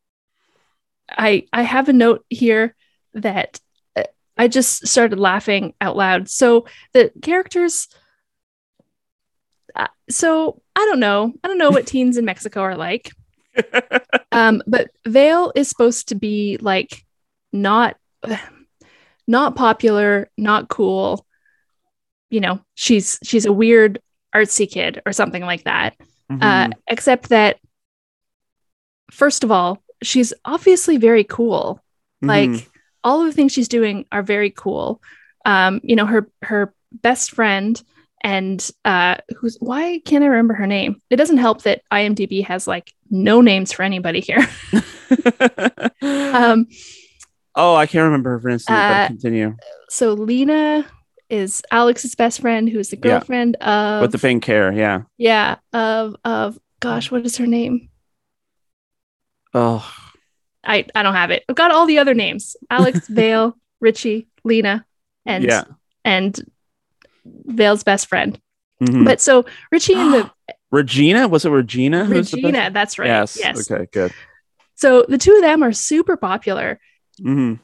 i 1.11 1.47
i 1.53 1.63
have 1.63 1.89
a 1.89 1.93
note 1.93 2.25
here 2.29 2.75
that 3.15 3.61
uh, 3.97 4.05
i 4.37 4.47
just 4.49 4.87
started 4.87 5.19
laughing 5.19 5.75
out 5.81 5.97
loud. 5.97 6.29
So 6.29 6.67
the 6.93 7.11
characters 7.23 7.89
uh, 9.77 9.89
so 10.09 10.63
i 10.79 10.87
don't 10.87 11.01
know. 11.01 11.33
I 11.43 11.49
don't 11.49 11.59
know 11.59 11.71
what 11.71 11.87
teens 11.93 12.17
in 12.17 12.25
mexico 12.25 12.61
are 12.61 12.77
like. 12.77 13.11
Um 14.31 14.63
but 14.67 14.91
vale 15.07 15.53
is 15.57 15.69
supposed 15.69 16.09
to 16.09 16.15
be 16.15 16.57
like 16.61 17.05
not 17.53 17.97
not 19.27 19.57
popular 19.57 20.31
not 20.39 20.69
cool. 20.69 21.27
You 22.31 22.41
know 22.41 22.61
she's 22.75 23.19
she's 23.25 23.47
a 23.47 23.53
weird 23.53 24.01
artsy 24.35 24.71
kid 24.71 25.03
or 25.07 25.13
something 25.13 25.43
like 25.43 25.65
that. 25.65 25.97
Uh, 26.31 26.69
Mhm. 26.69 26.73
except 26.89 27.31
that 27.31 27.57
first 29.11 29.43
of 29.45 29.51
all 29.51 29.83
she's 30.03 30.33
obviously 30.45 30.97
very 30.99 31.25
cool. 31.25 31.83
Like 32.23 32.51
Mhm. 32.51 32.67
all 33.03 33.21
of 33.21 33.27
the 33.27 33.33
things 33.33 33.53
she's 33.53 33.69
doing 33.69 34.05
are 34.13 34.23
very 34.23 34.51
cool. 34.51 35.03
Um 35.45 35.81
you 35.83 35.97
know 35.97 36.07
her 36.07 36.31
her 36.43 36.75
best 36.93 37.33
friend 37.33 37.83
and 38.23 38.71
uh 38.85 39.17
who's 39.37 39.57
why 39.61 40.01
can't 40.05 40.25
i 40.25 40.27
remember 40.27 40.55
her 40.55 40.67
name 40.67 41.01
it 41.11 41.17
doesn't 41.17 41.39
help 41.39 41.63
that 41.63 41.83
imdb 41.93 42.45
has 42.45 42.67
like 42.67 42.93
no 43.11 43.41
names 43.41 43.73
for 43.73 43.83
anybody 43.83 44.21
here 44.21 44.47
um 46.03 46.67
oh, 47.55 47.75
I 47.75 47.87
can't 47.87 48.05
remember 48.05 48.39
her 48.39 48.49
instance, 48.49 48.79
uh, 48.79 48.89
but 48.89 49.07
continue 49.07 49.57
so 49.89 50.13
lena 50.15 50.87
is 51.31 51.63
alex's 51.71 52.15
best 52.15 52.41
friend 52.41 52.69
who's 52.69 52.89
the 52.91 52.97
Yeah. 52.97 53.03
girlfriend 53.19 53.57
of 53.57 54.03
with 54.03 54.13
the 54.13 54.19
pink 54.19 54.45
hair. 54.45 54.73
Yeah. 54.73 55.03
yeah 55.17 55.57
of 55.73 56.17
of 56.25 56.59
gosh 56.81 57.11
what 57.11 57.25
is 57.27 57.37
her 57.39 57.47
name 57.47 57.89
Oh, 59.55 59.91
I 60.63 60.85
I 60.95 61.03
don't 61.03 61.15
have 61.15 61.31
it. 61.31 61.43
I've 61.49 61.57
got 61.57 61.71
all 61.71 61.87
the 61.87 61.99
other 61.99 62.13
names: 62.13 62.55
Alex, 62.71 63.09
Vale, 63.09 63.57
Richie, 63.81 64.29
Lena, 64.45 64.85
and 65.25 65.43
Yeah. 65.45 65.65
and 66.05 66.39
Vale's 67.47 67.85
best 67.85 68.07
friend. 68.09 68.41
Mhm. 68.83 69.05
But 69.05 69.21
so 69.21 69.45
Richie 69.73 69.95
and 69.95 70.15
the 70.15 70.31
Regina 70.71 71.27
was 71.29 71.45
it 71.45 71.51
Regina? 71.51 72.05
Regina, 72.05 72.71
that's 72.71 72.99
right. 72.99 73.07
Yes. 73.09 73.37
Yes. 73.37 73.71
Okay. 73.71 73.87
Good. 73.93 74.13
So 74.75 75.05
the 75.09 75.19
two 75.19 75.35
of 75.35 75.43
them 75.43 75.63
are 75.63 75.73
super 75.73 76.17
popular, 76.17 76.79
hmm 77.21 77.55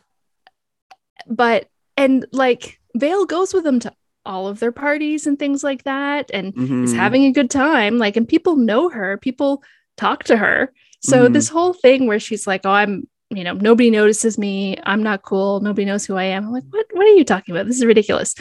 but 1.26 1.68
and 1.96 2.26
like 2.32 2.80
Vale 2.96 3.24
goes 3.26 3.54
with 3.54 3.64
them 3.64 3.80
to 3.80 3.92
all 4.26 4.48
of 4.48 4.58
their 4.60 4.72
parties 4.72 5.26
and 5.26 5.38
things 5.38 5.62
like 5.62 5.84
that, 5.84 6.30
and 6.32 6.54
hmm 6.54 6.84
is 6.84 6.92
having 6.94 7.24
a 7.24 7.32
good 7.32 7.50
time. 7.50 7.98
Like, 7.98 8.16
and 8.16 8.26
people 8.28 8.56
know 8.56 8.88
her. 8.88 9.18
People 9.18 9.62
talk 9.96 10.24
to 10.24 10.36
her. 10.36 10.72
So 11.00 11.28
Mhm. 11.28 11.32
this 11.32 11.48
whole 11.48 11.72
thing 11.72 12.06
where 12.06 12.20
she's 12.20 12.46
like, 12.46 12.62
"Oh, 12.64 12.70
I'm." 12.70 13.08
You 13.30 13.42
know, 13.42 13.54
nobody 13.54 13.90
notices 13.90 14.38
me. 14.38 14.76
I'm 14.84 15.02
not 15.02 15.22
cool. 15.22 15.58
Nobody 15.60 15.84
knows 15.86 16.04
who 16.04 16.14
I 16.14 16.24
am. 16.24 16.46
I'm 16.46 16.52
like, 16.52 16.62
what? 16.70 16.86
What 16.92 17.06
are 17.06 17.16
you 17.16 17.24
talking 17.24 17.54
about? 17.54 17.66
This 17.66 17.78
is 17.78 17.84
ridiculous. 17.84 18.34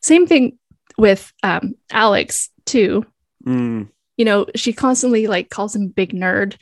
Same 0.00 0.26
thing 0.26 0.58
with 0.98 1.32
um, 1.42 1.74
Alex 1.90 2.50
too. 2.66 3.06
Mm. 3.46 3.88
You 4.16 4.24
know, 4.24 4.46
she 4.54 4.72
constantly 4.72 5.26
like 5.28 5.48
calls 5.48 5.74
him 5.74 5.88
big 5.88 6.12
nerd, 6.12 6.56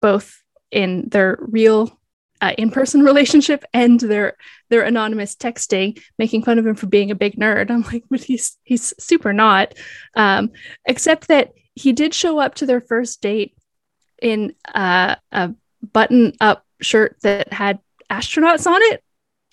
both 0.00 0.40
in 0.70 1.08
their 1.08 1.36
real 1.40 1.98
uh, 2.40 2.52
in-person 2.56 3.02
relationship 3.04 3.64
and 3.74 3.98
their 4.00 4.36
their 4.70 4.82
anonymous 4.82 5.34
texting, 5.34 6.00
making 6.18 6.42
fun 6.44 6.58
of 6.58 6.66
him 6.66 6.76
for 6.76 6.86
being 6.86 7.10
a 7.10 7.14
big 7.16 7.36
nerd. 7.36 7.70
I'm 7.70 7.82
like, 7.82 8.04
but 8.08 8.22
he's 8.22 8.56
he's 8.62 8.94
super 8.98 9.32
not. 9.32 9.74
Um, 10.14 10.52
except 10.86 11.28
that 11.28 11.52
he 11.74 11.92
did 11.92 12.14
show 12.14 12.38
up 12.38 12.54
to 12.56 12.66
their 12.66 12.80
first 12.80 13.20
date 13.20 13.56
in 14.22 14.54
uh, 14.72 15.16
a 15.32 15.52
button-up 15.92 16.64
shirt 16.80 17.16
that 17.22 17.52
had 17.52 17.80
astronauts 18.08 18.66
on 18.66 18.80
it, 18.82 19.02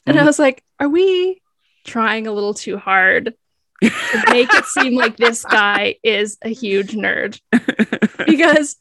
and 0.05 0.17
I 0.19 0.21
Mhm. 0.21 0.25
was 0.27 0.37
like, 0.39 0.63
are 0.79 0.87
we 0.89 1.41
trying 1.83 2.27
a 2.27 2.31
little 2.31 2.53
too 2.53 2.77
hard? 2.77 3.33
Make 3.81 4.53
it 4.53 4.65
seem 4.65 4.95
like 4.95 5.17
this 5.17 5.43
guy 5.45 5.95
is 6.03 6.37
a 6.43 6.49
huge 6.49 6.91
nerd 6.93 7.39
because 8.25 8.77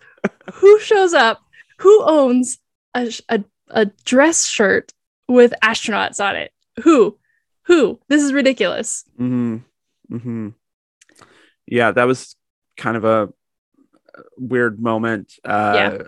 who 0.54 0.78
shows 0.80 1.14
up 1.14 1.40
who 1.78 2.02
owns 2.04 2.58
a, 2.94 3.10
a, 3.28 3.42
a 3.70 3.86
dress 4.04 4.46
shirt 4.46 4.92
with 5.28 5.54
astronauts 5.62 6.22
on 6.22 6.36
it 6.36 6.52
who 6.82 7.16
who 7.62 7.98
this 8.08 8.22
is 8.22 8.32
ridiculous 8.32 9.04
Mm-hmm. 9.18 9.56
Mm-hmm. 10.14 10.48
Yeah, 11.66 11.92
that 11.92 12.04
was 12.04 12.34
kind 12.76 12.96
of 12.96 13.04
a 13.04 13.28
weird 14.36 14.80
moment. 14.80 15.32
Uh, 15.44 15.98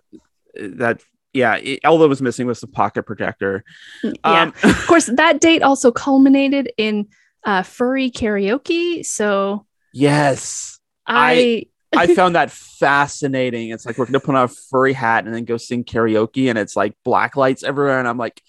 That 0.60 1.00
yeah, 1.32 1.54
it, 1.54 1.84
all 1.84 1.98
that 1.98 2.08
was 2.08 2.20
missing 2.20 2.46
was 2.48 2.60
the 2.60 2.66
pocket 2.66 3.04
projector. 3.04 3.64
yeah 4.02 4.42
Um, 4.42 4.52
of 4.64 4.86
course 4.88 5.06
that 5.06 5.40
date 5.40 5.62
also 5.62 5.92
culminated 5.92 6.72
in 6.76 7.06
uh, 7.44 7.62
furry 7.62 8.10
karaoke 8.10 9.04
so 9.04 9.66
yes, 9.92 10.78
i 11.06 11.66
I 11.96 12.06
found 12.14 12.36
that 12.36 12.50
fascinating. 12.50 13.70
It's 13.70 13.84
like 13.86 13.98
we're 13.98 14.06
gonna 14.06 14.20
put 14.20 14.34
on 14.34 14.44
a 14.44 14.48
furry 14.48 14.92
hat 14.92 15.24
and 15.24 15.34
then 15.34 15.44
go 15.44 15.56
sing 15.56 15.84
karaoke, 15.84 16.48
and 16.48 16.58
it's 16.58 16.76
like 16.76 16.94
black 17.04 17.36
lights 17.36 17.62
everywhere, 17.62 17.98
and 17.98 18.08
I'm 18.08 18.18
like, 18.18 18.42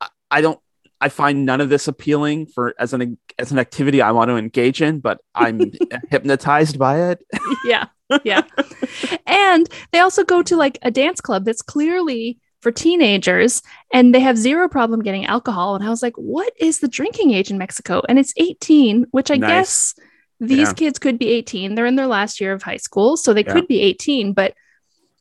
I, 0.00 0.08
I 0.30 0.40
don't. 0.40 0.60
I 1.00 1.08
find 1.08 1.46
none 1.46 1.62
of 1.62 1.70
this 1.70 1.88
appealing 1.88 2.46
for 2.46 2.74
as 2.78 2.92
an 2.92 3.18
as 3.38 3.52
an 3.52 3.58
activity 3.58 4.02
I 4.02 4.12
want 4.12 4.28
to 4.28 4.36
engage 4.36 4.82
in, 4.82 5.00
but 5.00 5.20
I'm 5.34 5.72
hypnotized 6.10 6.78
by 6.78 7.10
it. 7.10 7.24
yeah 7.64 7.86
yeah 8.24 8.42
and 9.26 9.68
they 9.92 10.00
also 10.00 10.24
go 10.24 10.42
to 10.42 10.56
like 10.56 10.78
a 10.82 10.90
dance 10.90 11.20
club 11.20 11.44
that's 11.44 11.62
clearly 11.62 12.40
for 12.60 12.70
teenagers 12.70 13.62
and 13.92 14.14
they 14.14 14.20
have 14.20 14.36
zero 14.36 14.68
problem 14.68 15.00
getting 15.02 15.26
alcohol 15.26 15.74
and 15.74 15.84
i 15.84 15.88
was 15.88 16.02
like 16.02 16.14
what 16.16 16.52
is 16.58 16.80
the 16.80 16.88
drinking 16.88 17.32
age 17.32 17.50
in 17.50 17.58
mexico 17.58 18.02
and 18.08 18.18
it's 18.18 18.34
18 18.36 19.06
which 19.10 19.30
i 19.30 19.36
Nice. 19.36 19.48
guess 19.50 19.94
these 20.40 20.68
Yeah. 20.68 20.72
kids 20.74 20.98
could 20.98 21.18
be 21.18 21.28
18 21.28 21.74
they're 21.74 21.86
in 21.86 21.96
their 21.96 22.06
last 22.06 22.40
year 22.40 22.52
of 22.52 22.62
high 22.62 22.76
school 22.76 23.16
so 23.16 23.32
they 23.32 23.44
Yeah. 23.44 23.52
could 23.54 23.66
be 23.66 23.80
18 23.80 24.32
but 24.32 24.54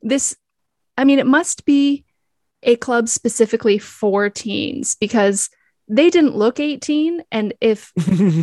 this 0.02 0.36
i 0.98 1.04
mean 1.04 1.20
it 1.20 1.28
must 1.28 1.66
be 1.66 2.04
a 2.64 2.76
club 2.76 3.08
specifically 3.08 3.78
for 3.78 4.30
teens 4.30 4.96
because 5.00 5.50
they 5.88 6.10
didn't 6.10 6.36
look 6.36 6.60
18 6.60 7.22
and 7.32 7.54
if 7.62 7.92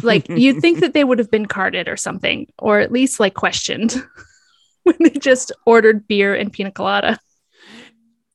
like 0.02 0.26
you'd 0.30 0.60
think 0.60 0.80
that 0.80 0.94
they 0.94 1.04
would 1.04 1.18
have 1.18 1.30
been 1.30 1.46
carded 1.46 1.86
or 1.86 1.96
something 1.96 2.46
or 2.58 2.80
at 2.80 2.90
least 2.90 3.20
like 3.20 3.34
questioned 3.34 4.02
when 4.84 4.96
they 5.00 5.10
just 5.10 5.52
ordered 5.66 6.08
beer 6.08 6.34
and 6.34 6.52
pina 6.52 6.70
colada 6.70 7.18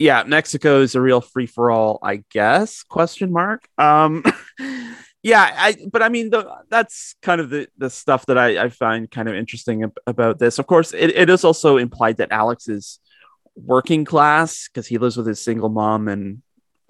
yeah, 0.02 0.24
Mexico 0.26 0.82
is 0.82 0.96
a 0.96 1.02
real 1.02 1.22
free 1.22 1.46
for 1.46 1.70
all, 1.70 2.00
I 2.02 2.24
guess. 2.32 2.84
Question 2.84 3.32
mark. 3.32 3.68
Um, 3.78 4.24
yeah, 5.24 5.50
I. 5.56 5.78
But 5.92 6.02
I 6.02 6.10
mean, 6.10 6.32
the, 6.32 6.50
that's 6.70 7.16
kind 7.22 7.40
of 7.40 7.50
the 7.50 7.68
the 7.78 7.90
stuff 7.90 8.26
that 8.26 8.38
I, 8.38 8.64
I 8.66 8.70
find 8.70 9.10
kind 9.10 9.30
of 9.30 9.36
interesting 9.36 9.84
ab- 9.84 9.98
about 10.08 10.40
this. 10.40 10.60
Of 10.60 10.66
course, 10.68 10.94
it, 10.94 11.12
it 11.16 11.30
is 11.30 11.44
also 11.44 11.78
implied 11.78 12.18
that 12.18 12.32
Alex 12.32 12.68
is 12.68 13.00
working 13.56 14.06
class 14.06 14.68
because 14.68 14.88
he 14.88 14.98
lives 14.98 15.18
with 15.18 15.28
his 15.28 15.42
single 15.42 15.70
mom 15.70 16.08
and 16.08 16.42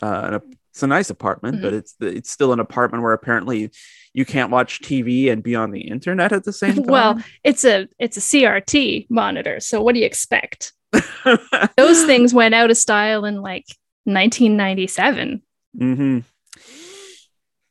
uh, 0.02 0.40
a 0.40 0.42
it's 0.72 0.84
a 0.84 0.88
nice 0.88 1.10
apartment, 1.10 1.56
Mm-hmm. 1.56 1.64
but 1.64 1.74
it's 1.74 1.96
it's 2.00 2.32
still 2.32 2.54
an 2.54 2.62
apartment 2.62 3.04
where 3.04 3.12
apparently 3.12 3.72
you 4.14 4.24
can't 4.26 4.52
watch 4.52 4.80
TV 4.80 5.30
and 5.30 5.44
be 5.44 5.54
on 5.54 5.72
the 5.72 5.82
internet 5.82 6.32
at 6.32 6.46
the 6.46 6.54
same 6.54 6.76
time. 6.84 6.86
Well, 6.86 7.24
it's 7.44 7.66
a 7.66 7.90
it's 8.00 8.16
a 8.16 8.22
CRT 8.22 9.08
monitor. 9.10 9.60
So 9.60 9.82
what 9.82 9.96
do 9.96 10.00
you 10.00 10.06
expect? 10.06 10.72
Those 11.78 12.04
things 12.06 12.34
went 12.34 12.56
out 12.56 12.72
of 12.72 12.78
style 12.78 13.26
in 13.26 13.42
like 13.42 13.66
1997. 14.06 15.42
hmm 15.78 16.20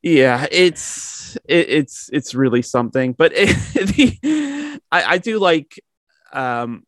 Yeah, 0.03 0.47
it's 0.51 1.37
it, 1.47 1.69
it's 1.69 2.11
it's 2.13 2.35
really 2.35 2.63
something. 2.63 3.13
But 3.13 3.33
it, 3.35 3.49
the, 3.75 4.81
I, 4.91 5.05
I 5.15 5.19
do 5.19 5.39
like, 5.39 5.79
um, 6.33 6.85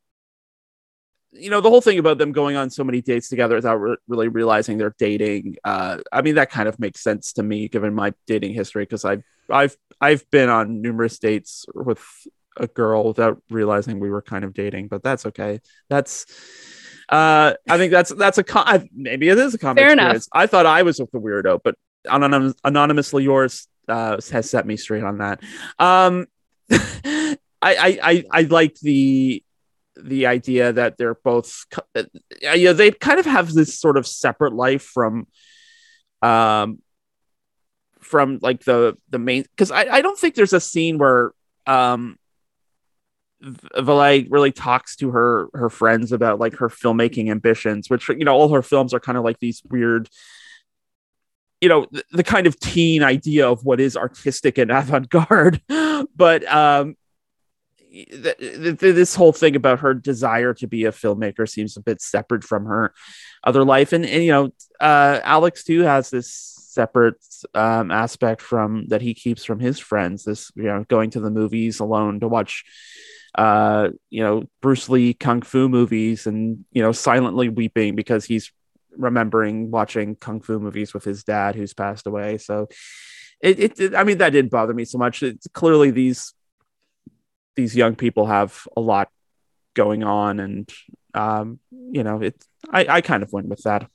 you 1.32 1.48
know, 1.48 1.60
the 1.62 1.70
whole 1.70 1.80
thing 1.80 1.98
about 1.98 2.18
them 2.18 2.32
going 2.32 2.56
on 2.56 2.68
so 2.68 2.84
many 2.84 3.00
dates 3.00 3.28
together 3.30 3.54
without 3.54 3.76
re- 3.76 3.96
really 4.06 4.28
realizing 4.28 4.76
they're 4.76 4.94
dating. 4.98 5.56
Uh, 5.64 5.98
I 6.12 6.20
mean, 6.22 6.34
that 6.34 6.50
kind 6.50 6.68
of 6.68 6.78
makes 6.78 7.02
sense 7.02 7.32
to 7.34 7.42
me 7.42 7.68
given 7.68 7.94
my 7.94 8.12
dating 8.26 8.52
history 8.52 8.82
because 8.84 9.04
I've 9.04 9.22
I've 9.50 9.76
I've 10.00 10.28
been 10.30 10.50
on 10.50 10.82
numerous 10.82 11.18
dates 11.18 11.64
with 11.74 12.04
a 12.56 12.66
girl 12.66 13.04
without 13.04 13.42
realizing 13.50 14.00
we 14.00 14.10
were 14.10 14.22
kind 14.22 14.44
of 14.44 14.52
dating. 14.54 14.88
But 14.88 15.02
that's 15.02 15.26
okay. 15.26 15.60
That's. 15.88 16.26
Uh, 17.08 17.54
I 17.68 17.76
think 17.78 17.90
that's 17.92 18.14
that's 18.14 18.38
a 18.38 18.44
con- 18.44 18.64
I- 18.66 18.88
maybe 18.94 19.28
it 19.28 19.38
is 19.38 19.54
a 19.54 19.58
common 19.58 19.76
Fair 19.82 19.92
enough. 19.92 20.04
experience. 20.16 20.28
I 20.32 20.46
thought 20.46 20.66
I 20.66 20.82
was 20.82 20.98
with 21.00 21.10
the 21.10 21.18
weirdo, 21.20 21.60
but 21.62 21.74
Anonym- 22.06 22.54
anonymously 22.64 23.24
yours 23.24 23.68
uh, 23.88 24.18
has 24.30 24.48
set 24.48 24.66
me 24.66 24.76
straight 24.76 25.04
on 25.04 25.18
that. 25.18 25.40
Um, 25.78 26.26
I, 26.70 27.36
I 27.62 27.98
I 28.02 28.24
I 28.30 28.40
like 28.42 28.76
the 28.80 29.42
the 29.96 30.26
idea 30.26 30.72
that 30.72 30.96
they're 30.96 31.14
both 31.14 31.66
uh, 31.94 32.04
yeah 32.40 32.72
they 32.72 32.90
kind 32.92 33.20
of 33.20 33.26
have 33.26 33.52
this 33.52 33.78
sort 33.78 33.96
of 33.98 34.06
separate 34.06 34.52
life 34.54 34.82
from 34.82 35.26
um 36.22 36.78
from 38.00 38.38
like 38.42 38.64
the 38.64 38.96
the 39.10 39.18
main 39.18 39.42
because 39.42 39.70
I 39.70 39.82
I 39.84 40.00
don't 40.02 40.18
think 40.18 40.34
there's 40.34 40.52
a 40.54 40.60
scene 40.60 40.98
where 40.98 41.32
um 41.66 42.16
Vale 43.42 44.24
really 44.30 44.52
talks 44.52 44.96
to 44.96 45.10
her 45.10 45.48
her 45.54 45.68
friends 45.68 46.12
about 46.12 46.38
like 46.38 46.56
her 46.56 46.68
filmmaking 46.68 47.30
ambitions, 47.30 47.90
which 47.90 48.08
you 48.08 48.24
know 48.24 48.34
all 48.34 48.52
her 48.52 48.62
films 48.62 48.94
are 48.94 49.00
kind 49.00 49.18
of 49.18 49.24
like 49.24 49.38
these 49.40 49.62
weird, 49.68 50.08
you 51.60 51.68
know, 51.68 51.86
the, 51.90 52.04
the 52.12 52.24
kind 52.24 52.46
of 52.46 52.58
teen 52.60 53.02
idea 53.02 53.48
of 53.48 53.64
what 53.64 53.80
is 53.80 53.96
artistic 53.96 54.58
and 54.58 54.70
avant 54.70 55.08
garde. 55.08 55.60
But 56.14 56.44
um, 56.52 56.96
th- 57.90 58.38
th- 58.38 58.78
th- 58.78 58.94
this 58.94 59.14
whole 59.14 59.32
thing 59.32 59.56
about 59.56 59.80
her 59.80 59.94
desire 59.94 60.54
to 60.54 60.66
be 60.68 60.84
a 60.84 60.92
filmmaker 60.92 61.48
seems 61.48 61.76
a 61.76 61.82
bit 61.82 62.00
separate 62.00 62.44
from 62.44 62.66
her 62.66 62.94
other 63.42 63.64
life, 63.64 63.92
and, 63.92 64.06
and 64.06 64.22
you 64.22 64.30
know, 64.30 64.50
uh, 64.80 65.20
Alex 65.24 65.64
too 65.64 65.80
has 65.80 66.10
this 66.10 66.30
separate 66.30 67.16
um, 67.54 67.90
aspect 67.90 68.40
from 68.40 68.86
that 68.86 69.02
he 69.02 69.14
keeps 69.14 69.44
from 69.44 69.58
his 69.58 69.80
friends. 69.80 70.24
This 70.24 70.52
you 70.54 70.64
know, 70.64 70.84
going 70.88 71.10
to 71.10 71.20
the 71.20 71.30
movies 71.30 71.80
alone 71.80 72.20
to 72.20 72.28
watch 72.28 72.64
uh 73.34 73.88
you 74.10 74.22
know 74.22 74.44
bruce 74.60 74.88
lee 74.90 75.14
kung 75.14 75.40
fu 75.40 75.68
movies 75.68 76.26
and 76.26 76.64
you 76.70 76.82
know 76.82 76.92
silently 76.92 77.48
weeping 77.48 77.94
because 77.96 78.26
he's 78.26 78.52
remembering 78.96 79.70
watching 79.70 80.14
kung 80.16 80.40
fu 80.40 80.58
movies 80.58 80.92
with 80.92 81.02
his 81.04 81.24
dad 81.24 81.54
who's 81.54 81.72
passed 81.72 82.06
away. 82.06 82.36
So 82.36 82.68
it, 83.40 83.58
it, 83.58 83.80
it- 83.80 83.94
i 83.94 84.04
mean 84.04 84.18
that 84.18 84.30
didn't 84.30 84.50
bother 84.50 84.74
me 84.74 84.84
so 84.84 84.98
much. 84.98 85.22
It's 85.22 85.46
clearly 85.54 85.90
these 85.90 86.34
these 87.56 87.74
young 87.76 87.94
people 87.96 88.26
have 88.26 88.66
a 88.76 88.80
lot 88.80 89.08
going 89.74 90.04
on 90.04 90.38
and 90.40 90.70
um 91.14 91.58
you 91.70 92.02
know 92.04 92.20
it 92.20 92.34
i 92.70 92.86
i 92.88 93.00
kind 93.00 93.22
of 93.22 93.32
went 93.32 93.48
with 93.48 93.62
that. 93.62 93.88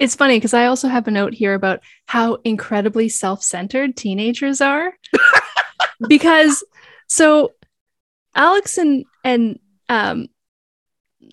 It's 0.00 0.16
funny 0.16 0.36
because 0.36 0.52
I 0.52 0.66
also 0.66 0.88
have 0.88 1.06
a 1.06 1.12
note 1.12 1.32
here 1.32 1.54
about 1.54 1.78
how 2.06 2.38
incredibly 2.42 3.08
self-centered 3.08 3.96
teenagers 3.96 4.60
are. 4.60 4.94
because 6.08 6.64
so 7.06 7.52
Alex 8.34 8.78
and 8.78 9.04
and 9.24 9.58
um 9.88 10.28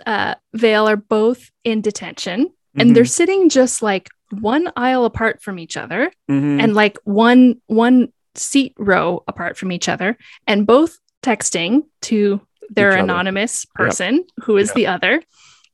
uh 0.05 0.35
Vale 0.53 0.87
are 0.89 0.95
both 0.97 1.51
in 1.63 1.81
detention 1.81 2.51
and 2.77 2.93
they're 2.95 3.05
sitting 3.05 3.47
just 3.49 3.81
like 3.81 4.09
one 4.31 4.69
aisle 4.75 5.05
apart 5.05 5.41
from 5.41 5.59
each 5.59 5.77
other 5.77 6.11
Mhm. 6.29 6.61
and 6.61 6.73
like 6.73 6.97
one 7.05 7.61
one 7.67 8.11
seat 8.35 8.73
row 8.77 9.23
apart 9.27 9.57
from 9.57 9.71
each 9.71 9.87
other 9.87 10.17
and 10.47 10.67
both 10.67 10.97
texting 11.23 11.83
to 12.01 12.41
their 12.69 12.89
Each 12.91 12.93
other. 12.95 13.03
anonymous 13.03 13.65
person 13.75 14.25
who 14.43 14.57
is 14.57 14.73
the 14.73 14.87
other. 14.87 15.21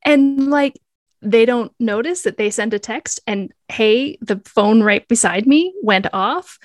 And 0.05 0.49
like 0.51 0.77
they 1.21 1.45
don't 1.45 1.71
notice 1.79 2.23
that 2.23 2.37
they 2.37 2.49
send 2.49 2.73
a 2.73 2.79
text 2.79 3.19
and 3.25 3.51
hey 3.69 4.17
the 4.21 4.41
phone 4.45 4.83
right 4.83 5.07
beside 5.07 5.47
me 5.47 5.73
went 5.81 6.07
off. 6.13 6.59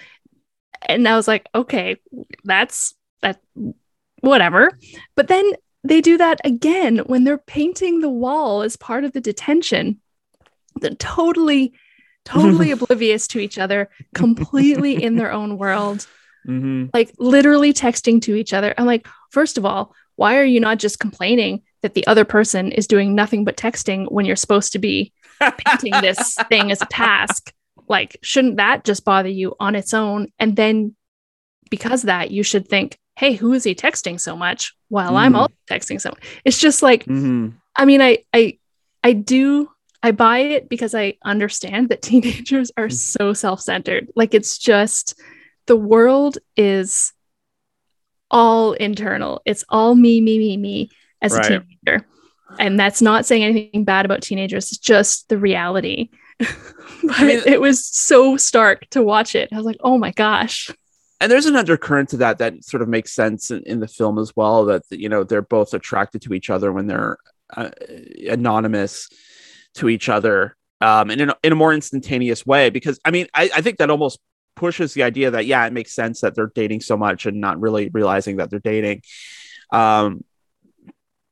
And 0.89 1.07
i 1.09 1.17
was 1.17 1.27
like 1.29 1.47
okay 1.55 1.97
that's 2.45 2.95
that 3.23 3.41
whatever 4.21 4.71
but 5.15 5.29
then 5.29 5.53
they 5.85 6.01
do 6.01 6.17
that 6.19 6.41
again 6.45 6.99
when 7.07 7.25
they're 7.25 7.39
painting 7.39 8.01
the 8.01 8.09
wall 8.11 8.63
as 8.63 8.77
part 8.77 9.05
of 9.05 9.13
the 9.13 9.21
detention 9.21 10.01
they're 10.81 10.91
totally 10.95 11.73
totally 12.25 12.71
oblivious 12.73 13.29
to 13.29 13.39
each 13.39 13.59
other 13.59 13.89
completely 14.15 15.01
in 15.03 15.17
their 15.17 15.33
own 15.33 15.59
world 15.59 16.07
Mhm. 16.47 16.91
like 16.95 17.13
literally 17.19 17.73
texting 17.73 18.23
to 18.23 18.37
each 18.37 18.53
other. 18.53 18.73
I'm 18.79 18.87
like, 18.87 19.09
first 19.33 19.59
of 19.59 19.67
all, 19.67 19.93
why 20.15 20.37
are 20.37 20.45
you 20.45 20.61
not 20.61 20.79
just 20.79 21.01
complaining 21.01 21.63
that 21.83 21.95
the 21.95 22.07
other 22.07 22.25
person 22.25 22.71
is 22.71 22.87
doing 22.87 23.17
nothing 23.17 23.45
but 23.45 23.57
texting 23.57 24.09
when 24.13 24.27
you're 24.27 24.37
supposed 24.37 24.71
to 24.75 24.79
be 24.79 25.13
painting 25.41 25.93
this 26.03 26.37
thing 26.49 26.71
as 26.71 26.81
a 26.81 26.87
task? 26.87 27.53
Like, 27.89 28.17
shouldn't 28.23 28.59
that 28.59 28.85
just 28.85 29.05
bother 29.05 29.29
you 29.29 29.57
on 29.59 29.75
its 29.75 29.93
own? 29.93 30.29
And 30.39 30.55
then 30.55 30.95
because 31.69 32.03
that, 32.03 32.31
you 32.31 32.45
should 32.45 32.69
think, 32.69 32.97
hey, 33.17 33.33
who 33.33 33.53
is 33.53 33.65
he 33.65 33.75
texting 33.75 34.21
so 34.21 34.37
much 34.37 34.75
while 34.89 35.17
I'm 35.17 35.33
Mhm. 35.33 35.39
also 35.39 35.55
texting 35.71 36.01
someone? 36.01 36.21
It's 36.45 36.59
just 36.61 36.83
like, 36.83 37.05
Mhm. 37.07 37.55
I 37.75 37.85
mean, 37.85 38.01
I 38.03 38.19
I 38.35 38.59
I 39.03 39.13
do 39.15 39.71
I 40.03 40.13
buy 40.13 40.39
it 40.39 40.69
because 40.69 40.95
I 40.95 41.15
understand 41.25 41.89
that 41.89 42.03
teenagers 42.11 42.71
are 42.77 42.91
so 42.91 43.33
self-centered. 43.33 44.09
Like 44.15 44.35
it's 44.35 44.59
just 44.59 45.19
the 45.67 45.77
world 45.77 46.39
is 46.57 47.13
all 48.31 48.73
internal. 48.75 49.41
It's 49.45 49.65
all 49.69 49.95
me, 49.95 50.21
me, 50.21 50.39
me, 50.39 50.57
me 50.57 50.91
as 51.23 51.33
Right. 51.33 51.45
a 51.45 51.61
teenager. 51.61 52.07
And 52.59 52.79
that's 52.79 53.03
not 53.03 53.27
saying 53.27 53.43
anything 53.45 53.85
bad 53.85 54.05
about 54.05 54.23
teenagers, 54.23 54.69
it's 54.71 54.79
just 54.79 55.29
the 55.29 55.39
reality. 55.39 56.11
but 56.39 57.21
mean- 57.21 57.43
it 57.47 57.61
was 57.61 57.85
so 57.85 58.37
stark 58.37 58.89
to 58.91 59.03
watch 59.03 59.35
it. 59.35 59.49
I 59.53 59.57
was 59.57 59.67
like, 59.67 59.79
oh 59.81 59.99
my 59.99 60.13
gosh. 60.13 60.71
And 61.21 61.33
there's 61.33 61.47
an 61.47 61.57
undercurrent 61.57 62.11
to 62.11 62.19
that 62.19 62.39
that 62.39 62.65
sort 62.65 62.83
of 62.83 62.89
makes 62.89 63.13
sense 63.13 63.51
in, 63.51 63.63
in 63.65 63.81
the 63.81 63.89
film 63.89 64.19
as 64.19 64.35
well 64.37 64.67
that 64.67 64.83
you 64.91 65.09
know 65.09 65.25
they're 65.25 65.43
both 65.43 65.75
attracted 65.75 66.23
to 66.23 66.35
each 66.35 66.51
other 66.51 66.73
when 66.73 66.87
they're 66.87 67.19
uh, 67.57 67.71
anonymous 68.29 69.09
to 69.75 69.89
each 69.89 70.09
other 70.09 70.57
um 70.81 71.11
and 71.11 71.21
in 71.21 71.31
a, 71.31 71.37
in 71.43 71.53
a 71.53 71.57
more 71.57 71.73
instantaneous 71.73 72.45
way 72.45 72.71
because 72.71 72.99
i 73.05 73.11
mean 73.11 73.27
I, 73.35 73.51
I 73.55 73.61
think 73.61 73.79
that 73.79 73.91
almost 73.91 74.19
pushes 74.57 74.95
the 74.95 75.03
idea 75.03 75.31
that 75.31 75.47
yeah 75.47 75.67
it 75.67 75.73
makes 75.73 75.95
sense 75.95 76.21
that 76.23 76.35
they're 76.35 76.53
dating 76.55 76.81
so 76.81 76.97
much 76.97 77.27
and 77.27 77.41
not 77.41 77.61
really 77.61 77.91
realizing 77.91 78.37
that 78.37 78.51
they're 78.51 78.59
dating 78.59 79.03
um 79.71 80.25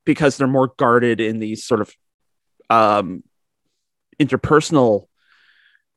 because 0.05 0.37
they're 0.37 0.47
more 0.47 0.73
guarded 0.77 1.21
in 1.21 1.39
these 1.39 1.65
sort 1.65 1.81
of 1.81 1.93
um 2.71 3.23
interpersonal 4.21 5.07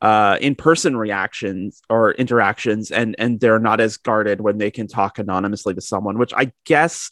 uh 0.01 0.37
in-person 0.41 0.95
reactions 0.95 1.81
or 1.89 2.11
interactions 2.13 2.91
and 2.91 3.15
and 3.17 3.39
they're 3.39 3.59
not 3.59 3.79
as 3.79 3.97
guarded 3.97 4.41
when 4.41 4.57
they 4.59 4.69
can 4.69 4.87
talk 4.87 5.17
anonymously 5.17 5.73
to 5.73 5.81
someone 5.81 6.17
which 6.19 6.33
i 6.35 6.51
guess 6.65 7.09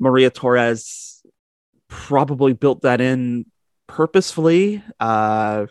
maria 0.00 0.30
torres 0.30 1.22
probably 1.88 2.52
built 2.52 2.82
that 2.82 3.00
in 3.00 3.46
purposefully 3.86 4.82
uh 4.98 5.66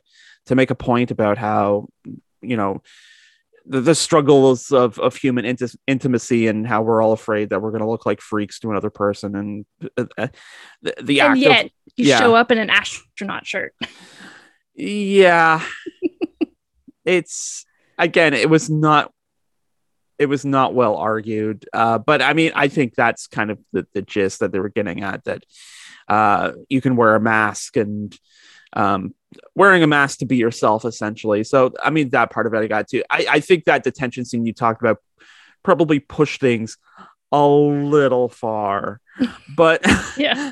to 0.45 0.55
make 0.55 0.71
a 0.71 0.75
point 0.75 1.11
about 1.11 1.37
how 1.37 1.87
you 2.41 2.55
know 2.55 2.81
the, 3.65 3.81
the 3.81 3.95
struggles 3.95 4.71
of 4.71 4.99
of 4.99 5.15
human 5.15 5.45
inti- 5.45 5.75
intimacy 5.87 6.47
and 6.47 6.67
how 6.67 6.81
we're 6.81 7.01
all 7.01 7.13
afraid 7.13 7.49
that 7.49 7.61
we're 7.61 7.71
going 7.71 7.81
to 7.81 7.89
look 7.89 8.05
like 8.05 8.21
freaks 8.21 8.59
to 8.59 8.71
another 8.71 8.89
person 8.89 9.35
and 9.35 9.65
uh, 9.97 10.27
the, 10.81 10.93
the 11.01 11.21
act 11.21 11.31
And 11.31 11.39
yet 11.39 11.65
of 11.65 11.71
you 11.95 12.07
yeah. 12.07 12.19
show 12.19 12.35
up 12.35 12.51
in 12.51 12.57
an 12.57 12.69
astronaut 12.69 13.45
shirt. 13.45 13.73
yeah 14.75 15.63
it's 17.05 17.65
again 17.97 18.33
it 18.33 18.49
was 18.49 18.69
not 18.69 19.11
it 20.19 20.27
was 20.27 20.45
not 20.45 20.73
well 20.73 20.95
argued. 20.95 21.67
Uh 21.73 21.97
but 21.97 22.21
i 22.21 22.33
mean 22.33 22.51
i 22.55 22.67
think 22.67 22.95
that's 22.95 23.27
kind 23.27 23.51
of 23.51 23.59
the, 23.71 23.85
the 23.93 24.01
gist 24.01 24.39
that 24.39 24.51
they 24.51 24.59
were 24.59 24.69
getting 24.69 25.03
at 25.03 25.23
that 25.25 25.43
uh 26.07 26.51
you 26.69 26.81
can 26.81 26.95
wear 26.95 27.15
a 27.15 27.19
mask 27.19 27.77
and 27.77 28.17
um 28.73 29.13
wearing 29.55 29.83
a 29.83 29.87
mask 29.87 30.19
to 30.19 30.25
be 30.25 30.37
yourself 30.37 30.85
essentially. 30.85 31.43
So 31.43 31.73
i 31.83 31.89
mean 31.89 32.09
that 32.09 32.31
part 32.31 32.47
of 32.47 32.53
it 32.53 32.59
i 32.59 32.67
got 32.67 32.87
to. 32.89 33.03
I 33.09 33.25
i 33.29 33.39
think 33.39 33.65
that 33.65 33.83
detention 33.83 34.25
scene 34.25 34.45
you 34.45 34.53
talked 34.53 34.81
about 34.81 34.97
probably 35.63 35.99
pushed 35.99 36.39
things 36.41 36.77
a 37.31 37.47
little 37.47 38.29
far 38.29 38.99
but 39.55 39.81
Yeah. 40.17 40.51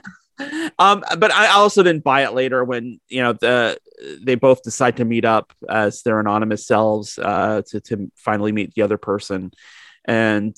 Um, 0.79 1.03
but 1.17 1.31
I 1.31 1.47
also 1.47 1.83
didn't 1.83 2.03
buy 2.03 2.23
it 2.23 2.33
later 2.33 2.63
when 2.63 2.99
you 3.07 3.21
know 3.21 3.33
the 3.33 3.77
they 4.21 4.35
both 4.35 4.63
decide 4.63 4.97
to 4.97 5.05
meet 5.05 5.25
up 5.25 5.53
as 5.69 6.03
their 6.03 6.19
anonymous 6.19 6.65
selves 6.65 7.19
uh, 7.19 7.61
to 7.67 7.81
to 7.81 8.11
finally 8.15 8.51
meet 8.51 8.73
the 8.73 8.81
other 8.81 8.97
person, 8.97 9.51
and 10.05 10.55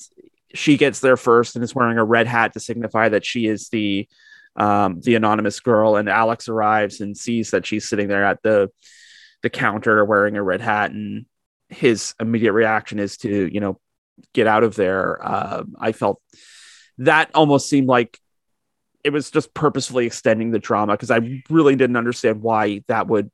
she 0.53 0.77
gets 0.77 0.99
there 0.99 1.17
first 1.17 1.55
and 1.55 1.63
is 1.63 1.75
wearing 1.75 1.97
a 1.97 2.03
red 2.03 2.27
hat 2.27 2.53
to 2.53 2.59
signify 2.59 3.09
that 3.09 3.25
she 3.25 3.47
is 3.47 3.69
the 3.69 4.07
um, 4.55 5.01
the 5.01 5.15
anonymous 5.15 5.59
girl, 5.59 5.95
and 5.95 6.07
Alex 6.09 6.47
arrives 6.47 7.01
and 7.01 7.17
sees 7.17 7.51
that 7.51 7.65
she's 7.65 7.87
sitting 7.87 8.07
there 8.07 8.25
at 8.25 8.41
the 8.43 8.69
the 9.41 9.49
counter 9.49 10.03
wearing 10.05 10.37
a 10.37 10.43
red 10.43 10.61
hat, 10.61 10.91
and 10.91 11.25
his 11.69 12.13
immediate 12.19 12.53
reaction 12.53 12.99
is 12.99 13.17
to 13.17 13.51
you 13.51 13.59
know 13.59 13.79
get 14.33 14.47
out 14.47 14.63
of 14.63 14.75
there. 14.75 15.19
Uh, 15.25 15.63
I 15.79 15.91
felt 15.91 16.21
that 16.99 17.31
almost 17.33 17.69
seemed 17.69 17.87
like 17.87 18.19
it 19.03 19.11
was 19.11 19.29
just 19.31 19.53
purposefully 19.53 20.05
extending 20.05 20.51
the 20.51 20.59
drama 20.59 20.93
because 20.93 21.11
I 21.11 21.41
really 21.49 21.75
didn't 21.75 21.97
understand 21.97 22.41
why 22.41 22.83
that 22.87 23.07
would 23.07 23.29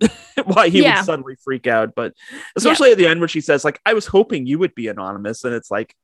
why 0.44 0.68
he 0.68 0.82
Yeah. 0.82 0.96
would 0.98 1.04
suddenly 1.06 1.36
freak 1.44 1.66
out. 1.66 1.94
But 1.94 2.14
especially 2.56 2.92
at 2.92 2.98
the 2.98 3.06
end 3.06 3.20
when 3.20 3.28
she 3.28 3.40
says, 3.40 3.64
like, 3.64 3.80
I 3.86 3.94
was 3.94 4.06
hoping 4.06 4.46
you 4.46 4.58
would 4.58 4.74
be 4.74 4.88
anonymous, 4.88 5.44
and 5.44 5.54
it's 5.54 5.70
like, 5.70 5.94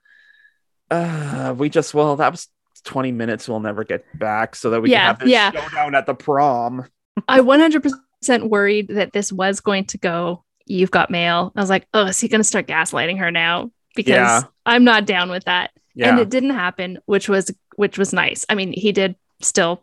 uh, 0.91 1.55
we 1.57 1.69
just 1.69 1.95
well, 1.95 2.17
that 2.17 2.31
was 2.31 2.49
20 2.85 3.13
minutes 3.13 3.49
we'll 3.49 3.61
never 3.61 3.85
get 3.85 4.05
back 4.19 4.55
so 4.55 4.71
that 4.71 4.81
we 4.81 4.91
Yeah, 4.91 4.99
can 4.99 5.07
have 5.07 5.19
this 5.21 5.29
yeah. 5.31 5.51
showdown 5.51 5.95
at 5.95 6.07
the 6.07 6.15
prom. 6.15 6.87
I 7.29 7.41
100% 7.41 8.49
worried 8.49 8.89
that 8.89 9.13
this 9.13 9.33
was 9.33 9.61
going 9.61 9.85
to 9.87 9.99
go. 9.99 10.45
You've 10.67 10.91
got 10.91 11.11
mail. 11.11 11.53
I 11.57 11.61
was 11.61 11.71
like, 11.71 11.87
oh, 11.95 12.07
is 12.07 12.21
he 12.21 12.29
going 12.29 12.41
to 12.41 12.45
start 12.45 12.67
gaslighting 12.67 13.19
her 13.19 13.31
now? 13.31 13.71
Because 13.97 14.13
Yeah. 14.13 14.43
I'm 14.65 14.85
not 14.85 15.07
down 15.07 15.31
with 15.31 15.45
that. 15.45 15.73
Yeah. 15.95 16.11
And 16.11 16.19
it 16.21 16.29
didn't 16.29 16.51
happen, 16.51 16.99
which 17.07 17.29
was 17.29 17.51
which 17.79 17.97
was 17.97 18.13
nice. 18.13 18.45
I 18.51 18.55
mean, 18.55 18.73
he 18.73 18.91
did 18.93 19.15
still 19.41 19.83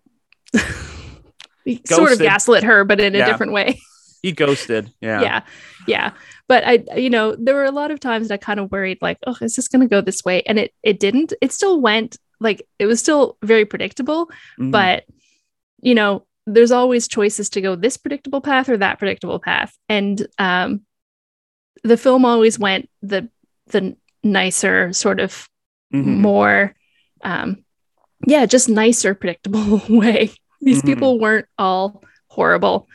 he 1.66 1.82
sort 1.86 2.12
of 2.12 2.20
gaslit 2.20 2.64
her, 2.64 2.84
but 2.84 3.00
in 3.00 3.16
a 3.16 3.20
Yeah. 3.20 3.26
different 3.26 3.54
way. 3.54 3.80
he 4.22 4.32
ghosted. 4.32 4.91
Yeah. 5.02 5.22
yeah 5.22 5.41
yeah 5.88 6.12
but 6.48 6.64
i 6.66 6.84
you 6.98 7.12
know 7.12 7.36
there 7.36 7.54
were 7.54 7.64
a 7.66 7.70
lot 7.72 7.91
of 7.91 8.00
times 8.00 8.30
that 8.30 8.34
i 8.34 8.38
kind 8.38 8.60
of 8.60 8.72
worried 8.72 8.98
like 9.00 9.20
oh 9.28 9.36
is 9.39 9.56
this 9.56 9.68
going 9.68 9.82
to 9.82 9.88
go 9.88 10.02
this 10.02 10.24
way 10.26 10.41
and 10.48 10.58
it 10.58 10.74
it 10.82 11.00
didn't 11.00 11.32
it 11.41 11.52
still 11.52 11.80
went 11.80 12.18
like 12.39 12.66
it 12.80 12.88
was 12.88 13.00
still 13.00 13.38
very 13.43 13.66
predictable 13.66 14.28
Mhm. 14.60 14.72
but 14.72 15.06
you 15.84 15.93
know 15.93 16.26
there's 16.48 16.72
always 16.72 17.08
choices 17.08 17.50
to 17.52 17.62
go 17.62 17.76
this 17.76 17.98
predictable 17.98 18.41
path 18.41 18.68
or 18.68 18.78
that 18.78 18.98
predictable 18.98 19.38
path 19.39 19.78
and 19.89 20.26
um 20.39 20.82
the 21.84 21.98
film 21.98 22.26
always 22.26 22.58
went 22.58 22.89
the 23.04 23.30
the 23.68 23.96
nicer 24.24 24.91
sort 24.91 25.20
of 25.20 25.48
Mhm. 25.93 26.18
more 26.18 26.74
um 27.24 27.64
yeah 28.28 28.45
just 28.45 28.70
nicer 28.70 29.13
predictable 29.16 29.82
way 29.89 30.32
these 30.61 30.82
Mhm. 30.82 30.86
people 30.86 31.20
weren't 31.20 31.47
all 31.57 32.03
horrible 32.28 32.88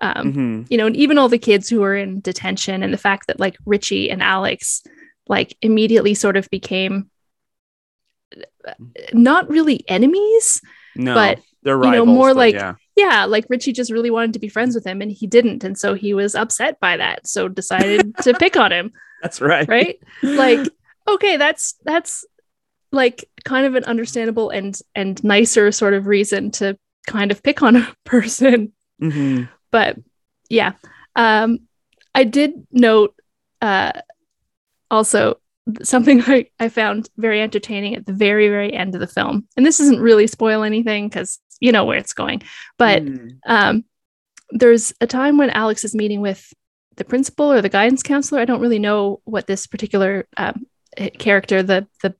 um 0.00 0.32
Mhm. 0.32 0.66
you 0.70 0.76
know, 0.78 0.86
and 0.86 0.96
even 0.96 1.18
all 1.18 1.28
the 1.28 1.38
kids 1.38 1.68
who 1.68 1.80
were 1.80 1.94
in 1.96 2.20
detention 2.20 2.82
and 2.82 2.92
the 2.92 2.98
fact 2.98 3.26
that 3.28 3.38
like 3.38 3.56
Richie 3.66 4.10
and 4.10 4.22
Alex 4.22 4.82
like 5.28 5.56
immediately 5.62 6.14
sort 6.14 6.36
of 6.36 6.48
became 6.50 7.08
uh, 8.66 8.72
not 9.12 9.48
really 9.48 9.84
enemies. 9.88 10.60
No, 10.96 11.14
but, 11.14 11.38
they're 11.62 11.82
you 11.84 11.90
know, 11.90 12.04
more 12.06 12.34
like- 12.34 12.54
yeah. 12.54 12.74
Yeah, 12.96 13.24
like 13.24 13.46
Richie 13.48 13.72
just 13.72 13.90
really 13.90 14.10
wanted 14.10 14.34
to 14.34 14.38
be 14.38 14.48
friends 14.48 14.74
with 14.74 14.86
him 14.86 15.00
and 15.00 15.10
he 15.10 15.26
didn't. 15.26 15.64
And 15.64 15.78
so 15.78 15.94
he 15.94 16.12
was 16.12 16.34
upset 16.34 16.78
by 16.78 16.98
that. 16.98 17.26
So 17.26 17.48
decided 17.48 18.14
to 18.22 18.34
pick 18.34 18.56
on 18.56 18.70
him. 18.70 18.92
that's 19.22 19.40
right. 19.40 19.66
Right. 19.66 19.98
Like, 20.22 20.68
okay, 21.08 21.38
that's 21.38 21.74
that's 21.84 22.26
like 22.90 23.24
kind 23.44 23.66
of 23.66 23.74
an 23.74 23.84
understandable 23.84 24.50
and 24.50 24.78
and 24.94 25.22
nicer 25.24 25.70
sort 25.72 25.94
of 25.94 26.06
reason 26.06 26.50
to 26.52 26.78
kind 27.06 27.30
of 27.30 27.42
pick 27.42 27.62
on 27.62 27.76
a 27.82 27.94
person. 28.04 28.72
Mhm. 29.00 29.48
but 29.72 29.96
yeah 30.48 30.72
um 31.16 31.58
i 32.14 32.22
did 32.24 32.52
note 32.70 33.14
uh 33.62 33.90
also 34.90 35.38
something 35.82 36.22
I, 36.26 36.46
I 36.60 36.68
found 36.68 37.08
very 37.16 37.40
entertaining 37.40 37.96
at 37.96 38.06
the 38.06 38.12
very 38.12 38.48
very 38.48 38.72
end 38.72 38.94
of 38.94 39.00
the 39.00 39.06
film 39.06 39.46
and 39.56 39.64
this 39.66 39.80
isn't 39.80 40.00
really 40.00 40.26
spoil 40.26 40.62
anything 40.62 41.08
because 41.08 41.40
you 41.60 41.72
know 41.72 41.84
where 41.84 41.98
it's 41.98 42.12
going 42.12 42.42
but 42.78 43.02
Mhm. 43.02 43.38
um 43.46 43.84
there's 44.50 44.92
a 45.00 45.06
time 45.06 45.36
when 45.38 45.50
alex 45.50 45.82
is 45.84 45.94
meeting 45.94 46.20
with 46.20 46.52
the 46.96 47.04
principal 47.04 47.50
or 47.50 47.62
the 47.62 47.68
guidance 47.70 48.02
counselor 48.02 48.40
i 48.40 48.44
don't 48.44 48.60
really 48.60 48.78
know 48.78 49.20
what 49.24 49.46
this 49.46 49.66
particular 49.66 50.26
um, 50.36 50.66
character 51.18 51.62
the 51.62 51.86
the 52.02 52.14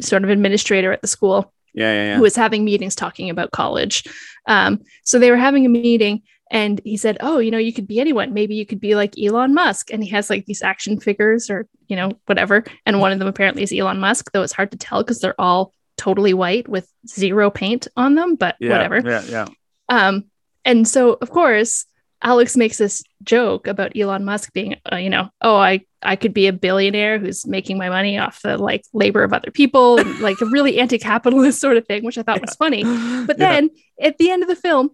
sort 0.00 0.24
of 0.24 0.30
administrator 0.30 0.92
at 0.92 1.02
the 1.02 1.08
school 1.08 1.52
yeah, 1.74 1.92
yeah, 1.92 2.04
yeah. 2.04 2.16
who 2.16 2.22
was 2.22 2.36
having 2.36 2.64
meetings 2.64 2.94
talking 2.94 3.30
about 3.30 3.50
college. 3.50 4.04
Um, 4.46 4.80
so 5.04 5.18
they 5.18 5.30
were 5.30 5.36
having 5.36 5.64
a 5.66 5.70
meeting, 5.70 6.22
and 6.50 6.80
he 6.84 6.96
said, 6.96 7.16
"Oh, 7.20 7.38
you 7.38 7.50
know, 7.50 7.58
you 7.58 7.72
could 7.72 7.88
be 7.88 8.00
anyone. 8.00 8.34
Maybe 8.34 8.54
you 8.54 8.66
could 8.66 8.80
be 8.80 8.94
like 8.94 9.18
Elon 9.18 9.54
Musk." 9.54 9.92
And 9.92 10.02
he 10.02 10.10
has 10.10 10.28
like 10.28 10.46
these 10.46 10.62
action 10.62 11.00
figures, 11.00 11.50
or 11.50 11.66
you 11.88 11.96
know, 11.96 12.12
whatever. 12.26 12.64
And 12.84 13.00
one 13.00 13.12
of 13.12 13.18
them 13.18 13.28
apparently 13.28 13.62
is 13.62 13.72
Elon 13.72 14.00
Musk, 14.00 14.30
though 14.32 14.42
it's 14.42 14.52
hard 14.52 14.70
to 14.72 14.78
tell 14.78 15.02
because 15.02 15.20
they're 15.20 15.40
all 15.40 15.72
totally 15.96 16.34
white 16.34 16.68
with 16.68 16.88
zero 17.06 17.50
paint 17.50 17.88
on 17.96 18.14
them. 18.14 18.34
But 18.34 18.56
yeah, 18.60 18.70
whatever. 18.70 19.00
Yeah, 19.00 19.22
yeah. 19.28 19.46
Um, 19.88 20.24
and 20.64 20.86
so 20.86 21.14
of 21.20 21.30
course, 21.30 21.86
Alex 22.22 22.56
makes 22.56 22.78
this 22.78 23.02
joke 23.24 23.66
about 23.66 23.96
Elon 23.96 24.24
Musk 24.24 24.52
being, 24.52 24.76
uh, 24.92 24.96
you 24.96 25.10
know, 25.10 25.28
oh, 25.40 25.56
I 25.56 25.80
I 26.02 26.16
could 26.16 26.32
be 26.34 26.46
a 26.48 26.52
billionaire 26.52 27.18
who's 27.18 27.46
making 27.46 27.78
my 27.78 27.88
money 27.88 28.18
off 28.18 28.40
the 28.42 28.56
like 28.58 28.84
labor 28.92 29.22
of 29.24 29.32
other 29.32 29.50
people, 29.50 29.98
and, 29.98 30.18
like 30.28 30.40
a 30.40 30.46
really 30.46 30.78
anti-capitalist 30.78 31.60
sort 31.60 31.76
of 31.76 31.86
thing, 31.86 32.04
which 32.04 32.18
I 32.18 32.22
thought 32.22 32.40
was 32.40 32.54
funny. 32.56 32.82
But 33.26 33.38
Yeah. 33.38 33.50
then 33.52 33.70
at 34.00 34.18
the 34.18 34.30
end 34.30 34.42
of 34.42 34.48
the 34.48 34.56
film, 34.56 34.90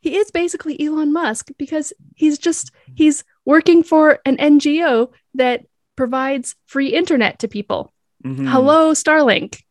he 0.00 0.16
is 0.16 0.30
basically 0.30 0.80
Elon 0.84 1.12
Musk 1.12 1.50
because 1.58 1.92
he's 2.14 2.38
just 2.38 2.70
he's 2.94 3.24
working 3.44 3.82
for 3.82 4.18
an 4.24 4.36
NGO 4.36 5.10
that 5.34 5.66
provides 5.96 6.54
free 6.66 6.88
internet 6.88 7.38
to 7.40 7.48
people. 7.48 7.92
Mhm. 8.24 8.48
Hello, 8.48 8.92
Starlink 8.92 9.62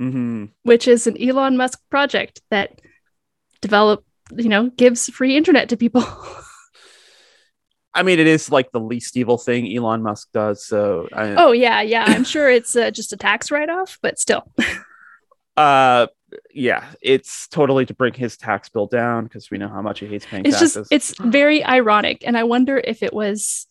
Mhm. 0.00 0.50
which 0.62 0.88
is 0.88 1.06
an 1.06 1.20
Elon 1.22 1.56
Musk 1.56 1.78
project 1.90 2.40
that 2.50 2.80
develop, 3.60 4.04
you 4.36 4.48
know, 4.48 4.70
gives 4.70 5.08
free 5.08 5.36
internet 5.36 5.68
to 5.70 5.76
people. 5.76 6.04
I 7.94 8.02
mean, 8.02 8.18
it 8.18 8.26
is 8.26 8.50
like 8.50 8.72
the 8.72 8.80
least 8.80 9.16
evil 9.16 9.36
thing 9.36 9.70
Elon 9.74 10.02
Musk 10.02 10.32
does. 10.32 10.64
So, 10.64 11.08
I, 11.12 11.34
oh 11.34 11.52
yeah, 11.52 11.82
yeah. 11.82 12.04
I'm 12.06 12.24
sure 12.24 12.48
it's 12.48 12.74
uh, 12.74 12.90
just 12.90 13.12
a 13.12 13.16
tax 13.16 13.50
write-off, 13.50 13.98
but 14.00 14.18
still. 14.18 14.50
uh, 15.56 16.06
yeah, 16.54 16.84
it's 17.02 17.48
totally 17.48 17.84
to 17.86 17.94
bring 17.94 18.14
his 18.14 18.38
tax 18.38 18.70
bill 18.70 18.86
down 18.86 19.24
because 19.24 19.50
we 19.50 19.58
know 19.58 19.68
how 19.68 19.82
much 19.82 20.00
he 20.00 20.06
hates 20.06 20.24
paying 20.24 20.44
taxes. 20.44 20.62
It's 20.62 20.74
taxes. 20.74 20.88
just 20.88 21.18
it's 21.20 21.20
very 21.20 21.62
ironic, 21.64 22.22
and 22.26 22.36
I 22.38 22.44
wonder 22.44 22.78
if 22.78 23.02
it 23.02 23.12
was 23.12 23.66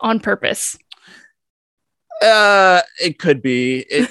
on 0.00 0.18
purpose. 0.18 0.76
uh, 2.20 2.80
it 3.00 3.20
could 3.20 3.42
be. 3.42 3.86
It, 3.88 4.10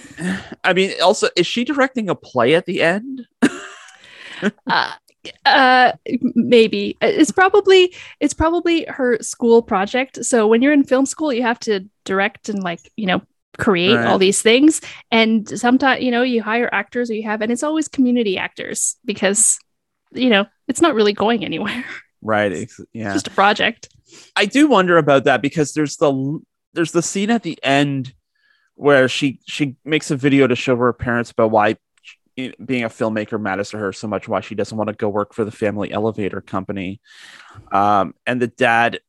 I 0.64 0.72
mean, 0.72 0.94
also, 1.04 1.28
is 1.36 1.46
she 1.46 1.66
directing 1.66 2.10
a 2.10 2.16
play 2.16 2.56
at 2.56 2.66
the 2.66 2.82
end? 2.82 3.28
Uh, 4.68 4.92
uh 5.46 5.92
maybe 6.34 6.98
it's 7.00 7.32
probably 7.32 7.94
it's 8.20 8.34
probably 8.34 8.86
her 8.86 9.20
school 9.22 9.62
project 9.62 10.26
so 10.26 10.48
when 10.48 10.64
you're 10.64 10.74
in 10.74 10.84
film 10.84 11.06
school 11.06 11.32
you 11.32 11.44
have 11.44 11.60
to 11.60 11.88
direct 12.06 12.50
and 12.50 12.64
like 12.64 12.92
you 12.96 13.06
know 13.06 13.22
create 13.58 13.96
Right. 13.96 14.08
all 14.08 14.18
these 14.18 14.42
things 14.42 14.82
and 15.12 15.48
sometimes 15.48 16.02
you 16.04 16.10
know 16.10 16.24
you 16.24 16.42
hire 16.42 16.70
actors 16.74 17.12
or 17.12 17.14
you 17.14 17.24
have 17.24 17.42
and 17.42 17.52
it's 17.52 17.62
always 17.62 17.88
community 17.88 18.38
actors 18.38 18.96
because 19.06 19.60
you 20.12 20.30
know 20.30 20.46
it's 20.68 20.82
not 20.82 20.96
really 20.96 21.14
going 21.14 21.46
anywhere 21.46 21.86
Right. 22.24 22.52
It's 22.52 22.80
yeah. 22.94 23.14
just 23.14 23.28
a 23.28 23.32
project 23.32 23.90
I 24.36 24.46
do 24.46 24.68
wonder 24.68 24.98
about 24.98 25.24
that 25.26 25.42
because 25.42 25.74
there's 25.74 25.98
the 25.98 26.40
there's 26.74 26.92
the 26.92 27.02
scene 27.02 27.30
at 27.32 27.44
the 27.44 27.58
end 27.64 28.14
where 28.76 29.08
she 29.08 29.40
she 29.48 29.76
makes 29.86 30.12
a 30.12 30.16
video 30.16 30.48
to 30.48 30.56
show 30.56 30.76
her 30.78 30.94
parents 30.94 31.32
about 31.32 31.52
why 31.52 31.78
being 32.64 32.84
a 32.84 32.90
filmmaker 32.90 33.40
matters 33.40 33.70
to 33.72 33.78
her 33.78 33.94
so 33.94 34.08
much 34.08 34.28
why 34.28 34.42
she 34.42 34.56
doesn't 34.56 34.78
want 34.78 34.90
to 34.90 34.96
go 34.96 35.10
work 35.10 35.34
for 35.34 35.46
the 35.46 35.52
family 35.52 35.92
elevator 35.92 36.42
company. 36.42 37.00
Um, 37.72 38.14
and 38.26 38.42
the 38.42 38.48
dad 38.48 39.00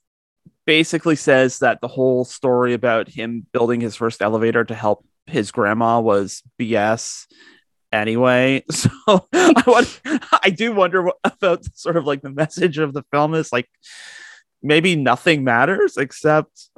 basically 0.67 1.17
says 1.17 1.59
that 1.61 1.81
the 1.81 1.89
whole 1.89 2.25
story 2.25 2.75
about 2.75 3.09
him 3.09 3.47
building 3.53 3.81
his 3.81 3.97
first 3.97 4.23
elevator 4.23 4.65
to 4.65 4.75
help 4.75 5.05
his 5.27 5.51
grandma 5.51 6.01
was 6.01 6.43
bs 6.61 7.27
anyway. 7.93 8.65
So 8.73 8.91
I, 9.33 9.63
want, 9.67 10.01
I 10.43 10.51
do 10.51 10.75
wonder 10.75 11.03
what, 11.03 11.17
about 11.25 11.65
sort 11.75 11.97
of 11.97 12.05
like 12.05 12.23
the 12.23 12.31
message 12.31 12.79
of 12.79 12.93
the 12.93 13.05
film 13.11 13.35
is 13.35 13.53
like 13.53 13.69
maybe 14.63 14.97
nothing 14.97 15.45
matters 15.45 15.97
except 15.97 16.71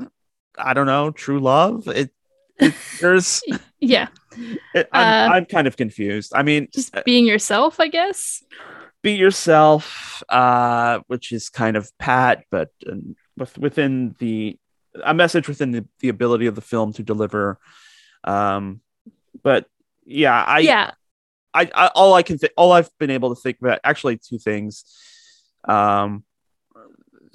I 0.57 0.75
don't 0.75 0.87
know, 0.87 1.11
true 1.11 1.41
love. 1.41 1.89
It, 1.89 2.11
it 2.59 2.75
there's 3.01 3.43
yeah 3.81 4.09
I'm, 4.37 4.85
Uh, 4.93 5.35
I'm 5.35 5.45
kind 5.47 5.67
of 5.67 5.77
confused. 5.77 6.33
I 6.35 6.43
mean, 6.43 6.69
just 6.73 6.95
being 7.05 7.27
yourself 7.27 7.81
i 7.81 7.89
guess 7.89 8.43
be 9.03 9.13
yourself, 9.13 10.23
uh, 10.31 11.01
which 11.09 11.31
is 11.31 11.51
kind 11.51 11.77
of 11.77 11.93
pat, 11.99 12.45
but 12.51 12.71
uh, 12.91 12.95
with, 13.37 13.57
within 13.59 14.17
the 14.19 14.59
a 15.05 15.13
message 15.13 15.47
within 15.47 15.73
the, 15.73 15.85
the 16.01 16.09
ability 16.09 16.47
of 16.47 16.55
the 16.55 16.61
film 16.61 16.93
to 16.95 17.03
deliver. 17.03 17.59
Um, 18.25 18.81
but 19.43 19.67
yeah, 20.07 20.43
I 20.43 20.61
yeah 20.61 20.93
I, 21.53 21.71
I 21.75 21.87
all 21.89 22.15
I 22.15 22.23
can 22.23 22.39
think, 22.39 22.53
all 22.57 22.73
I've 22.73 22.91
been 22.99 23.11
able 23.11 23.35
to 23.35 23.41
think 23.41 23.59
about, 23.61 23.79
actually, 23.85 24.19
two 24.19 24.39
things. 24.39 24.85
Um, 25.69 26.25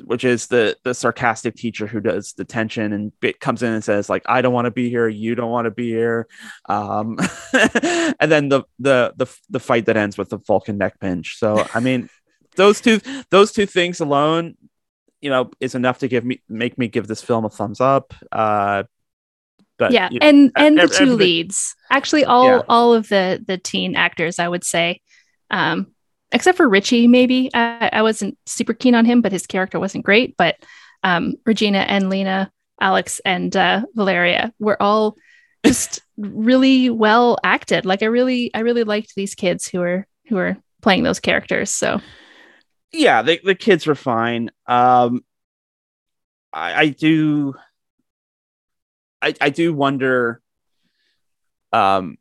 which 0.04 0.24
is 0.24 0.48
the 0.48 0.78
the 0.84 0.94
sarcastic 0.94 1.56
teacher 1.56 1.88
who 1.88 2.00
does 2.00 2.34
detention 2.34 2.94
and 2.94 3.18
bit 3.20 3.40
comes 3.40 3.64
in 3.64 3.74
and 3.74 3.84
says 3.84 4.10
like 4.10 4.24
I 4.26 4.42
don't 4.42 4.54
want 4.54 4.66
to 4.66 4.72
be 4.72 4.90
here, 4.90 5.08
you 5.08 5.36
don't 5.36 5.52
want 5.52 5.66
to 5.66 5.72
be 5.72 5.90
here, 5.90 6.28
um, 6.68 7.18
and 7.54 8.32
then 8.32 8.50
the 8.50 8.64
the 8.80 9.14
the 9.18 9.28
the 9.50 9.60
fight 9.60 9.86
that 9.86 9.98
ends 9.98 10.18
with 10.18 10.30
the 10.30 10.38
Vulcan 10.38 10.78
neck 10.78 11.00
pinch. 11.00 11.38
So 11.38 11.66
I 11.74 11.80
mean, 11.80 12.10
those 12.56 12.82
two 12.82 13.00
those 13.30 13.52
two 13.52 13.66
things 13.66 14.00
alone, 14.00 14.56
you 15.22 15.30
know, 15.30 15.52
is 15.60 15.76
enough 15.76 16.00
to 16.00 16.08
give 16.08 16.26
me 16.26 16.42
make 16.50 16.78
me 16.78 16.88
give 16.88 17.08
this 17.08 17.22
film 17.22 17.46
a 17.46 17.50
thumbs 17.50 17.82
up. 17.82 18.14
Uh, 18.32 18.84
but 19.78 19.92
yeah, 19.92 20.10
you 20.12 20.20
know, 20.20 20.28
and 20.28 20.52
and 20.56 20.78
the 20.78 20.88
two 20.88 21.16
leads, 21.16 21.76
actually, 21.90 22.26
all 22.26 22.46
Yeah. 22.46 22.62
all 22.68 22.94
of 22.94 23.08
the 23.10 23.44
the 23.46 23.58
teen 23.58 23.96
actors, 23.96 24.38
I 24.38 24.48
would 24.48 24.64
say, 24.64 25.02
um, 25.50 25.94
except 26.32 26.58
for 26.58 26.68
Richie, 26.68 27.08
maybe 27.08 27.50
I, 27.54 27.90
I 27.94 28.02
wasn't 28.02 28.38
super 28.46 28.74
keen 28.74 28.96
on 28.96 29.06
him, 29.06 29.22
but 29.22 29.32
his 29.32 29.48
character 29.48 29.80
wasn't 29.80 30.06
great. 30.06 30.38
But 30.38 30.58
um, 31.04 31.36
Regina 31.46 31.80
and 31.80 32.10
Lena, 32.10 32.52
Alex 32.80 33.20
and 33.26 33.56
uh, 33.56 33.84
Valeria 33.96 34.54
were 34.60 34.82
all 34.82 35.18
just 35.66 36.02
really 36.18 36.90
well 36.90 37.38
acted. 37.44 37.86
Like 37.86 38.04
I 38.04 38.08
really, 38.08 38.52
I 38.54 38.60
really 38.60 38.84
liked 38.84 39.16
these 39.16 39.36
kids 39.36 39.68
who 39.68 39.80
were 39.80 40.08
who 40.28 40.36
were 40.36 40.58
playing 40.82 41.04
those 41.04 41.20
characters. 41.20 41.72
So 41.72 42.02
yeah, 42.92 43.22
the, 43.22 43.40
the 43.44 43.56
kids 43.56 43.86
were 43.86 43.96
fine. 43.96 44.52
Um, 44.68 45.24
I, 46.52 46.74
I 46.74 46.88
do, 46.90 47.54
I, 49.22 49.34
I 49.40 49.50
do 49.50 49.74
wonder. 49.74 50.42
Um, 51.72 52.18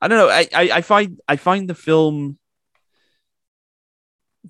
I 0.00 0.08
don't 0.08 0.18
know. 0.18 0.28
I, 0.28 0.48
I, 0.54 0.70
I 0.74 0.80
find 0.82 1.20
I 1.26 1.36
find 1.36 1.68
the 1.68 1.74
film 1.74 2.38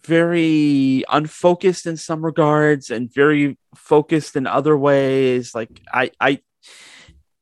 very 0.05 1.05
unfocused 1.09 1.87
in 1.87 1.97
some 1.97 2.25
regards 2.25 2.91
and 2.91 3.13
very 3.13 3.59
focused 3.75 4.37
in 4.37 4.47
other 4.47 4.77
ways. 4.77 5.55
Like 5.55 5.81
I, 5.93 6.11
I, 6.21 6.41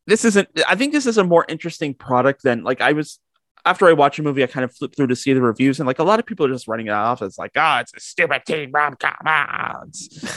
this 0.06 0.24
isn't. 0.24 0.48
I 0.68 0.74
think 0.74 0.92
this 0.92 1.06
is 1.06 1.18
a 1.18 1.24
more 1.24 1.44
interesting 1.48 1.94
product 1.94 2.42
than 2.42 2.62
like 2.62 2.80
I 2.80 2.92
was 2.92 3.18
after 3.66 3.86
I 3.88 3.94
watch 3.94 4.18
a 4.18 4.22
movie, 4.22 4.42
I 4.42 4.46
kind 4.46 4.64
of 4.64 4.74
flip 4.74 4.94
through 4.94 5.06
to 5.08 5.16
see 5.16 5.32
the 5.32 5.40
reviews, 5.40 5.80
and 5.80 5.86
like 5.86 5.98
a 5.98 6.04
lot 6.04 6.18
of 6.18 6.26
people 6.26 6.46
are 6.46 6.52
just 6.52 6.68
running 6.68 6.88
it 6.88 6.92
off 6.92 7.22
as 7.22 7.38
like, 7.38 7.52
ah, 7.56 7.80
it's 7.80 7.94
a 7.94 8.00
stupid 8.00 8.42
teen 8.46 8.70
rom 8.70 8.96
com. 8.96 9.14
Ah, 9.24 9.82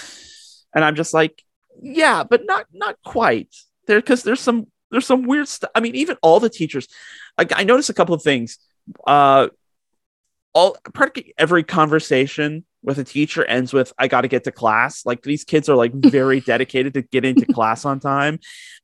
and 0.76 0.86
I'm 0.86 0.96
just 0.96 1.14
like, 1.14 1.44
yeah, 1.82 2.24
but 2.24 2.46
not 2.46 2.66
not 2.74 2.98
quite 3.04 3.54
there 3.86 4.00
because 4.00 4.24
there's 4.24 4.40
some 4.40 4.68
there's 4.92 5.06
some 5.06 5.24
weird 5.24 5.48
stuff. 5.48 5.70
I 5.76 5.82
mean, 5.82 5.96
even 5.96 6.18
all 6.22 6.40
the 6.40 6.50
teachers, 6.50 6.88
like 7.38 7.52
I 7.56 7.64
noticed 7.64 7.90
a 7.90 7.94
couple 7.94 8.16
of 8.16 8.24
things. 8.24 8.58
Uh, 9.06 9.50
all 10.58 10.76
practically 10.92 11.36
every 11.38 11.64
conversation 11.64 12.66
with 12.82 12.98
a 12.98 13.04
teacher 13.04 13.46
ends 13.46 13.74
with 13.74 13.94
"I 14.00 14.08
got 14.08 14.22
to 14.22 14.28
get 14.28 14.44
to 14.46 14.52
class." 14.52 15.06
Like 15.06 15.22
these 15.22 15.44
kids 15.44 15.70
are 15.70 15.76
like 15.76 15.94
very 15.96 16.40
dedicated 16.40 16.96
to 16.96 17.04
getting 17.04 17.36
to 17.36 17.46
class 17.46 17.86
on 17.86 18.00
time. 18.00 18.40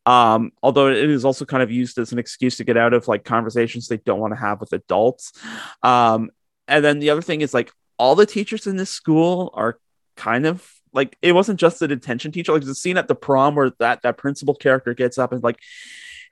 Um, 0.06 0.52
although 0.62 0.90
it 0.90 1.10
is 1.10 1.26
also 1.26 1.46
kind 1.46 1.64
of 1.64 1.72
used 1.72 1.98
as 1.98 2.12
an 2.12 2.20
excuse 2.20 2.58
to 2.58 2.64
get 2.64 2.78
out 2.78 2.94
of 2.94 3.08
like 3.08 3.24
conversations 3.24 3.88
they 3.88 3.98
don't 3.98 4.20
want 4.20 4.34
to 4.34 4.40
have 4.40 4.60
with 4.60 4.72
adults. 4.72 5.34
Um, 5.82 6.30
and 6.68 6.86
then 6.86 7.00
the 7.00 7.10
other 7.10 7.24
thing 7.24 7.42
is 7.42 7.56
like 7.56 7.72
all 7.98 8.14
the 8.14 8.28
teachers 8.28 8.68
in 8.68 8.78
this 8.78 8.92
school 8.92 9.52
are 9.56 9.80
kind 10.16 10.46
of 10.46 10.70
like 10.92 11.18
it 11.24 11.32
wasn't 11.32 11.60
just 11.60 11.80
the 11.80 11.88
detention 11.88 12.32
teacher. 12.32 12.54
Like 12.54 12.62
a 12.62 12.76
scene 12.76 12.98
at 12.98 13.08
the 13.08 13.16
prom 13.16 13.56
where 13.56 13.72
that 13.80 14.04
that 14.04 14.18
principal 14.18 14.54
character 14.54 14.94
gets 14.94 15.18
up 15.18 15.34
and 15.34 15.42
like, 15.42 15.58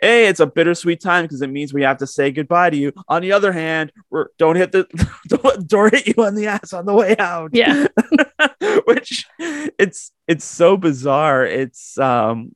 "Hey, 0.01 0.27
it's 0.27 0.39
a 0.39 0.47
bittersweet 0.47 0.99
time 0.99 1.25
because 1.25 1.41
it 1.41 1.49
means 1.49 1.73
we 1.73 1.83
have 1.83 1.97
to 1.97 2.07
say 2.07 2.31
goodbye 2.31 2.71
to 2.71 2.77
you." 2.77 2.91
On 3.07 3.21
the 3.21 3.31
other 3.31 3.51
hand, 3.51 3.91
we're 4.09 4.27
don't 4.37 4.55
hit 4.55 4.71
the 4.71 4.87
don't, 5.27 5.67
don't 5.67 5.93
hit 5.93 6.07
you 6.07 6.23
on 6.23 6.35
the 6.35 6.47
ass 6.47 6.73
on 6.73 6.85
the 6.85 6.93
way 6.93 7.15
out. 7.17 7.51
yeah, 7.53 7.87
which 8.85 9.25
it's 9.39 10.11
it's 10.27 10.45
so 10.45 10.75
bizarre. 10.75 11.45
It's 11.45 11.97
um 11.97 12.53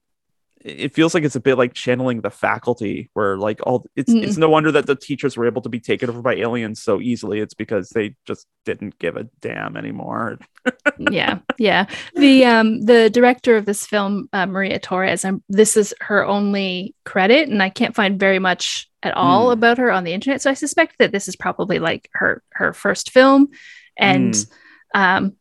it 0.68 0.96
feels 0.96 1.14
like 1.14 1.24
it's 1.24 1.36
a 1.36 1.40
bit 1.40 1.60
like 1.60 1.74
channeling 1.76 2.22
the 2.22 2.32
faculty 2.32 3.12
where 3.14 3.38
like 3.38 3.60
all 3.68 3.86
it's 3.96 4.12
Mm. 4.12 4.24
it's 4.24 4.36
no 4.38 4.50
wonder 4.50 4.72
that 4.72 4.88
the 4.88 4.96
teachers 4.96 5.38
were 5.38 5.46
able 5.46 5.62
to 5.62 5.70
be 5.70 5.80
taken 5.80 6.10
over 6.10 6.22
by 6.24 6.34
aliens 6.34 6.82
so 6.82 7.00
easily 7.00 7.40
it's 7.40 7.54
because 7.54 7.90
they 7.90 8.16
just 8.26 8.48
didn't 8.66 8.98
give 8.98 9.16
a 9.16 9.26
damn 9.42 9.78
anymore 9.78 10.40
yeah, 10.98 11.38
yeah. 11.60 11.86
The 12.16 12.46
um 12.46 12.82
the 12.82 13.10
director 13.12 13.56
of 13.56 13.66
this 13.66 13.86
film, 13.86 14.28
uh, 14.34 14.48
Maria 14.48 14.80
Torres, 14.80 15.24
and 15.24 15.44
this 15.48 15.78
is 15.78 15.94
her 16.02 16.26
only 16.26 16.96
credit, 17.06 17.50
and 17.50 17.62
I 17.62 17.70
can't 17.70 17.94
find 17.96 18.20
very 18.20 18.40
much 18.40 18.90
at 19.04 19.14
all 19.16 19.46
Hmm. 19.48 19.52
about 19.54 19.78
her 19.78 19.92
on 19.92 20.04
the 20.04 20.14
internet. 20.14 20.42
So 20.42 20.50
I 20.50 20.56
suspect 20.56 20.96
that 20.98 21.12
this 21.12 21.28
is 21.28 21.36
probably 21.36 21.78
like 21.78 22.10
her 22.14 22.42
her 22.54 22.74
first 22.74 23.12
film, 23.12 23.50
and 23.98 24.36
Hmm. 24.96 25.00
um, 25.00 25.34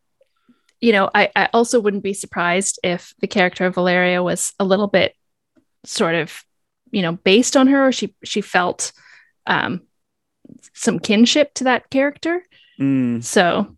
you 0.85 0.93
know, 0.93 1.11
I 1.15 1.31
I 1.35 1.49
also 1.55 1.81
wouldn't 1.81 2.03
be 2.03 2.13
surprised 2.13 2.79
if 2.83 3.15
the 3.21 3.27
character 3.27 3.65
of 3.65 3.75
Valeria 3.75 4.23
was 4.23 4.53
a 4.59 4.65
little 4.65 4.87
bit 4.87 5.15
sort 5.85 6.15
of 6.15 6.45
you 6.91 7.01
know 7.03 7.13
based 7.13 7.57
on 7.57 7.69
her, 7.69 7.89
or 7.89 7.93
she 7.93 8.15
she 8.23 8.43
felt 8.43 8.93
um 9.47 9.81
some 10.75 10.99
kinship 10.99 11.55
to 11.55 11.65
that 11.65 11.89
character. 11.89 12.45
Mm, 12.79 13.25
So 13.25 13.77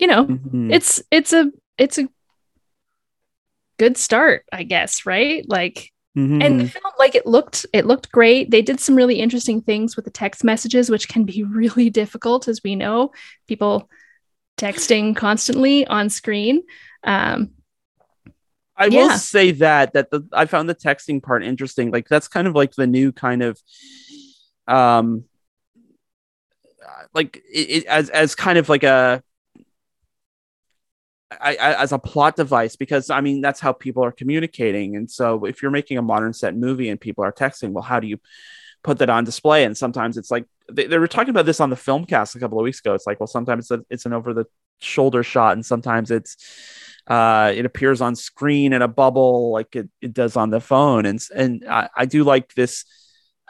you 0.00 0.06
know, 0.06 0.26
mhm. 0.26 0.72
it's 0.72 1.02
it's 1.10 1.32
a 1.34 1.52
it's 1.78 1.98
a 1.98 2.08
good 3.78 3.96
start 3.98 4.44
i 4.52 4.62
guess 4.62 5.04
right? 5.04 5.44
Like 5.46 5.92
and 6.42 6.60
the 6.60 6.68
film 6.68 6.92
like 6.98 7.14
it 7.14 7.26
looked 7.26 7.66
it 7.74 7.84
looked 7.84 8.10
great. 8.10 8.50
They 8.50 8.62
did 8.62 8.80
some 8.80 8.96
really 8.96 9.20
interesting 9.20 9.60
things 9.60 9.96
with 9.96 10.06
the 10.06 10.10
text 10.10 10.42
messages 10.44 10.88
which 10.88 11.08
can 11.08 11.24
be 11.24 11.42
really 11.60 11.90
difficult 11.90 12.48
as 12.48 12.62
we 12.64 12.74
know. 12.74 13.12
People 13.46 13.90
texting 14.56 15.14
constantly 15.14 15.86
on 15.86 16.08
screen. 16.10 16.62
Um 17.04 17.50
I 18.76 18.88
will 18.88 19.10
say 19.10 19.52
that 19.52 19.94
that 19.94 20.10
the 20.10 20.26
I 20.32 20.44
found 20.46 20.68
the 20.68 20.74
texting 20.74 21.22
part 21.22 21.42
interesting. 21.42 21.90
Like 21.90 22.08
that's 22.08 22.28
kind 22.28 22.46
of 22.46 22.54
like 22.54 22.74
the 22.74 22.86
new 22.86 23.10
kind 23.10 23.42
of 23.42 23.60
um 24.68 25.24
like 27.14 27.42
it, 27.50 27.70
it 27.70 27.84
as 27.86 28.10
as 28.10 28.34
kind 28.34 28.58
of 28.58 28.68
like 28.68 28.84
a 28.84 29.22
I, 31.30 31.56
I, 31.56 31.82
as 31.82 31.92
a 31.92 31.98
plot 31.98 32.36
device 32.36 32.76
because 32.76 33.10
I 33.10 33.20
mean 33.20 33.40
that's 33.40 33.60
how 33.60 33.72
people 33.72 34.04
are 34.04 34.12
communicating. 34.12 34.96
And 34.96 35.10
so 35.10 35.44
if 35.44 35.62
you're 35.62 35.70
making 35.70 35.98
a 35.98 36.02
modern 36.02 36.32
set 36.32 36.56
movie 36.56 36.88
and 36.88 37.00
people 37.00 37.24
are 37.24 37.32
texting 37.32 37.70
well 37.72 37.82
how 37.82 38.00
do 38.00 38.06
you 38.06 38.18
put 38.84 38.98
that 38.98 39.10
on 39.10 39.24
display? 39.24 39.64
And 39.64 39.76
sometimes 39.76 40.16
it's 40.18 40.30
like 40.30 40.44
they, 40.70 40.86
they 40.86 40.98
were 40.98 41.08
talking 41.08 41.30
about 41.30 41.46
this 41.46 41.60
on 41.60 41.70
the 41.70 41.76
film 41.76 42.04
cast 42.04 42.34
a 42.34 42.38
couple 42.38 42.58
of 42.58 42.64
weeks 42.64 42.80
ago. 42.80 42.94
It's 42.94 43.06
like 43.06 43.20
well 43.20 43.26
sometimes 43.26 43.64
it's, 43.64 43.70
a, 43.70 43.84
it's 43.90 44.06
an 44.06 44.12
over 44.12 44.34
the 44.34 44.46
shoulder 44.80 45.22
shot 45.22 45.52
and 45.52 45.64
sometimes 45.64 46.10
it's 46.10 46.36
uh 47.06 47.52
it 47.54 47.64
appears 47.64 48.00
on 48.00 48.14
screen 48.16 48.72
in 48.72 48.82
a 48.82 48.88
bubble 48.88 49.52
like 49.52 49.74
it, 49.76 49.88
it 50.00 50.12
does 50.12 50.36
on 50.36 50.50
the 50.50 50.60
phone. 50.60 51.06
And 51.06 51.20
and 51.34 51.64
I, 51.68 51.88
I 51.96 52.04
do 52.06 52.24
like 52.24 52.54
this 52.54 52.84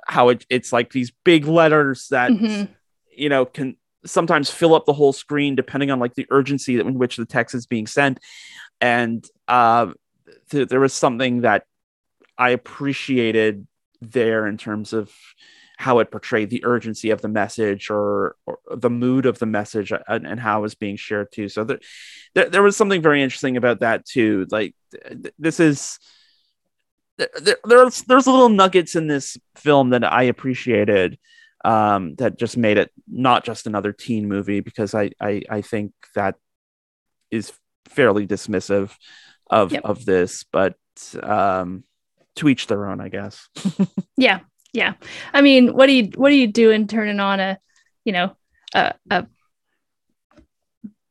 how 0.07 0.29
it, 0.29 0.47
it's 0.49 0.73
like 0.73 0.93
these 0.93 1.13
big 1.25 1.47
letters 1.47 2.09
that 2.11 2.31
mhm. 2.31 2.69
you 3.15 3.29
know 3.29 3.45
can 3.45 3.77
sometimes 4.05 4.51
fill 4.51 4.75
up 4.75 4.87
the 4.87 4.93
whole 4.93 5.13
screen 5.13 5.57
depending 5.57 5.91
on 5.91 5.99
like 5.99 6.15
the 6.15 6.27
urgency 6.31 6.79
in 6.79 6.99
which 6.99 7.17
the 7.17 7.27
text 7.27 7.55
is 7.55 7.67
being 7.67 7.87
sent. 7.87 8.21
And 8.81 9.27
uh 9.49 9.93
th- 10.51 10.69
there 10.69 10.81
was 10.81 10.93
something 10.93 11.43
that 11.43 11.65
i 12.39 12.51
appreciated 12.51 13.67
there 14.01 14.47
in 14.47 14.57
terms 14.57 14.93
of 14.93 15.11
how 15.79 15.99
it 15.99 16.11
portrayed 16.11 16.49
the 16.51 16.65
urgency 16.65 17.11
of 17.11 17.21
the 17.21 17.29
message 17.29 17.91
or, 17.91 18.35
or 18.47 18.59
the 18.75 18.89
mood 18.91 19.27
of 19.27 19.39
the 19.39 19.47
message 19.47 19.93
and, 20.09 20.27
and 20.27 20.41
how 20.41 20.59
it 20.59 20.63
was 20.63 20.75
being 20.75 20.97
shared 20.97 21.31
too 21.31 21.49
so 21.49 21.65
there, 21.65 21.79
there 22.35 22.49
there 22.49 22.63
was 22.63 22.77
something 22.77 23.03
very 23.03 23.23
interesting 23.23 23.57
about 23.59 23.81
that 23.81 24.05
too 24.07 24.47
like 24.51 24.75
th- 24.91 25.23
th- 25.23 25.35
this 25.39 25.61
is 25.61 25.99
there, 27.19 27.29
there- 27.43 27.59
there's 27.65 28.03
there's 28.03 28.27
little 28.27 28.49
nuggets 28.49 28.95
in 28.97 29.07
this 29.07 29.37
film 29.57 29.91
that 29.91 30.05
I 30.05 30.25
appreciated 30.25 31.19
um, 31.65 32.15
that 32.17 32.39
just 32.39 32.57
made 32.57 32.79
it 32.79 32.93
not 33.09 33.45
just 33.45 33.67
another 33.67 33.93
teen 33.93 34.29
movie 34.29 34.61
because 34.61 34.95
I 34.95 35.11
I, 35.21 35.43
I 35.51 35.61
think 35.63 35.93
that 36.15 36.37
is 37.31 37.53
fairly 37.89 38.27
dismissive 38.27 38.93
of 39.51 39.73
Yep. 39.73 39.83
of 39.85 40.05
this, 40.05 40.45
but 40.45 40.77
um, 41.23 41.85
to 42.37 42.49
each 42.49 42.67
their 42.67 42.87
own, 42.87 43.01
I 43.01 43.09
guess. 43.09 43.49
yeah 44.17 44.41
yeah 44.77 44.93
i 45.33 45.41
mean 45.41 45.73
what 45.75 45.87
do 45.87 45.93
you 45.93 46.11
what 46.17 46.29
do 46.31 46.37
you 46.37 46.47
do 46.47 46.71
in 46.71 46.87
turning 46.87 47.19
on 47.19 47.41
a 47.41 47.59
you 48.05 48.13
know 48.13 48.37
a, 48.75 48.93
a 49.11 49.27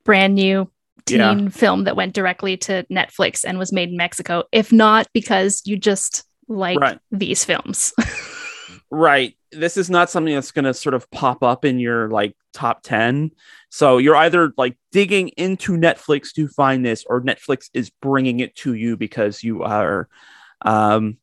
brand 0.04 0.36
new 0.36 0.70
Yeah. 1.10 1.34
teen 1.34 1.50
film 1.50 1.86
that 1.86 1.96
went 1.96 2.14
directly 2.14 2.58
to 2.58 2.86
netflix 2.92 3.44
and 3.46 3.58
was 3.58 3.74
made 3.74 3.90
in 3.90 3.98
mexico 3.98 4.44
if 4.52 4.72
not 4.72 5.08
because 5.14 5.62
you 5.66 5.78
just 5.78 6.24
like 6.48 6.80
Right. 6.80 7.00
these 7.12 7.44
films 7.44 7.92
Right. 8.92 9.36
This 9.52 9.78
is 9.78 9.90
not 9.90 10.10
something 10.10 10.34
that's 10.34 10.52
going 10.52 10.66
to 10.66 10.74
sort 10.74 10.94
of 10.94 11.10
pop 11.12 11.44
up 11.44 11.66
in 11.66 11.80
your 11.80 12.10
like 12.10 12.36
top 12.54 12.82
10. 12.84 13.32
So 13.70 13.98
you're 13.98 14.16
either 14.16 14.54
like 14.58 14.78
digging 14.92 15.30
into 15.30 15.74
Netflix 15.74 16.32
to 16.34 16.48
find 16.48 16.86
this 16.86 17.04
or 17.10 17.22
Netflix 17.22 17.70
is 17.74 17.90
bringing 17.90 18.40
it 18.42 18.56
to 18.58 18.74
you 18.74 18.96
because 18.96 19.44
you 19.44 19.64
are 19.64 20.08
um 20.62 21.18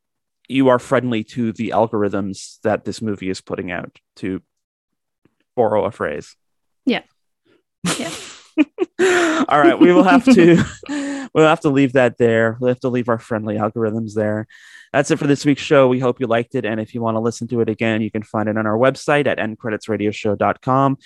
you 0.52 0.68
are 0.68 0.78
friendly 0.78 1.24
to 1.24 1.52
the 1.52 1.70
algorithms 1.70 2.60
that 2.62 2.84
this 2.84 3.02
movie 3.02 3.30
is 3.30 3.40
putting 3.40 3.70
out 3.70 3.98
to 4.16 4.42
borrow 5.56 5.84
a 5.84 5.90
phrase. 5.90 6.36
Yeah. 6.84 7.02
Yeah. 7.98 8.10
all 9.48 9.58
right 9.58 9.80
we 9.80 9.92
will 9.92 10.02
have 10.02 10.24
to 10.26 10.62
we'll 11.34 11.48
have 11.48 11.60
to 11.60 11.70
leave 11.70 11.94
that 11.94 12.18
there. 12.18 12.56
We'll 12.60 12.68
have 12.68 12.80
to 12.80 12.90
leave 12.90 13.08
our 13.08 13.18
friendly 13.18 13.56
algorithms 13.56 14.14
there. 14.14 14.46
That's 14.92 15.10
it 15.10 15.18
for 15.18 15.26
this 15.26 15.44
week's 15.44 15.62
show. 15.62 15.88
We 15.88 15.98
hope 15.98 16.20
you 16.20 16.26
liked 16.26 16.54
it. 16.54 16.66
And 16.66 16.78
if 16.78 16.94
you 16.94 17.00
want 17.00 17.16
to 17.16 17.20
listen 17.20 17.48
to 17.48 17.60
it 17.60 17.68
again 17.68 18.02
you 18.02 18.10
can 18.10 18.22
find 18.22 18.48
it 18.48 18.58
on 18.58 18.66
our 18.66 18.76
website 18.76 19.26
at 19.26 19.38
endcreditsradioshow.com 19.38 20.98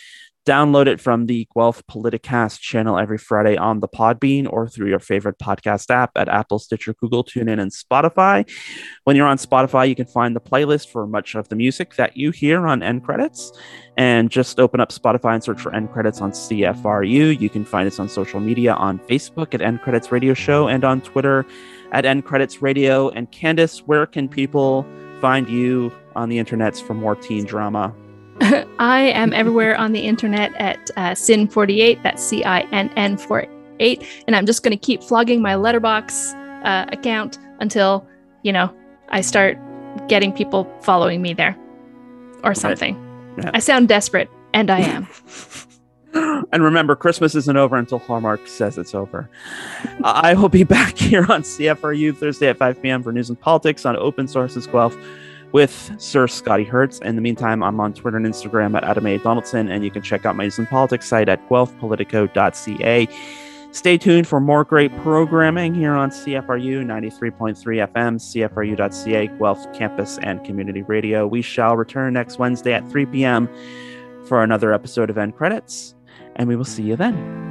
download 0.47 0.87
it 0.87 1.01
from 1.01 1.27
the 1.27 1.47
guelph 1.55 1.83
politicast 1.91 2.61
channel 2.61 2.99
every 2.99 3.19
friday 3.19 3.57
on 3.57 3.81
the 3.81 3.89
podbean 3.89 4.47
or 4.51 4.69
through 4.69 4.89
your 4.89 5.01
favorite 5.01 5.39
podcast 5.39 5.91
app 5.91 6.13
at 6.15 6.29
apple 6.29 6.61
stitcher 6.61 6.95
google 6.95 7.25
tunein 7.25 7.61
and 7.61 7.73
spotify. 7.73 8.49
When 9.05 9.17
you're 9.17 9.27
on 9.27 9.39
spotify 9.39 9.89
you 9.89 9.97
can 9.97 10.07
find 10.07 10.37
the 10.37 10.41
playlist 10.41 10.89
for 10.89 11.07
much 11.07 11.35
of 11.35 11.49
the 11.49 11.57
music 11.57 11.97
that 11.97 12.17
you 12.17 12.31
hear 12.31 12.67
on 12.67 12.83
end 12.83 13.05
credits. 13.05 13.53
And 13.99 14.31
just 14.31 14.61
open 14.61 14.79
up 14.79 14.91
spotify 14.91 15.35
and 15.35 15.43
search 15.43 15.61
for 15.61 15.75
end 15.75 15.93
credits 15.93 16.21
on 16.21 16.31
cfru 16.31 17.41
you 17.41 17.51
can 17.51 17.65
find 17.65 17.87
us 17.89 17.99
on 17.99 18.09
social 18.09 18.41
media 18.41 18.75
on 18.75 19.01
facebook 19.01 19.53
at 19.53 19.61
end 19.61 19.83
credits 19.83 20.13
radio 20.13 20.33
show 20.33 20.69
and 20.69 20.85
on 20.85 21.01
twitter 21.01 21.45
at 21.93 22.05
end 22.05 22.25
credits 22.25 22.63
radio. 22.63 23.09
And 23.11 23.31
Candice 23.33 23.81
where 23.81 24.07
can 24.07 24.29
people 24.29 24.87
find 25.21 25.49
you 25.49 25.93
on 26.15 26.29
the 26.29 26.39
internets 26.39 26.83
for 26.83 26.95
more 26.95 27.17
teen 27.17 27.45
drama 27.45 27.95
I 28.79 29.13
am 29.15 29.33
everywhere 29.33 29.77
on 29.77 29.93
the 29.93 30.01
internet 30.01 30.55
at 30.57 30.91
uh, 30.97 31.11
Cinn48. 31.13 32.03
That's 32.03 32.23
C 32.23 32.45
I 32.45 32.61
N 32.73 32.91
N 32.97 33.17
48. 33.17 34.07
And 34.27 34.37
I'm 34.37 34.47
just 34.47 34.63
going 34.63 34.77
to 34.77 34.85
keep 34.85 35.03
flogging 35.03 35.41
my 35.41 35.55
Letterboxd 35.55 36.65
uh, 36.65 36.87
account 36.93 37.39
until, 37.61 38.07
you 38.43 38.53
know, 38.53 38.75
I 39.09 39.21
start 39.23 39.59
getting 40.09 40.33
people 40.33 40.71
following 40.83 41.23
me 41.23 41.33
there 41.33 41.57
or 42.45 42.55
something. 42.55 42.95
Yeah. 43.39 43.51
I 43.55 43.59
sound 43.59 43.89
desperate, 43.89 44.31
and 44.53 44.71
I 44.71 44.81
am. 44.81 45.09
and 46.53 46.63
remember, 46.63 46.95
Christmas 46.97 47.35
isn't 47.35 47.57
over 47.57 47.77
until 47.77 47.99
Hallmark 47.99 48.47
says 48.47 48.79
it's 48.79 48.95
over. 48.95 49.29
I 50.05 50.35
will 50.35 50.49
be 50.49 50.65
back 50.79 50.99
here 50.99 51.23
on 51.33 51.43
CFRU 51.43 52.17
Thursday 52.17 52.49
at 52.49 52.59
5 52.59 52.83
p.m. 52.83 53.03
for 53.03 53.13
news 53.13 53.29
and 53.29 53.41
politics 53.41 53.87
on 53.87 53.97
Open 53.97 54.29
Sources 54.29 54.67
Guelph 54.67 54.97
with 55.57 55.91
Sir 55.97 56.29
Scotty 56.29 56.65
Hertz. 56.65 56.99
In 56.99 57.17
the 57.17 57.23
meantime, 57.23 57.63
I'm 57.63 57.81
on 57.81 57.95
Twitter 57.95 58.19
and 58.19 58.27
Instagram 58.27 58.77
at 58.77 58.85
Adam 58.85 59.07
A. 59.07 59.17
Donaldson, 59.17 59.71
and 59.71 59.83
you 59.83 59.91
can 59.91 60.03
check 60.03 60.27
out 60.27 60.37
my 60.37 60.43
news 60.43 60.59
and 60.59 60.69
politics 60.69 61.09
site 61.09 61.31
at 61.31 61.49
guelphpolitico.ca. 61.49 63.09
Stay 63.73 63.97
tuned 63.97 64.29
for 64.29 64.39
more 64.39 64.65
great 64.65 64.95
programming 64.99 65.75
here 65.75 65.95
on 65.95 66.11
CFRU 66.11 66.85
93.3 66.85 67.57
FM, 67.91 68.19
CFRU.ca, 68.19 69.29
Guelph 69.39 69.73
Campus 69.73 70.19
and 70.19 70.45
Community 70.45 70.83
Radio. 70.83 71.27
We 71.27 71.41
shall 71.41 71.75
return 71.75 72.13
next 72.13 72.39
Wednesday 72.39 72.75
at 72.75 72.87
3 72.91 73.07
p.m. 73.07 73.49
for 74.27 74.43
another 74.43 74.75
episode 74.75 75.09
of 75.09 75.17
End 75.17 75.37
Credits, 75.37 75.95
and 76.35 76.51
we 76.51 76.57
will 76.57 76.67
see 76.67 76.83
you 76.83 76.97
then. 76.97 77.47